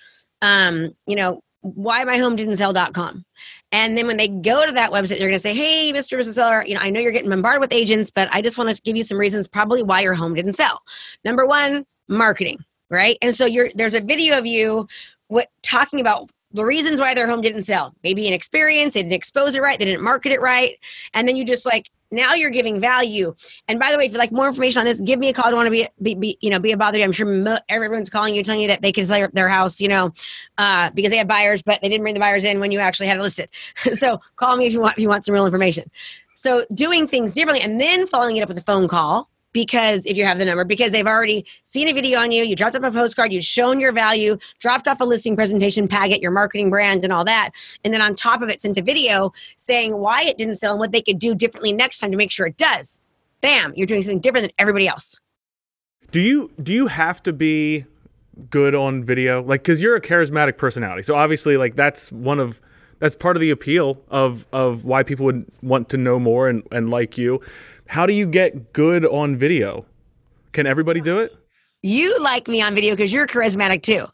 um, 0.43 0.95
you 1.07 1.17
know, 1.17 1.43
why 1.63 2.05
my 2.05 2.17
home 2.17 2.37
didn't 2.37 2.57
sell.com. 2.57 3.25
And 3.73 3.97
then 3.97 4.07
when 4.07 4.17
they 4.17 4.29
go 4.29 4.67
to 4.67 4.73
that 4.73 4.91
website, 4.91 5.19
they're 5.19 5.29
going 5.29 5.33
to 5.33 5.39
say, 5.39 5.55
Hey, 5.55 5.93
Mr. 5.93 6.19
Mrs. 6.19 6.35
Seller, 6.35 6.65
you 6.65 6.75
know, 6.75 6.81
I 6.81 6.91
know 6.91 7.01
you're 7.01 7.13
getting 7.13 7.31
bombarded 7.31 7.61
with 7.61 7.73
agents, 7.73 8.11
but 8.11 8.29
I 8.33 8.41
just 8.43 8.59
want 8.59 8.75
to 8.75 8.83
give 8.83 8.97
you 8.97 9.05
some 9.05 9.19
reasons 9.19 9.47
probably 9.47 9.83
why 9.83 10.01
your 10.01 10.15
home 10.15 10.35
didn't 10.35 10.55
sell. 10.55 10.83
Number 11.25 11.47
one, 11.47 11.85
marketing, 12.09 12.59
right? 12.89 13.19
And 13.23 13.35
so 13.35 13.47
you're, 13.47 13.71
there's 13.75 13.95
a 13.95 14.01
video 14.01 14.39
of 14.39 14.47
you 14.47 14.89
what 15.29 15.49
talking 15.63 16.01
about 16.01 16.31
the 16.53 16.65
reasons 16.65 16.99
why 16.99 17.15
their 17.15 17.29
home 17.29 17.41
didn't 17.41 17.63
sell. 17.63 17.95
Maybe 18.03 18.27
an 18.27 18.35
experience, 18.35 18.95
they 18.95 19.03
didn't 19.03 19.13
expose 19.13 19.55
it 19.55 19.63
right, 19.63 19.79
they 19.79 19.85
didn't 19.85 20.03
market 20.03 20.33
it 20.33 20.41
right. 20.41 20.77
And 21.15 21.29
then 21.29 21.37
you 21.37 21.45
just 21.45 21.65
like, 21.65 21.91
now 22.11 22.35
you're 22.35 22.51
giving 22.51 22.81
value. 22.81 23.35
And 23.69 23.79
by 23.79 23.93
the 23.93 23.99
way, 23.99 24.07
if 24.07 24.13
you 24.13 24.19
like 24.19 24.33
more 24.33 24.47
information 24.47 24.81
on 24.81 24.87
this, 24.87 25.01
give 25.01 25.19
me 25.19 25.29
a 25.29 25.33
call. 25.33 25.47
I 25.47 25.51
don't 25.51 25.59
want 25.59 25.67
to 25.67 25.71
be, 25.71 25.89
be, 26.03 26.15
be, 26.15 26.39
you 26.41 26.51
know, 26.51 26.59
be 26.59 26.73
a 26.73 26.77
bother. 26.77 26.99
I'm 26.99 27.13
sure 27.13 27.59
everyone's 27.69 28.11
calling 28.11 28.35
you, 28.35 28.43
telling 28.43 28.61
you 28.61 28.69
that 28.69 28.83
they 28.83 28.93
can 28.93 29.07
sell 29.07 29.29
their 29.33 29.49
house, 29.49 29.81
you 29.81 29.89
know, 29.89 30.13
uh, 30.59 30.91
because 30.91 31.11
they 31.11 31.19
have 31.19 31.29
buyers, 31.29 31.63
but 31.63 31.81
they 31.83 31.89
didn't 31.89 32.03
bring 32.03 32.15
the 32.15 32.21
buyers 32.21 32.45
in 32.45 32.61
when 32.61 32.73
you 32.73 32.81
actually 32.81 33.07
had 33.07 33.19
it 33.19 33.23
listed. 33.23 33.49
so 33.77 34.21
call 34.37 34.57
me 34.57 34.67
if 34.67 34.73
you 34.73 34.81
want, 34.81 34.97
if 34.97 35.03
you 35.03 35.09
want 35.09 35.25
some 35.25 35.35
real 35.35 35.47
information. 35.47 35.91
So 36.35 36.65
doing 36.73 37.07
things 37.07 37.35
differently 37.35 37.63
and 37.63 37.81
then 37.81 38.07
following 38.07 38.37
it 38.37 38.43
up 38.43 38.49
with 38.49 38.59
a 38.59 38.63
phone 38.63 38.89
call 38.89 39.29
because 39.53 40.07
if 40.07 40.17
you 40.17 40.25
have 40.25 40.39
the 40.39 40.45
number 40.45 40.65
because 40.65 40.93
they've 40.93 41.07
already 41.07 41.45
seen 41.65 41.89
a 41.89 41.93
video 41.93 42.19
on 42.19 42.31
you 42.33 42.45
you 42.45 42.55
dropped 42.55 42.77
off 42.77 42.83
a 42.83 42.91
postcard 42.91 43.33
you've 43.33 43.45
shown 43.45 43.81
your 43.81 43.93
value 43.93 44.37
dropped 44.59 44.87
off 44.87 45.01
a 45.01 45.05
listing 45.05 45.37
presentation 45.37 45.89
packet 45.89 46.21
your 46.21 46.31
marketing 46.31 46.71
brand 46.71 47.05
and 47.05 47.13
all 47.13 47.25
that. 47.25 47.51
And 47.85 47.93
then 47.93 48.01
on 48.01 48.15
top 48.15 48.43
of 48.43 48.49
it 48.49 48.61
sent 48.61 48.77
a 48.79 48.83
video 48.83 49.33
saying 49.57 49.97
why 49.97 50.23
it 50.23 50.39
didn't 50.39 50.57
sell 50.57 50.73
and 50.73 50.81
what 50.81 50.93
they 50.93 51.03
could 51.03 51.19
do 51.19 51.35
differently 51.35 51.73
next 51.73 51.99
time 51.99 52.11
to 52.11 52.17
make 52.17 52.31
sure 52.31 52.47
it 52.47 52.57
does. 52.57 53.01
Bam 53.41 53.73
you're 53.77 53.87
doing 53.87 54.03
something 54.03 54.21
different 54.21 54.45
than 54.45 54.53
everybody 54.59 54.87
else. 54.87 55.21
Do 56.11 56.21
you 56.21 56.51
do 56.63 56.73
you 56.73 56.87
have 56.87 57.23
to 57.25 57.33
be 57.33 57.85
good 58.51 58.75
on 58.75 59.05
video? 59.05 59.43
Like 59.43 59.63
because 59.63 59.83
you're 59.83 59.97
a 59.97 60.01
charismatic 60.01 60.59
personality. 60.59 61.03
So 61.03 61.15
obviously 61.15 61.57
like 61.57 61.77
that's 61.77 62.13
one 62.13 62.39
of 62.39 62.61
that's 63.01 63.17
part 63.17 63.37
of 63.37 63.41
the 63.41 63.51
appeal 63.51 64.01
of 64.09 64.47
of 64.53 64.85
why 64.85 65.03
people 65.03 65.25
would 65.27 65.47
want 65.63 65.89
to 65.89 65.97
know 65.97 66.21
more 66.21 66.49
and, 66.49 66.63
and 66.71 66.91
like 66.91 67.19
you 67.19 67.41
how 67.91 68.07
do 68.07 68.13
you 68.13 68.25
get 68.25 68.73
good 68.73 69.05
on 69.05 69.37
video? 69.37 69.85
Can 70.53 70.65
everybody 70.65 71.01
do 71.01 71.19
it? 71.19 71.35
You 71.83 72.17
like 72.23 72.47
me 72.47 72.63
on 72.63 72.73
video 72.73 72.95
because 72.95 73.13
you're 73.13 73.27
charismatic 73.27 73.83
too. 73.83 74.07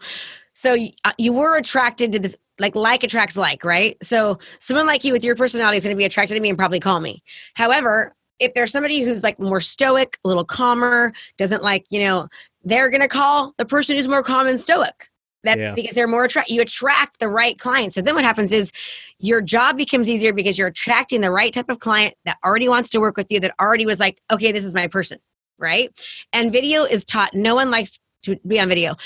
So 0.55 0.79
uh, 1.05 1.13
you 1.19 1.35
were 1.35 1.59
attracted 1.59 2.11
to 2.13 2.19
this, 2.19 2.35
like 2.59 2.75
like 2.75 3.05
attracts 3.05 3.37
like, 3.37 3.65
right? 3.65 3.95
So 4.03 4.39
someone 4.61 4.87
like 4.87 5.05
you 5.05 5.13
with 5.13 5.23
your 5.23 5.37
personality 5.37 5.77
is 5.77 5.85
going 5.85 5.95
to 5.95 5.99
be 5.99 6.07
attracted 6.07 6.37
to 6.37 6.41
me 6.41 6.49
and 6.49 6.57
probably 6.57 6.81
call 6.81 7.01
me. 7.01 7.23
However, 7.53 8.15
if 8.39 8.55
there's 8.55 8.73
somebody 8.73 9.03
who's 9.03 9.23
like 9.23 9.39
more 9.39 9.61
stoic, 9.61 10.19
a 10.25 10.29
little 10.29 10.47
calmer, 10.47 11.13
doesn't 11.37 11.63
like, 11.63 11.85
you 11.91 12.01
know, 12.01 12.29
they're 12.65 12.89
going 12.89 13.03
to 13.03 13.09
call 13.09 13.53
the 13.59 13.67
person 13.67 13.95
who's 13.95 14.09
more 14.09 14.23
calm 14.23 14.47
and 14.47 14.59
stoic. 14.59 15.11
That 15.43 15.59
Yeah. 15.59 15.75
because 15.75 15.95
they're 15.95 16.09
more 16.09 16.25
attract 16.25 16.51
you 16.51 16.61
attract 16.61 17.21
the 17.21 17.29
right 17.29 17.59
client. 17.59 17.93
So 17.93 18.03
then 18.03 18.15
what 18.15 18.25
happens 18.25 18.51
is 18.53 18.73
your 19.19 19.41
job 19.41 19.77
becomes 19.77 20.09
easier 20.09 20.33
because 20.33 20.59
you're 20.59 20.69
attracting 20.69 21.21
the 21.21 21.31
right 21.31 21.53
type 21.53 21.69
of 21.69 21.79
client 21.79 22.15
that 22.25 22.39
already 22.45 22.69
wants 22.69 22.91
to 22.91 23.01
work 23.01 23.17
with 23.17 23.31
you, 23.31 23.39
that 23.41 23.55
already 23.61 23.87
was 23.87 24.01
like, 24.01 24.21
okay, 24.31 24.51
this 24.51 24.65
is 24.65 24.75
my 24.75 24.87
person, 24.89 25.19
right? 25.59 25.91
And 26.33 26.53
video 26.53 26.85
is 26.85 27.05
taught. 27.05 27.35
No 27.35 27.55
one 27.55 27.71
likes 27.71 28.01
to 28.25 28.37
be 28.47 28.59
on 28.59 28.69
video. 28.69 28.97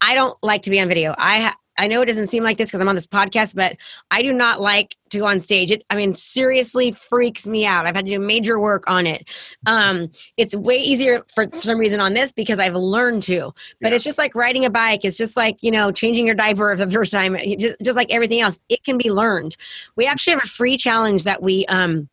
I 0.00 0.14
don't 0.14 0.36
like 0.42 0.62
to 0.62 0.70
be 0.70 0.80
on 0.80 0.88
video. 0.88 1.14
I 1.18 1.40
ha- 1.40 1.56
I 1.78 1.86
know 1.86 2.02
it 2.02 2.06
doesn't 2.06 2.26
seem 2.26 2.42
like 2.42 2.58
this 2.58 2.68
because 2.68 2.80
I'm 2.80 2.88
on 2.88 2.94
this 2.94 3.06
podcast, 3.06 3.54
but 3.54 3.76
I 4.10 4.22
do 4.22 4.32
not 4.32 4.60
like 4.60 4.96
to 5.10 5.18
go 5.18 5.26
on 5.26 5.40
stage. 5.40 5.70
It, 5.70 5.84
I 5.88 5.96
mean, 5.96 6.14
seriously 6.14 6.92
freaks 6.92 7.46
me 7.46 7.64
out. 7.64 7.86
I've 7.86 7.94
had 7.94 8.04
to 8.04 8.10
do 8.10 8.18
major 8.18 8.58
work 8.58 8.84
on 8.90 9.06
it. 9.06 9.28
Um, 9.66 10.10
it's 10.36 10.54
way 10.54 10.76
easier 10.76 11.24
for 11.34 11.46
some 11.54 11.78
reason 11.78 12.00
on 12.00 12.14
this 12.14 12.32
because 12.32 12.58
I've 12.58 12.74
learned 12.74 13.22
to. 13.24 13.52
But 13.80 13.92
it's 13.92 14.04
just 14.04 14.18
like 14.18 14.34
riding 14.34 14.64
a 14.64 14.70
bike. 14.70 15.04
It's 15.04 15.16
just 15.16 15.36
like 15.36 15.62
you 15.62 15.70
know 15.70 15.90
changing 15.90 16.26
your 16.26 16.34
diaper 16.34 16.76
for 16.76 16.84
the 16.84 16.90
first 16.90 17.12
time. 17.12 17.36
Just, 17.58 17.76
just 17.82 17.96
like 17.96 18.12
everything 18.12 18.40
else, 18.40 18.60
it 18.68 18.84
can 18.84 18.98
be 18.98 19.10
learned. 19.10 19.56
We 19.96 20.06
actually 20.06 20.34
have 20.34 20.44
a 20.44 20.48
free 20.48 20.76
challenge 20.76 21.24
that 21.24 21.42
we. 21.42 21.64
Um, 21.66 22.08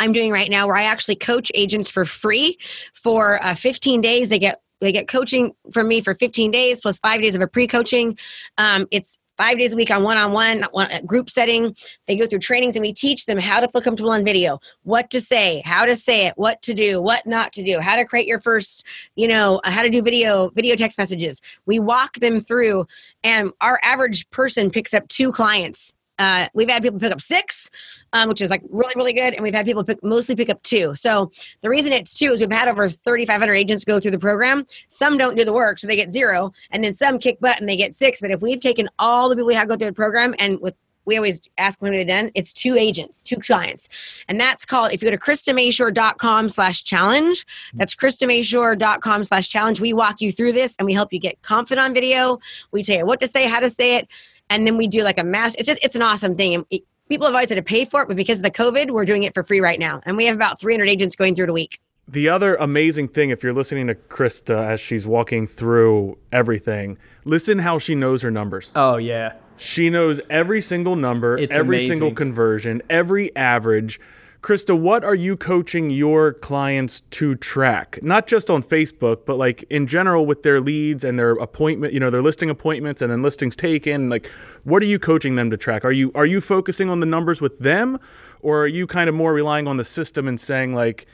I'm 0.00 0.12
doing 0.12 0.30
right 0.32 0.50
now 0.50 0.66
where 0.66 0.76
I 0.76 0.84
actually 0.84 1.16
coach 1.16 1.50
agents 1.54 1.88
for 1.90 2.04
free 2.04 2.58
for 2.92 3.42
uh, 3.44 3.54
15 3.54 4.00
days. 4.00 4.28
They 4.28 4.38
get 4.38 4.60
they 4.84 4.92
get 4.92 5.08
coaching 5.08 5.52
from 5.72 5.88
me 5.88 6.00
for 6.00 6.14
15 6.14 6.50
days 6.50 6.80
plus 6.80 6.98
five 6.98 7.20
days 7.20 7.34
of 7.34 7.42
a 7.42 7.46
pre-coaching. 7.46 8.16
Um, 8.58 8.86
it's 8.90 9.18
five 9.36 9.58
days 9.58 9.72
a 9.72 9.76
week 9.76 9.90
on 9.90 10.02
one-on-one 10.02 10.62
one, 10.72 10.88
group 11.06 11.28
setting. 11.28 11.74
They 12.06 12.16
go 12.16 12.26
through 12.26 12.40
trainings 12.40 12.76
and 12.76 12.82
we 12.82 12.92
teach 12.92 13.26
them 13.26 13.38
how 13.38 13.60
to 13.60 13.68
feel 13.68 13.80
comfortable 13.80 14.10
on 14.10 14.24
video, 14.24 14.60
what 14.82 15.10
to 15.10 15.20
say, 15.20 15.62
how 15.64 15.84
to 15.84 15.96
say 15.96 16.26
it, 16.26 16.34
what 16.36 16.62
to 16.62 16.74
do, 16.74 17.02
what 17.02 17.26
not 17.26 17.52
to 17.54 17.64
do, 17.64 17.80
how 17.80 17.96
to 17.96 18.04
create 18.04 18.26
your 18.26 18.40
first, 18.40 18.86
you 19.16 19.28
know, 19.28 19.60
uh, 19.64 19.70
how 19.70 19.82
to 19.82 19.90
do 19.90 20.02
video, 20.02 20.50
video 20.50 20.76
text 20.76 20.98
messages. 20.98 21.40
We 21.66 21.80
walk 21.80 22.14
them 22.14 22.40
through, 22.40 22.86
and 23.22 23.52
our 23.60 23.80
average 23.82 24.28
person 24.30 24.70
picks 24.70 24.94
up 24.94 25.08
two 25.08 25.32
clients 25.32 25.94
uh, 26.18 26.46
we've 26.54 26.68
had 26.68 26.82
people 26.82 26.98
pick 26.98 27.12
up 27.12 27.20
six, 27.20 27.70
um, 28.12 28.28
which 28.28 28.40
is 28.40 28.50
like 28.50 28.62
really, 28.70 28.92
really 28.96 29.12
good. 29.12 29.34
And 29.34 29.42
we've 29.42 29.54
had 29.54 29.66
people 29.66 29.84
pick, 29.84 30.02
mostly 30.02 30.34
pick 30.34 30.50
up 30.50 30.62
two. 30.62 30.94
So 30.94 31.30
the 31.60 31.68
reason 31.68 31.92
it's 31.92 32.18
two 32.18 32.32
is 32.32 32.40
we've 32.40 32.50
had 32.50 32.68
over 32.68 32.88
3,500 32.88 33.54
agents 33.54 33.84
go 33.84 34.00
through 34.00 34.12
the 34.12 34.18
program. 34.18 34.64
Some 34.88 35.18
don't 35.18 35.36
do 35.36 35.44
the 35.44 35.52
work, 35.52 35.78
so 35.78 35.86
they 35.86 35.96
get 35.96 36.12
zero. 36.12 36.52
And 36.70 36.84
then 36.84 36.94
some 36.94 37.18
kick 37.18 37.40
butt 37.40 37.60
and 37.60 37.68
they 37.68 37.76
get 37.76 37.94
six. 37.94 38.20
But 38.20 38.30
if 38.30 38.42
we've 38.42 38.60
taken 38.60 38.88
all 38.98 39.28
the 39.28 39.34
people 39.34 39.48
we 39.48 39.54
have 39.54 39.68
go 39.68 39.76
through 39.76 39.88
the 39.88 39.92
program 39.92 40.34
and 40.38 40.60
with 40.60 40.74
we 41.04 41.16
always 41.16 41.40
ask 41.58 41.80
when 41.82 41.92
they're 41.92 42.04
done. 42.04 42.30
It's 42.34 42.52
two 42.52 42.76
agents, 42.76 43.20
two 43.22 43.36
clients. 43.36 44.24
And 44.28 44.40
that's 44.40 44.64
called, 44.64 44.92
if 44.92 45.02
you 45.02 45.10
go 45.10 45.16
to 45.16 45.22
KristaMashore.com 45.22 46.48
slash 46.48 46.82
challenge, 46.82 47.46
that's 47.74 47.94
KristaMashore.com 47.94 49.24
slash 49.24 49.48
challenge. 49.48 49.80
We 49.80 49.92
walk 49.92 50.20
you 50.20 50.32
through 50.32 50.52
this 50.52 50.76
and 50.78 50.86
we 50.86 50.94
help 50.94 51.12
you 51.12 51.18
get 51.18 51.42
confident 51.42 51.84
on 51.84 51.94
video. 51.94 52.38
We 52.72 52.82
tell 52.82 52.96
you 52.96 53.06
what 53.06 53.20
to 53.20 53.28
say, 53.28 53.46
how 53.46 53.60
to 53.60 53.70
say 53.70 53.96
it. 53.96 54.08
And 54.50 54.66
then 54.66 54.76
we 54.76 54.88
do 54.88 55.02
like 55.02 55.18
a 55.18 55.24
mass. 55.24 55.54
It's 55.56 55.66
just, 55.66 55.80
it's 55.82 55.94
an 55.94 56.02
awesome 56.02 56.36
thing. 56.36 56.54
And 56.54 56.66
it- 56.70 56.82
people 57.08 57.26
have 57.26 57.34
always 57.34 57.50
had 57.50 57.56
to 57.56 57.62
pay 57.62 57.84
for 57.84 58.02
it, 58.02 58.08
but 58.08 58.16
because 58.16 58.38
of 58.38 58.44
the 58.44 58.50
COVID, 58.50 58.90
we're 58.90 59.04
doing 59.04 59.24
it 59.24 59.34
for 59.34 59.42
free 59.44 59.60
right 59.60 59.78
now. 59.78 60.00
And 60.06 60.16
we 60.16 60.24
have 60.26 60.36
about 60.36 60.58
300 60.58 60.88
agents 60.88 61.14
going 61.14 61.34
through 61.34 61.44
it 61.44 61.50
a 61.50 61.52
week. 61.52 61.78
The 62.08 62.28
other 62.30 62.54
amazing 62.56 63.08
thing, 63.08 63.30
if 63.30 63.42
you're 63.42 63.52
listening 63.52 63.86
to 63.88 63.94
Krista 63.94 64.56
as 64.66 64.80
she's 64.80 65.06
walking 65.06 65.46
through 65.46 66.16
everything, 66.32 66.96
listen 67.24 67.58
how 67.58 67.78
she 67.78 67.94
knows 67.94 68.22
her 68.22 68.30
numbers. 68.30 68.70
Oh 68.74 68.96
yeah. 68.96 69.34
She 69.56 69.88
knows 69.88 70.20
every 70.28 70.60
single 70.60 70.96
number, 70.96 71.36
It's 71.38 71.56
every 71.56 71.76
amazing. 71.76 71.98
single 71.98 72.12
conversion, 72.14 72.82
every 72.90 73.34
average. 73.36 74.00
Krista, 74.44 74.78
what 74.78 75.04
are 75.04 75.14
you 75.14 75.38
coaching 75.38 75.88
your 75.88 76.34
clients 76.34 77.00
to 77.00 77.34
track? 77.34 77.98
Not 78.02 78.26
just 78.26 78.50
on 78.50 78.62
Facebook, 78.62 79.24
but 79.24 79.36
like 79.36 79.62
in 79.70 79.86
general 79.86 80.26
with 80.26 80.42
their 80.42 80.60
leads 80.60 81.02
and 81.02 81.18
their 81.18 81.30
appointment, 81.32 81.94
you 81.94 81.98
know, 81.98 82.10
their 82.10 82.20
listing 82.20 82.50
appointments 82.50 83.00
and 83.00 83.10
then 83.10 83.22
listings 83.22 83.56
taken. 83.56 84.10
Like, 84.10 84.26
what 84.64 84.82
are 84.82 84.86
you 84.86 84.98
coaching 84.98 85.36
them 85.36 85.50
to 85.50 85.56
track? 85.56 85.82
Are 85.82 85.92
you 85.92 86.12
are 86.14 86.26
you 86.26 86.42
focusing 86.42 86.90
on 86.90 87.00
the 87.00 87.06
numbers 87.06 87.40
with 87.40 87.58
them, 87.58 87.98
or 88.42 88.62
are 88.62 88.66
you 88.66 88.86
kind 88.86 89.08
of 89.08 89.14
more 89.14 89.32
relying 89.32 89.66
on 89.66 89.78
the 89.78 89.84
system 89.84 90.28
and 90.28 90.38
saying 90.38 90.74
like, 90.74 91.06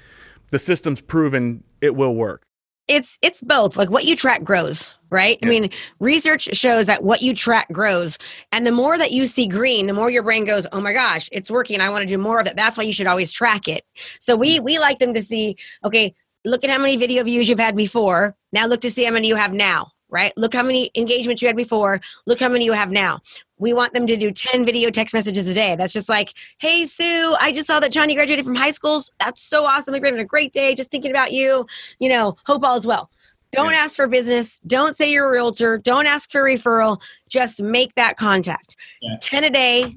the 0.48 0.58
system's 0.58 1.00
proven 1.00 1.62
it 1.80 1.94
will 1.94 2.16
work? 2.16 2.42
it's 2.90 3.18
it's 3.22 3.40
both 3.40 3.76
like 3.76 3.88
what 3.88 4.04
you 4.04 4.16
track 4.16 4.42
grows 4.42 4.96
right? 5.10 5.38
I 5.42 5.46
mean 5.46 5.70
research 5.98 6.56
shows 6.56 6.86
that 6.86 7.02
what 7.02 7.22
you 7.22 7.34
track 7.34 7.68
grows 7.72 8.18
and 8.52 8.66
the 8.66 8.72
more 8.72 8.96
that 8.96 9.12
you 9.12 9.26
see 9.26 9.46
green 9.46 9.86
the 9.86 9.92
more 9.92 10.10
your 10.10 10.22
brain 10.22 10.44
goes 10.44 10.66
oh 10.72 10.80
my 10.80 10.92
gosh 10.92 11.28
it's 11.32 11.50
working 11.50 11.80
i 11.80 11.88
want 11.88 12.02
to 12.02 12.06
do 12.06 12.18
more 12.18 12.40
of 12.40 12.46
it. 12.46 12.56
That's 12.56 12.76
why 12.76 12.84
you 12.84 12.92
should 12.92 13.06
always 13.06 13.32
track 13.32 13.68
it. 13.68 13.84
So 14.18 14.36
we 14.36 14.58
mm. 14.58 14.64
we 14.64 14.78
like 14.78 14.98
them 14.98 15.14
to 15.14 15.22
see 15.22 15.56
okay 15.84 16.14
look 16.44 16.64
at 16.64 16.70
how 16.70 16.78
many 16.78 16.96
video 16.96 17.22
views 17.24 17.48
you've 17.48 17.58
had 17.58 17.76
before 17.76 18.36
now 18.52 18.66
look 18.66 18.80
to 18.80 18.90
see 18.90 19.04
how 19.04 19.12
many 19.12 19.28
you 19.28 19.36
have 19.36 19.52
now 19.52 19.92
right? 20.10 20.32
Look 20.36 20.54
how 20.54 20.62
many 20.62 20.90
engagements 20.96 21.40
you 21.40 21.48
had 21.48 21.56
before 21.56 22.00
look 22.26 22.40
how 22.40 22.48
many 22.48 22.64
you 22.64 22.72
have 22.72 22.90
now. 22.90 23.20
We 23.58 23.72
want 23.72 23.92
them 23.92 24.06
to 24.06 24.16
do 24.16 24.30
10 24.30 24.64
video 24.66 24.90
text 24.90 25.14
messages 25.14 25.46
a 25.46 25.54
day. 25.54 25.76
That's 25.76 25.92
just 25.92 26.08
like 26.08 26.34
hey 26.58 26.84
sue 26.84 27.36
i 27.40 27.52
just 27.52 27.66
saw 27.66 27.80
that 27.80 27.92
johnny 27.92 28.14
graduated 28.14 28.44
from 28.44 28.54
high 28.54 28.70
school. 28.72 29.02
That's 29.18 29.42
so 29.42 29.64
awesome 29.64 29.92
we're 29.92 30.04
having 30.04 30.20
a 30.20 30.24
great 30.24 30.52
day 30.52 30.74
just 30.74 30.90
thinking 30.90 31.10
about 31.10 31.32
you. 31.32 31.66
You 31.98 32.08
know 32.08 32.36
hope 32.44 32.64
all 32.64 32.76
is 32.76 32.86
well 32.86 33.10
don't 33.52 33.74
ask 33.74 33.96
for 33.96 34.06
business. 34.06 34.58
Don't 34.60 34.94
say 34.94 35.12
you're 35.12 35.28
a 35.28 35.30
realtor. 35.30 35.78
Don't 35.78 36.06
ask 36.06 36.30
for 36.30 36.42
referral. 36.42 37.00
Just 37.28 37.62
make 37.62 37.94
that 37.94 38.16
contact. 38.16 38.76
10 39.20 39.44
a 39.44 39.50
day 39.50 39.96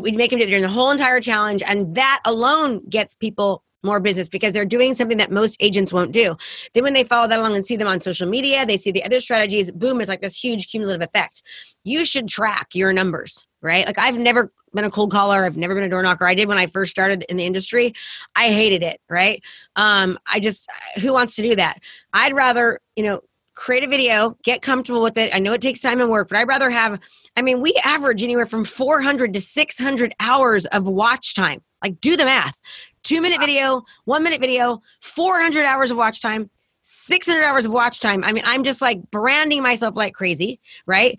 we 0.00 0.12
make 0.12 0.30
them 0.30 0.38
do 0.38 0.44
it 0.44 0.48
during 0.48 0.62
the 0.62 0.68
whole 0.68 0.90
entire 0.90 1.20
challenge 1.20 1.62
and 1.66 1.94
that 1.94 2.20
alone 2.24 2.80
gets 2.88 3.14
people 3.14 3.62
more 3.82 4.00
business 4.00 4.28
because 4.28 4.54
they're 4.54 4.64
doing 4.64 4.94
something 4.94 5.18
that 5.18 5.30
most 5.30 5.56
agents 5.60 5.92
won't 5.92 6.12
do. 6.12 6.36
Then 6.72 6.84
when 6.84 6.94
they 6.94 7.04
follow 7.04 7.28
that 7.28 7.38
along 7.38 7.56
and 7.56 7.66
see 7.66 7.76
them 7.76 7.88
on 7.88 8.00
social 8.00 8.28
media 8.28 8.64
they 8.64 8.76
see 8.76 8.90
the 8.90 9.04
other 9.04 9.20
strategies 9.20 9.70
boom 9.70 10.00
it's 10.00 10.08
like 10.08 10.22
this 10.22 10.42
huge 10.42 10.68
cumulative 10.68 11.06
effect. 11.06 11.42
You 11.84 12.04
should 12.04 12.28
track 12.28 12.68
your 12.74 12.92
numbers 12.92 13.46
right? 13.60 13.86
Like 13.86 13.98
i've 13.98 14.18
never 14.18 14.52
been 14.72 14.84
a 14.84 14.90
cold 14.90 15.10
caller. 15.10 15.44
I've 15.44 15.56
never 15.56 15.74
been 15.74 15.84
a 15.84 15.88
door 15.88 16.02
knocker. 16.02 16.26
I 16.26 16.34
did 16.34 16.48
when 16.48 16.58
i 16.58 16.66
first 16.66 16.90
started 16.90 17.24
in 17.28 17.36
the 17.36 17.44
industry. 17.44 17.92
I 18.36 18.48
hated 18.48 18.82
it 18.82 19.00
right? 19.08 19.42
Um 19.76 20.18
i 20.26 20.40
just 20.40 20.68
who 21.00 21.12
wants 21.12 21.36
to 21.36 21.42
do 21.42 21.56
that? 21.56 21.78
I'd 22.12 22.32
rather 22.32 22.80
you 22.96 23.04
know 23.04 23.20
create 23.54 23.84
a 23.84 23.88
video 23.88 24.36
get 24.42 24.62
comfortable 24.62 25.02
with 25.02 25.18
it. 25.18 25.34
I 25.34 25.38
know 25.38 25.52
it 25.52 25.60
takes 25.60 25.80
time 25.80 26.00
and 26.00 26.10
work 26.10 26.28
but 26.28 26.38
i'd 26.38 26.48
rather 26.48 26.70
have 26.70 26.98
i 27.36 27.42
mean 27.42 27.60
we 27.60 27.74
average 27.84 28.22
anywhere 28.22 28.46
from 28.46 28.64
400 28.64 29.34
to 29.34 29.40
600 29.40 30.14
hours 30.20 30.66
of 30.66 30.88
watch 30.88 31.34
time. 31.34 31.62
Like 31.82 32.00
do 32.00 32.16
the 32.16 32.24
math. 32.24 32.54
Two 33.02 33.20
minute 33.20 33.40
video 33.40 33.82
one 34.04 34.22
minute 34.22 34.40
video 34.40 34.80
400 35.02 35.64
hours 35.64 35.90
of 35.90 35.96
watch 35.96 36.22
time 36.22 36.50
600 36.84 37.44
hours 37.44 37.64
of 37.64 37.72
watch 37.72 38.00
time. 38.00 38.24
I 38.24 38.32
mean 38.32 38.44
i'm 38.46 38.64
just 38.64 38.80
like 38.80 39.10
branding 39.10 39.62
myself 39.62 39.96
like 39.96 40.14
crazy 40.14 40.60
right 40.86 41.18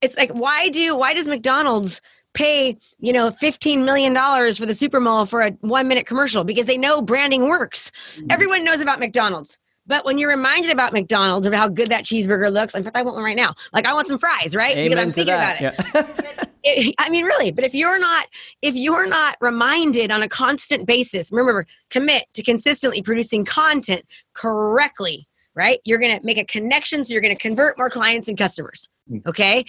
it's 0.00 0.16
like 0.16 0.30
why 0.30 0.68
do 0.68 0.96
why 0.96 1.14
does 1.14 1.28
mcdonald's 1.28 2.00
pay 2.34 2.76
you 2.98 3.12
know 3.12 3.30
15 3.30 3.84
million 3.84 4.12
dollars 4.12 4.58
for 4.58 4.66
the 4.66 4.74
super 4.74 5.00
bowl 5.00 5.26
for 5.26 5.40
a 5.40 5.50
one 5.60 5.88
minute 5.88 6.06
commercial 6.06 6.44
because 6.44 6.66
they 6.66 6.78
know 6.78 7.00
branding 7.00 7.48
works 7.48 7.90
mm-hmm. 7.90 8.26
everyone 8.30 8.64
knows 8.64 8.80
about 8.80 9.00
mcdonald's 9.00 9.58
but 9.86 10.04
when 10.04 10.18
you're 10.18 10.30
reminded 10.30 10.70
about 10.70 10.92
McDonald's 10.92 11.46
of 11.46 11.52
how 11.52 11.68
good 11.68 11.88
that 11.88 12.04
cheeseburger 12.04 12.52
looks, 12.52 12.74
in 12.74 12.82
fact, 12.82 12.96
I 12.96 13.02
want 13.02 13.16
one 13.16 13.24
right 13.24 13.36
now. 13.36 13.54
Like 13.72 13.86
I 13.86 13.94
want 13.94 14.08
some 14.08 14.18
fries, 14.18 14.56
right? 14.56 14.74
because 14.74 14.98
I'm 14.98 15.12
to 15.12 15.14
thinking 15.14 15.34
that. 15.34 15.60
about 15.60 15.76
it. 15.76 15.84
Yeah. 15.94 16.42
It- 16.64 16.94
I 16.98 17.08
mean, 17.08 17.24
really. 17.24 17.52
But 17.52 17.62
if 17.62 17.74
you're 17.74 17.98
not, 17.98 18.26
if 18.60 18.74
you're 18.74 19.06
not 19.06 19.36
reminded 19.40 20.10
on 20.10 20.22
a 20.22 20.28
constant 20.28 20.86
basis, 20.86 21.30
remember, 21.30 21.66
commit 21.90 22.24
to 22.34 22.42
consistently 22.42 23.02
producing 23.02 23.44
content 23.44 24.04
correctly, 24.34 25.28
right? 25.54 25.78
You're 25.84 25.98
going 25.98 26.18
to 26.18 26.26
make 26.26 26.38
a 26.38 26.44
connection, 26.44 27.04
so 27.04 27.12
you're 27.12 27.22
going 27.22 27.36
to 27.36 27.40
convert 27.40 27.78
more 27.78 27.88
clients 27.88 28.26
and 28.26 28.36
customers. 28.36 28.88
Mm. 29.10 29.26
Okay, 29.26 29.64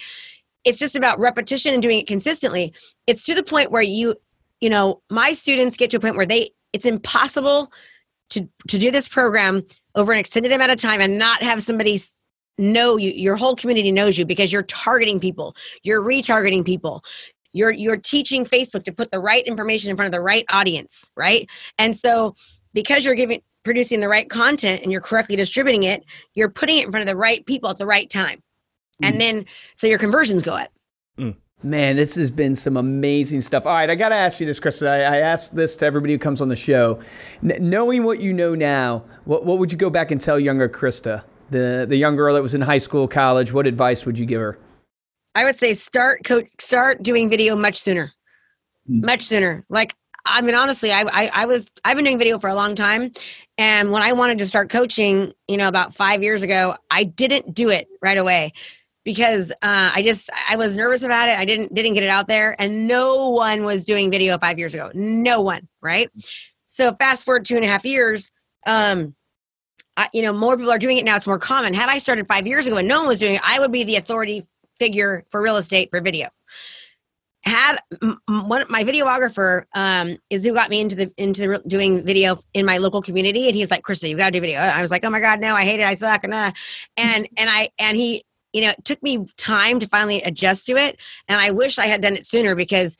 it's 0.64 0.78
just 0.78 0.96
about 0.96 1.18
repetition 1.18 1.72
and 1.72 1.82
doing 1.82 1.98
it 1.98 2.06
consistently. 2.06 2.74
It's 3.06 3.24
to 3.26 3.34
the 3.34 3.42
point 3.42 3.70
where 3.70 3.82
you, 3.82 4.16
you 4.60 4.70
know, 4.70 5.02
my 5.10 5.32
students 5.32 5.76
get 5.76 5.90
to 5.90 5.96
a 5.96 6.00
point 6.00 6.16
where 6.16 6.26
they, 6.26 6.50
it's 6.72 6.84
impossible 6.84 7.72
to 8.30 8.48
to 8.68 8.78
do 8.78 8.90
this 8.90 9.08
program 9.08 9.62
over 9.94 10.12
an 10.12 10.18
extended 10.18 10.52
amount 10.52 10.70
of 10.70 10.78
time 10.78 11.00
and 11.00 11.18
not 11.18 11.42
have 11.42 11.62
somebody 11.62 11.98
know 12.58 12.96
you 12.96 13.10
your 13.10 13.36
whole 13.36 13.56
community 13.56 13.90
knows 13.92 14.18
you 14.18 14.26
because 14.26 14.52
you're 14.52 14.62
targeting 14.64 15.20
people. 15.20 15.54
You're 15.82 16.02
retargeting 16.02 16.64
people. 16.64 17.02
You're 17.52 17.72
you're 17.72 17.96
teaching 17.96 18.44
facebook 18.44 18.84
to 18.84 18.92
put 18.92 19.10
the 19.10 19.20
right 19.20 19.46
information 19.46 19.90
in 19.90 19.96
front 19.96 20.08
of 20.08 20.12
the 20.12 20.20
right 20.20 20.44
audience 20.50 21.10
right? 21.16 21.48
And 21.78 21.96
so 21.96 22.34
because 22.74 23.04
you're 23.04 23.14
giving 23.14 23.40
producing 23.64 24.00
the 24.00 24.08
right 24.08 24.28
content 24.28 24.82
and 24.82 24.92
you're 24.92 25.00
correctly 25.00 25.36
distributing 25.36 25.82
it 25.82 26.04
you're 26.34 26.48
putting 26.48 26.78
it 26.78 26.84
in 26.86 26.90
front 26.90 27.02
of 27.02 27.08
the 27.08 27.16
right 27.16 27.44
people 27.46 27.68
at 27.68 27.76
the 27.76 27.86
right 27.86 28.08
time 28.08 28.42
and 29.02 29.16
mm. 29.16 29.18
then 29.18 29.46
so 29.74 29.86
your 29.86 29.98
conversions 29.98 30.42
go 30.42 30.52
up 30.54 30.70
mm. 31.18 31.36
Man, 31.62 31.96
this 31.96 32.14
has 32.14 32.30
been 32.30 32.54
some 32.54 32.76
amazing 32.76 33.40
stuff. 33.40 33.66
All 33.66 33.74
right, 33.74 33.90
I 33.90 33.96
got 33.96 34.10
to 34.10 34.14
ask 34.14 34.38
you 34.38 34.46
this, 34.46 34.60
Krista. 34.60 34.86
I, 34.86 35.16
I 35.16 35.16
ask 35.18 35.50
this 35.50 35.74
to 35.78 35.86
everybody 35.86 36.12
who 36.12 36.18
comes 36.18 36.40
on 36.40 36.48
the 36.48 36.54
show. 36.54 37.00
N- 37.42 37.56
knowing 37.68 38.04
what 38.04 38.20
you 38.20 38.32
know 38.32 38.54
now, 38.54 39.02
what, 39.24 39.44
what 39.44 39.58
would 39.58 39.72
you 39.72 39.78
go 39.78 39.90
back 39.90 40.12
and 40.12 40.20
tell 40.20 40.38
younger 40.38 40.68
Krista, 40.68 41.24
the 41.50 41.84
the 41.88 41.96
young 41.96 42.14
girl 42.14 42.34
that 42.34 42.42
was 42.42 42.54
in 42.54 42.60
high 42.60 42.78
school, 42.78 43.08
college? 43.08 43.52
What 43.52 43.66
advice 43.66 44.06
would 44.06 44.20
you 44.20 44.24
give 44.24 44.40
her? 44.40 44.56
I 45.34 45.42
would 45.42 45.56
say 45.56 45.74
start 45.74 46.22
coach 46.22 46.46
start 46.60 47.02
doing 47.02 47.28
video 47.28 47.56
much 47.56 47.80
sooner. 47.80 48.12
Mm. 48.88 49.04
Much 49.04 49.22
sooner. 49.22 49.64
Like 49.68 49.96
I 50.24 50.42
mean, 50.42 50.54
honestly, 50.54 50.92
I, 50.92 51.02
I, 51.10 51.30
I 51.34 51.46
was 51.46 51.68
I've 51.84 51.96
been 51.96 52.04
doing 52.04 52.18
video 52.18 52.38
for 52.38 52.48
a 52.48 52.54
long 52.54 52.76
time, 52.76 53.12
and 53.56 53.90
when 53.90 54.02
I 54.02 54.12
wanted 54.12 54.38
to 54.38 54.46
start 54.46 54.70
coaching, 54.70 55.32
you 55.48 55.56
know, 55.56 55.66
about 55.66 55.92
five 55.92 56.22
years 56.22 56.44
ago, 56.44 56.76
I 56.88 57.02
didn't 57.02 57.52
do 57.52 57.70
it 57.70 57.88
right 58.00 58.18
away 58.18 58.52
because 59.08 59.50
uh, 59.50 59.90
I 59.94 60.02
just 60.02 60.28
I 60.50 60.56
was 60.56 60.76
nervous 60.76 61.02
about 61.02 61.30
it. 61.30 61.38
I 61.38 61.46
didn't 61.46 61.72
didn't 61.72 61.94
get 61.94 62.02
it 62.02 62.10
out 62.10 62.28
there, 62.28 62.54
and 62.60 62.86
no 62.86 63.30
one 63.30 63.64
was 63.64 63.86
doing 63.86 64.10
video 64.10 64.36
five 64.36 64.58
years 64.58 64.74
ago. 64.74 64.90
No 64.92 65.40
one, 65.40 65.66
right? 65.80 66.10
So 66.66 66.92
fast 66.92 67.24
forward 67.24 67.46
two 67.46 67.56
and 67.56 67.64
a 67.64 67.68
half 67.68 67.86
years. 67.86 68.30
Um, 68.66 69.14
I, 69.96 70.10
you 70.12 70.20
know, 70.20 70.34
more 70.34 70.58
people 70.58 70.70
are 70.70 70.78
doing 70.78 70.98
it 70.98 71.06
now. 71.06 71.16
It's 71.16 71.26
more 71.26 71.38
common. 71.38 71.72
Had 71.72 71.88
I 71.88 71.96
started 71.96 72.28
five 72.28 72.46
years 72.46 72.66
ago 72.66 72.76
and 72.76 72.86
no 72.86 72.98
one 72.98 73.08
was 73.08 73.18
doing 73.18 73.36
it, 73.36 73.40
I 73.42 73.58
would 73.58 73.72
be 73.72 73.82
the 73.82 73.96
authority 73.96 74.46
figure 74.78 75.24
for 75.30 75.40
real 75.40 75.56
estate 75.56 75.88
for 75.90 76.02
video 76.02 76.28
had 77.44 77.78
one 78.26 78.64
my 78.68 78.84
videographer 78.84 79.64
um 79.74 80.16
is 80.28 80.44
who 80.44 80.52
got 80.52 80.70
me 80.70 80.80
into 80.80 80.94
the 80.94 81.12
into 81.16 81.60
doing 81.66 82.04
video 82.04 82.36
in 82.52 82.66
my 82.66 82.78
local 82.78 83.00
community 83.00 83.46
and 83.46 83.54
he's 83.54 83.70
like 83.70 83.82
krista 83.82 84.08
you 84.08 84.16
gotta 84.16 84.32
do 84.32 84.40
video 84.40 84.60
i 84.60 84.82
was 84.82 84.90
like 84.90 85.04
oh 85.04 85.10
my 85.10 85.20
god 85.20 85.40
no 85.40 85.54
i 85.54 85.62
hate 85.62 85.80
it 85.80 85.86
i 85.86 85.94
suck 85.94 86.24
and 86.24 86.34
uh, 86.34 86.50
and 86.96 87.28
and 87.36 87.48
i 87.48 87.68
and 87.78 87.96
he 87.96 88.24
you 88.52 88.60
know 88.60 88.70
it 88.70 88.84
took 88.84 89.02
me 89.02 89.26
time 89.36 89.80
to 89.80 89.86
finally 89.86 90.22
adjust 90.22 90.66
to 90.66 90.76
it 90.76 91.00
and 91.28 91.40
i 91.40 91.50
wish 91.50 91.78
i 91.78 91.86
had 91.86 92.00
done 92.00 92.16
it 92.16 92.26
sooner 92.26 92.54
because 92.54 92.96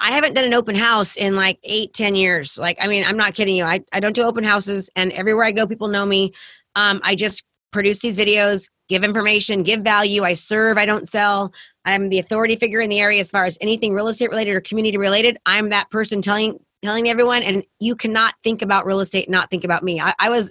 i 0.00 0.10
haven't 0.10 0.34
done 0.34 0.44
an 0.44 0.54
open 0.54 0.74
house 0.74 1.16
in 1.16 1.36
like 1.36 1.58
eight 1.64 1.92
ten 1.92 2.14
years. 2.14 2.58
Like 2.58 2.78
i 2.80 2.86
mean 2.86 3.04
i'm 3.06 3.16
not 3.16 3.34
kidding 3.34 3.56
you. 3.56 3.64
I, 3.64 3.80
I 3.92 4.00
don't 4.00 4.14
do 4.14 4.22
open 4.22 4.44
houses 4.44 4.90
and 4.96 5.12
everywhere 5.12 5.44
i 5.44 5.52
go 5.52 5.66
people 5.66 5.88
know 5.88 6.06
me. 6.06 6.32
Um 6.74 7.00
i 7.04 7.14
just 7.14 7.44
produce 7.70 8.00
these 8.00 8.16
videos 8.16 8.68
give 8.88 9.04
information 9.04 9.62
give 9.62 9.82
value. 9.82 10.22
I 10.22 10.34
serve 10.34 10.78
i 10.78 10.86
don't 10.86 11.08
sell. 11.08 11.52
I'm 11.84 12.10
the 12.10 12.18
authority 12.18 12.56
figure 12.56 12.80
in 12.80 12.90
the 12.90 13.00
area 13.00 13.20
as 13.20 13.30
far 13.30 13.44
as 13.44 13.56
anything 13.60 13.94
real 13.94 14.08
estate 14.08 14.30
related 14.30 14.54
or 14.54 14.60
community 14.60 14.98
related. 14.98 15.38
I'm 15.46 15.70
that 15.70 15.90
person 15.90 16.20
telling 16.20 16.58
telling 16.82 17.08
everyone, 17.08 17.42
and 17.42 17.62
you 17.78 17.94
cannot 17.94 18.34
think 18.42 18.62
about 18.62 18.86
real 18.86 19.00
estate 19.00 19.28
not 19.28 19.50
think 19.50 19.64
about 19.64 19.82
me. 19.82 20.00
I, 20.00 20.14
I 20.18 20.30
was 20.30 20.50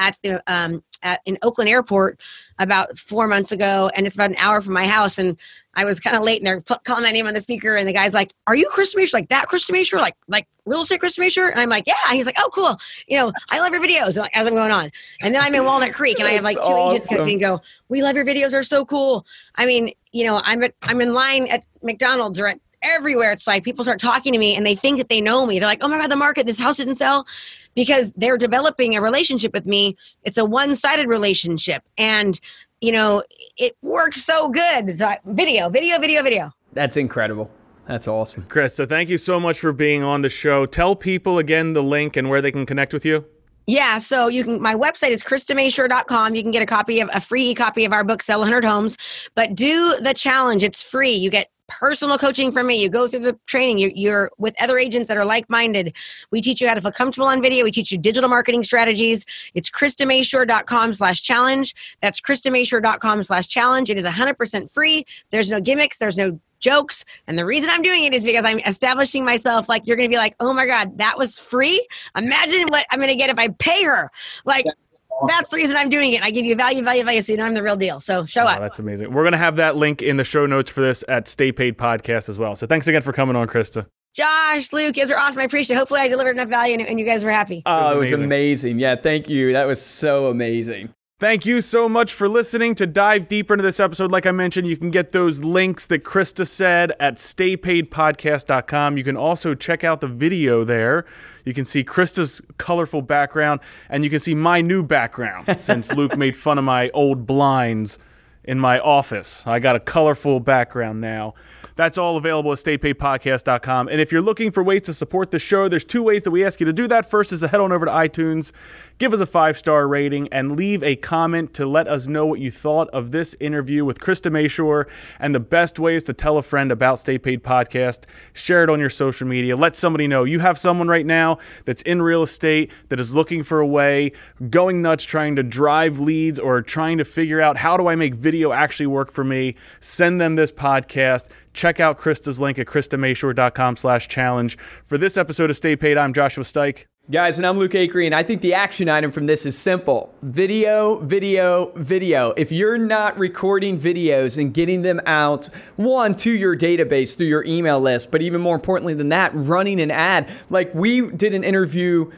at 0.00 0.18
the 0.22 0.42
um, 0.52 0.82
at, 1.02 1.20
in 1.26 1.38
Oakland 1.42 1.70
Airport 1.70 2.20
about 2.58 2.98
four 2.98 3.28
months 3.28 3.52
ago, 3.52 3.90
and 3.94 4.06
it's 4.06 4.14
about 4.14 4.30
an 4.30 4.36
hour 4.38 4.60
from 4.60 4.74
my 4.74 4.86
house. 4.86 5.18
And 5.18 5.38
I 5.74 5.84
was 5.84 6.00
kind 6.00 6.16
of 6.16 6.22
late, 6.22 6.40
and 6.40 6.46
they're 6.46 6.60
calling 6.84 7.04
my 7.04 7.12
name 7.12 7.26
on 7.26 7.34
the 7.34 7.40
speaker, 7.40 7.76
and 7.76 7.86
the 7.86 7.92
guy's 7.92 8.14
like, 8.14 8.32
"Are 8.46 8.56
you 8.56 8.68
Krista 8.70 8.96
Mashore? 8.96 9.12
Like 9.12 9.28
that 9.28 9.46
Krista 9.48 9.70
Mashore? 9.70 10.00
Like 10.00 10.16
like 10.26 10.48
real 10.64 10.80
estate 10.80 11.00
Krista 11.00 11.20
Mashore?" 11.20 11.50
And 11.50 11.60
I'm 11.60 11.68
like, 11.68 11.86
"Yeah." 11.86 11.94
And 12.08 12.16
he's 12.16 12.26
like, 12.26 12.38
"Oh, 12.38 12.50
cool. 12.52 12.76
You 13.06 13.18
know, 13.18 13.32
I 13.50 13.60
love 13.60 13.72
your 13.72 13.82
videos." 13.82 14.18
As 14.34 14.46
I'm 14.46 14.54
going 14.54 14.72
on, 14.72 14.90
and 15.22 15.34
then 15.34 15.42
I'm 15.42 15.54
in 15.54 15.64
Walnut 15.64 15.92
Creek, 15.92 16.18
and 16.18 16.26
I 16.26 16.32
have 16.32 16.44
like 16.44 16.56
two 16.56 16.62
awesome. 16.62 16.96
agents 16.96 17.08
come 17.10 17.28
and 17.28 17.40
go, 17.40 17.60
"We 17.88 18.02
love 18.02 18.16
your 18.16 18.24
videos. 18.24 18.50
They're 18.50 18.62
so 18.62 18.84
cool." 18.84 19.26
I 19.56 19.66
mean, 19.66 19.92
you 20.12 20.24
know, 20.24 20.40
I'm 20.44 20.62
at, 20.62 20.74
I'm 20.82 21.00
in 21.00 21.12
line 21.12 21.46
at 21.48 21.64
McDonald's 21.82 22.40
or 22.40 22.46
at 22.46 22.58
everywhere. 22.82 23.32
It's 23.32 23.46
like 23.46 23.64
people 23.64 23.84
start 23.84 24.00
talking 24.00 24.32
to 24.32 24.38
me 24.38 24.56
and 24.56 24.64
they 24.64 24.74
think 24.74 24.98
that 24.98 25.08
they 25.08 25.20
know 25.20 25.46
me. 25.46 25.58
They're 25.58 25.68
like, 25.68 25.82
oh 25.82 25.88
my 25.88 25.98
God, 25.98 26.10
the 26.10 26.16
market, 26.16 26.46
this 26.46 26.58
house 26.58 26.78
didn't 26.78 26.94
sell 26.96 27.26
because 27.74 28.12
they're 28.12 28.38
developing 28.38 28.96
a 28.96 29.00
relationship 29.00 29.52
with 29.52 29.66
me. 29.66 29.96
It's 30.24 30.38
a 30.38 30.44
one 30.44 30.74
sided 30.74 31.08
relationship. 31.08 31.82
And, 31.98 32.40
you 32.80 32.92
know, 32.92 33.22
it 33.56 33.76
works 33.82 34.22
so 34.22 34.48
good. 34.48 34.96
So 34.96 35.12
video, 35.26 35.68
video, 35.68 35.98
video, 35.98 36.22
video. 36.22 36.52
That's 36.72 36.96
incredible. 36.96 37.50
That's 37.86 38.06
awesome. 38.06 38.44
Krista, 38.44 38.88
thank 38.88 39.08
you 39.08 39.18
so 39.18 39.40
much 39.40 39.58
for 39.58 39.72
being 39.72 40.02
on 40.02 40.22
the 40.22 40.28
show. 40.28 40.64
Tell 40.66 40.94
people 40.94 41.38
again 41.38 41.72
the 41.72 41.82
link 41.82 42.16
and 42.16 42.30
where 42.30 42.40
they 42.40 42.52
can 42.52 42.64
connect 42.64 42.92
with 42.92 43.04
you. 43.04 43.26
Yeah, 43.66 43.98
so 43.98 44.28
you 44.28 44.42
can 44.42 44.60
my 44.60 44.74
website 44.74 45.10
is 45.10 45.22
kristamashore.com. 45.22 46.34
You 46.34 46.42
can 46.42 46.50
get 46.50 46.62
a 46.62 46.66
copy 46.66 47.00
of 47.00 47.10
a 47.12 47.20
free 47.20 47.54
copy 47.54 47.84
of 47.84 47.92
our 47.92 48.02
book 48.02 48.22
Sell 48.22 48.40
100 48.40 48.64
Homes, 48.64 48.96
but 49.34 49.54
do 49.54 49.96
the 50.00 50.12
challenge. 50.14 50.64
It's 50.64 50.82
free. 50.82 51.12
You 51.12 51.30
get 51.30 51.49
personal 51.70 52.18
coaching 52.18 52.52
from 52.52 52.66
me. 52.66 52.80
You 52.80 52.88
go 52.88 53.08
through 53.08 53.20
the 53.20 53.38
training. 53.46 53.78
You're, 53.78 53.92
you're, 53.94 54.30
with 54.38 54.54
other 54.60 54.78
agents 54.78 55.08
that 55.08 55.16
are 55.16 55.24
like-minded. 55.24 55.96
We 56.30 56.40
teach 56.40 56.60
you 56.60 56.68
how 56.68 56.74
to 56.74 56.80
feel 56.80 56.92
comfortable 56.92 57.28
on 57.28 57.40
video. 57.40 57.64
We 57.64 57.70
teach 57.70 57.90
you 57.90 57.98
digital 57.98 58.28
marketing 58.28 58.62
strategies. 58.62 59.24
It's 59.54 59.70
kristamashore.com 59.70 60.94
slash 60.94 61.22
challenge. 61.22 61.74
That's 62.02 62.20
kristamashore.com 62.20 63.22
slash 63.22 63.46
challenge. 63.48 63.90
It 63.90 63.98
is 63.98 64.06
100% 64.06 64.72
free. 64.72 65.04
There's 65.30 65.50
no 65.50 65.60
gimmicks. 65.60 65.98
There's 65.98 66.16
no 66.16 66.38
jokes. 66.60 67.04
And 67.26 67.38
the 67.38 67.46
reason 67.46 67.70
I'm 67.70 67.82
doing 67.82 68.04
it 68.04 68.12
is 68.12 68.22
because 68.22 68.44
I'm 68.44 68.60
establishing 68.60 69.24
myself 69.24 69.68
like 69.68 69.86
you're 69.86 69.96
going 69.96 70.08
to 70.08 70.12
be 70.12 70.18
like, 70.18 70.36
oh 70.40 70.52
my 70.52 70.66
God, 70.66 70.98
that 70.98 71.16
was 71.16 71.38
free. 71.38 71.86
Imagine 72.16 72.68
what 72.68 72.84
I'm 72.90 72.98
going 72.98 73.08
to 73.08 73.16
get 73.16 73.30
if 73.30 73.38
I 73.38 73.48
pay 73.48 73.84
her. 73.84 74.10
Like, 74.44 74.66
Awesome. 74.66 74.89
That's 75.26 75.50
the 75.50 75.56
reason 75.56 75.76
I'm 75.76 75.88
doing 75.88 76.12
it. 76.12 76.22
I 76.22 76.30
give 76.30 76.44
you 76.46 76.54
value, 76.54 76.82
value, 76.82 77.04
value, 77.04 77.22
so 77.22 77.32
you 77.32 77.38
know 77.38 77.44
I'm 77.44 77.54
the 77.54 77.62
real 77.62 77.76
deal. 77.76 78.00
So 78.00 78.24
show 78.24 78.44
oh, 78.44 78.48
up. 78.48 78.60
That's 78.60 78.78
amazing. 78.78 79.12
We're 79.12 79.24
gonna 79.24 79.36
have 79.36 79.56
that 79.56 79.76
link 79.76 80.02
in 80.02 80.16
the 80.16 80.24
show 80.24 80.46
notes 80.46 80.70
for 80.70 80.80
this 80.80 81.04
at 81.08 81.28
Stay 81.28 81.52
Paid 81.52 81.78
Podcast 81.78 82.28
as 82.28 82.38
well. 82.38 82.56
So 82.56 82.66
thanks 82.66 82.88
again 82.88 83.02
for 83.02 83.12
coming 83.12 83.36
on, 83.36 83.48
Krista. 83.48 83.86
Josh, 84.12 84.72
Luke, 84.72 84.96
you 84.96 85.02
guys 85.02 85.12
are 85.12 85.18
awesome. 85.18 85.40
I 85.40 85.44
appreciate 85.44 85.76
it. 85.76 85.78
Hopefully 85.78 86.00
I 86.00 86.08
delivered 86.08 86.32
enough 86.32 86.48
value 86.48 86.74
and, 86.74 86.86
and 86.86 86.98
you 86.98 87.04
guys 87.04 87.24
were 87.24 87.30
happy. 87.30 87.62
Oh, 87.64 87.94
it 87.94 87.98
was, 87.98 88.08
ah, 88.08 88.14
it 88.14 88.18
was 88.18 88.20
amazing. 88.20 88.78
Yeah, 88.80 88.96
thank 88.96 89.28
you. 89.28 89.52
That 89.52 89.66
was 89.68 89.80
so 89.80 90.26
amazing. 90.26 90.92
Thank 91.20 91.44
you 91.44 91.60
so 91.60 91.86
much 91.86 92.14
for 92.14 92.30
listening. 92.30 92.74
To 92.76 92.86
dive 92.86 93.28
deeper 93.28 93.52
into 93.52 93.62
this 93.62 93.78
episode, 93.78 94.10
like 94.10 94.24
I 94.24 94.30
mentioned, 94.30 94.66
you 94.66 94.78
can 94.78 94.90
get 94.90 95.12
those 95.12 95.44
links 95.44 95.84
that 95.88 96.02
Krista 96.02 96.46
said 96.46 96.92
at 96.98 97.16
staypaidpodcast.com. 97.16 98.96
You 98.96 99.04
can 99.04 99.18
also 99.18 99.54
check 99.54 99.84
out 99.84 100.00
the 100.00 100.08
video 100.08 100.64
there. 100.64 101.04
You 101.44 101.52
can 101.52 101.66
see 101.66 101.84
Krista's 101.84 102.40
colorful 102.56 103.02
background, 103.02 103.60
and 103.90 104.02
you 104.02 104.08
can 104.08 104.18
see 104.18 104.34
my 104.34 104.62
new 104.62 104.82
background 104.82 105.46
since 105.58 105.94
Luke 105.94 106.16
made 106.16 106.38
fun 106.38 106.56
of 106.56 106.64
my 106.64 106.88
old 106.94 107.26
blinds 107.26 107.98
in 108.44 108.58
my 108.58 108.80
office. 108.80 109.46
I 109.46 109.58
got 109.58 109.76
a 109.76 109.80
colorful 109.80 110.40
background 110.40 111.02
now. 111.02 111.34
That's 111.76 111.98
all 111.98 112.16
available 112.16 112.52
at 112.52 112.58
staypaidpodcast.com. 112.58 113.88
And 113.88 114.00
if 114.00 114.12
you're 114.12 114.20
looking 114.20 114.50
for 114.50 114.62
ways 114.62 114.82
to 114.82 114.94
support 114.94 115.30
the 115.30 115.38
show, 115.38 115.68
there's 115.68 115.84
two 115.84 116.02
ways 116.02 116.24
that 116.24 116.30
we 116.30 116.44
ask 116.44 116.60
you 116.60 116.66
to 116.66 116.72
do 116.72 116.88
that. 116.88 117.08
First 117.08 117.32
is 117.32 117.40
to 117.40 117.48
head 117.48 117.60
on 117.60 117.72
over 117.72 117.86
to 117.86 117.92
iTunes, 117.92 118.52
give 118.98 119.12
us 119.12 119.20
a 119.20 119.26
five 119.26 119.56
star 119.56 119.88
rating, 119.88 120.28
and 120.28 120.56
leave 120.56 120.82
a 120.82 120.96
comment 120.96 121.54
to 121.54 121.66
let 121.66 121.88
us 121.88 122.06
know 122.06 122.26
what 122.26 122.40
you 122.40 122.50
thought 122.50 122.88
of 122.90 123.10
this 123.10 123.36
interview 123.40 123.84
with 123.84 123.98
Krista 124.00 124.30
Mashore. 124.30 124.88
And 125.18 125.34
the 125.34 125.40
best 125.40 125.78
way 125.78 125.94
is 125.94 126.04
to 126.04 126.12
tell 126.12 126.38
a 126.38 126.42
friend 126.42 126.72
about 126.72 126.98
Stay 126.98 127.18
Paid 127.18 127.42
Podcast, 127.42 128.04
share 128.32 128.64
it 128.64 128.70
on 128.70 128.80
your 128.80 128.90
social 128.90 129.26
media, 129.26 129.56
let 129.56 129.76
somebody 129.76 130.06
know 130.06 130.24
you 130.24 130.40
have 130.40 130.58
someone 130.58 130.88
right 130.88 131.06
now 131.06 131.38
that's 131.64 131.82
in 131.82 132.02
real 132.02 132.22
estate 132.22 132.72
that 132.88 133.00
is 133.00 133.14
looking 133.14 133.42
for 133.42 133.60
a 133.60 133.66
way, 133.66 134.12
going 134.50 134.82
nuts 134.82 135.04
trying 135.04 135.36
to 135.36 135.42
drive 135.42 135.98
leads 135.98 136.38
or 136.38 136.62
trying 136.62 136.98
to 136.98 137.04
figure 137.04 137.40
out 137.40 137.56
how 137.56 137.76
do 137.76 137.88
I 137.88 137.94
make 137.94 138.14
video 138.14 138.52
actually 138.52 138.86
work 138.86 139.10
for 139.10 139.24
me. 139.24 139.56
Send 139.80 140.20
them 140.20 140.36
this 140.36 140.52
podcast 140.52 141.30
Check 141.52 141.80
out 141.80 141.98
Krista's 141.98 142.40
link 142.40 142.58
at 142.58 142.66
kristamashore.com 142.66 143.76
slash 143.76 144.08
challenge. 144.08 144.56
For 144.84 144.98
this 144.98 145.16
episode 145.16 145.50
of 145.50 145.56
Stay 145.56 145.76
Paid, 145.76 145.98
I'm 145.98 146.12
Joshua 146.12 146.44
Stike. 146.44 146.86
Guys, 147.10 147.38
and 147.38 147.46
I'm 147.46 147.58
Luke 147.58 147.72
Acree, 147.72 148.06
and 148.06 148.14
I 148.14 148.22
think 148.22 148.40
the 148.40 148.54
action 148.54 148.88
item 148.88 149.10
from 149.10 149.26
this 149.26 149.44
is 149.44 149.58
simple 149.58 150.14
video, 150.22 151.00
video, 151.00 151.72
video. 151.74 152.32
If 152.36 152.52
you're 152.52 152.78
not 152.78 153.18
recording 153.18 153.76
videos 153.78 154.40
and 154.40 154.54
getting 154.54 154.82
them 154.82 155.00
out, 155.06 155.46
one, 155.74 156.14
to 156.16 156.30
your 156.30 156.56
database 156.56 157.16
through 157.16 157.26
your 157.26 157.44
email 157.44 157.80
list, 157.80 158.12
but 158.12 158.22
even 158.22 158.40
more 158.40 158.54
importantly 158.54 158.94
than 158.94 159.08
that, 159.08 159.32
running 159.34 159.80
an 159.80 159.90
ad. 159.90 160.30
Like 160.50 160.72
we 160.72 161.10
did 161.10 161.34
an 161.34 161.42
interview 161.42 162.12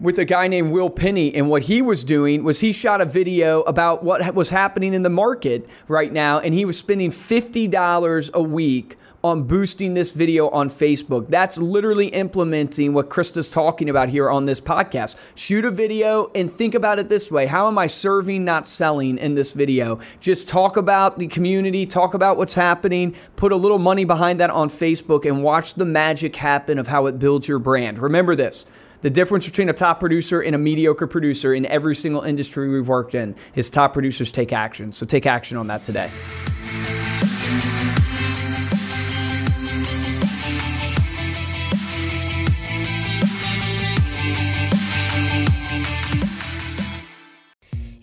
with 0.00 0.18
a 0.18 0.24
guy 0.24 0.46
named 0.46 0.70
Will 0.70 0.90
Penny, 0.90 1.34
and 1.34 1.50
what 1.50 1.62
he 1.62 1.82
was 1.82 2.04
doing 2.04 2.44
was 2.44 2.60
he 2.60 2.72
shot 2.72 3.00
a 3.00 3.04
video 3.04 3.62
about 3.62 4.04
what 4.04 4.34
was 4.34 4.50
happening 4.50 4.94
in 4.94 5.02
the 5.02 5.10
market 5.10 5.68
right 5.88 6.12
now, 6.12 6.38
and 6.38 6.54
he 6.54 6.64
was 6.64 6.78
spending 6.78 7.10
$50 7.10 8.32
a 8.32 8.42
week 8.42 8.96
on 9.24 9.42
boosting 9.42 9.94
this 9.94 10.12
video 10.12 10.48
on 10.50 10.68
Facebook. 10.68 11.28
That's 11.28 11.58
literally 11.58 12.06
implementing 12.08 12.92
what 12.92 13.10
Krista's 13.10 13.50
talking 13.50 13.90
about 13.90 14.08
here 14.08 14.30
on 14.30 14.46
this 14.46 14.60
podcast. 14.60 15.36
Shoot 15.36 15.64
a 15.64 15.70
video 15.72 16.30
and 16.34 16.48
think 16.48 16.76
about 16.76 17.00
it 17.00 17.08
this 17.08 17.28
way 17.28 17.46
How 17.46 17.66
am 17.66 17.78
I 17.78 17.88
serving, 17.88 18.44
not 18.44 18.68
selling 18.68 19.18
in 19.18 19.34
this 19.34 19.52
video? 19.52 19.98
Just 20.20 20.48
talk 20.48 20.76
about 20.76 21.18
the 21.18 21.26
community, 21.26 21.84
talk 21.84 22.14
about 22.14 22.36
what's 22.36 22.54
happening, 22.54 23.16
put 23.34 23.50
a 23.50 23.56
little 23.56 23.80
money 23.80 24.04
behind 24.04 24.38
that 24.38 24.50
on 24.50 24.68
Facebook, 24.68 25.28
and 25.28 25.42
watch 25.42 25.74
the 25.74 25.84
magic 25.84 26.36
happen 26.36 26.78
of 26.78 26.86
how 26.86 27.06
it 27.06 27.18
builds 27.18 27.48
your 27.48 27.58
brand. 27.58 27.98
Remember 27.98 28.36
this 28.36 28.66
the 29.00 29.10
difference 29.10 29.46
between 29.46 29.68
a 29.68 29.72
top 29.72 30.00
producer 30.00 30.40
and 30.40 30.54
a 30.54 30.58
mediocre 30.58 31.06
producer 31.06 31.54
in 31.54 31.66
every 31.66 31.94
single 31.94 32.22
industry 32.22 32.68
we've 32.68 32.88
worked 32.88 33.14
in 33.14 33.34
is 33.54 33.70
top 33.70 33.92
producers 33.92 34.32
take 34.32 34.52
action. 34.52 34.92
So 34.92 35.06
take 35.06 35.26
action 35.26 35.56
on 35.56 35.68
that 35.68 35.84
today. 35.84 37.17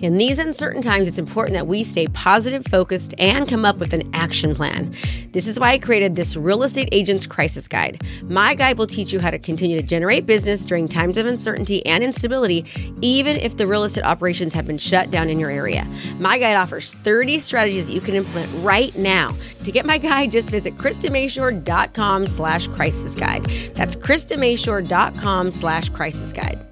In 0.05 0.19
these 0.19 0.37
uncertain 0.37 0.83
times, 0.83 1.07
it's 1.07 1.17
important 1.17 1.55
that 1.55 1.65
we 1.65 1.83
stay 1.83 2.05
positive, 2.05 2.63
focused, 2.67 3.15
and 3.17 3.49
come 3.49 3.65
up 3.65 3.77
with 3.77 3.91
an 3.91 4.07
action 4.13 4.53
plan. 4.53 4.93
This 5.31 5.47
is 5.47 5.59
why 5.59 5.71
I 5.71 5.79
created 5.79 6.15
this 6.15 6.37
Real 6.37 6.61
Estate 6.61 6.89
Agents 6.91 7.25
Crisis 7.25 7.67
Guide. 7.67 8.03
My 8.25 8.53
guide 8.53 8.77
will 8.77 8.85
teach 8.85 9.11
you 9.11 9.19
how 9.19 9.31
to 9.31 9.39
continue 9.39 9.81
to 9.81 9.83
generate 9.83 10.27
business 10.27 10.63
during 10.63 10.87
times 10.87 11.17
of 11.17 11.25
uncertainty 11.25 11.83
and 11.87 12.03
instability, 12.03 12.63
even 13.01 13.37
if 13.37 13.57
the 13.57 13.65
real 13.65 13.83
estate 13.83 14.03
operations 14.03 14.53
have 14.53 14.67
been 14.67 14.77
shut 14.77 15.09
down 15.09 15.27
in 15.27 15.39
your 15.39 15.49
area. 15.49 15.87
My 16.19 16.37
guide 16.37 16.55
offers 16.55 16.93
30 16.93 17.39
strategies 17.39 17.87
that 17.87 17.93
you 17.93 18.01
can 18.01 18.13
implement 18.13 18.51
right 18.63 18.95
now. 18.95 19.33
To 19.63 19.71
get 19.71 19.87
my 19.87 19.97
guide, 19.97 20.31
just 20.31 20.51
visit 20.51 20.75
KristaMashore.com 20.77 22.27
slash 22.27 22.67
crisis 22.67 23.15
guide. 23.15 23.45
That's 23.73 23.95
KristaMashore.com 23.95 25.51
slash 25.51 25.89
crisis 25.89 26.31
guide. 26.31 26.63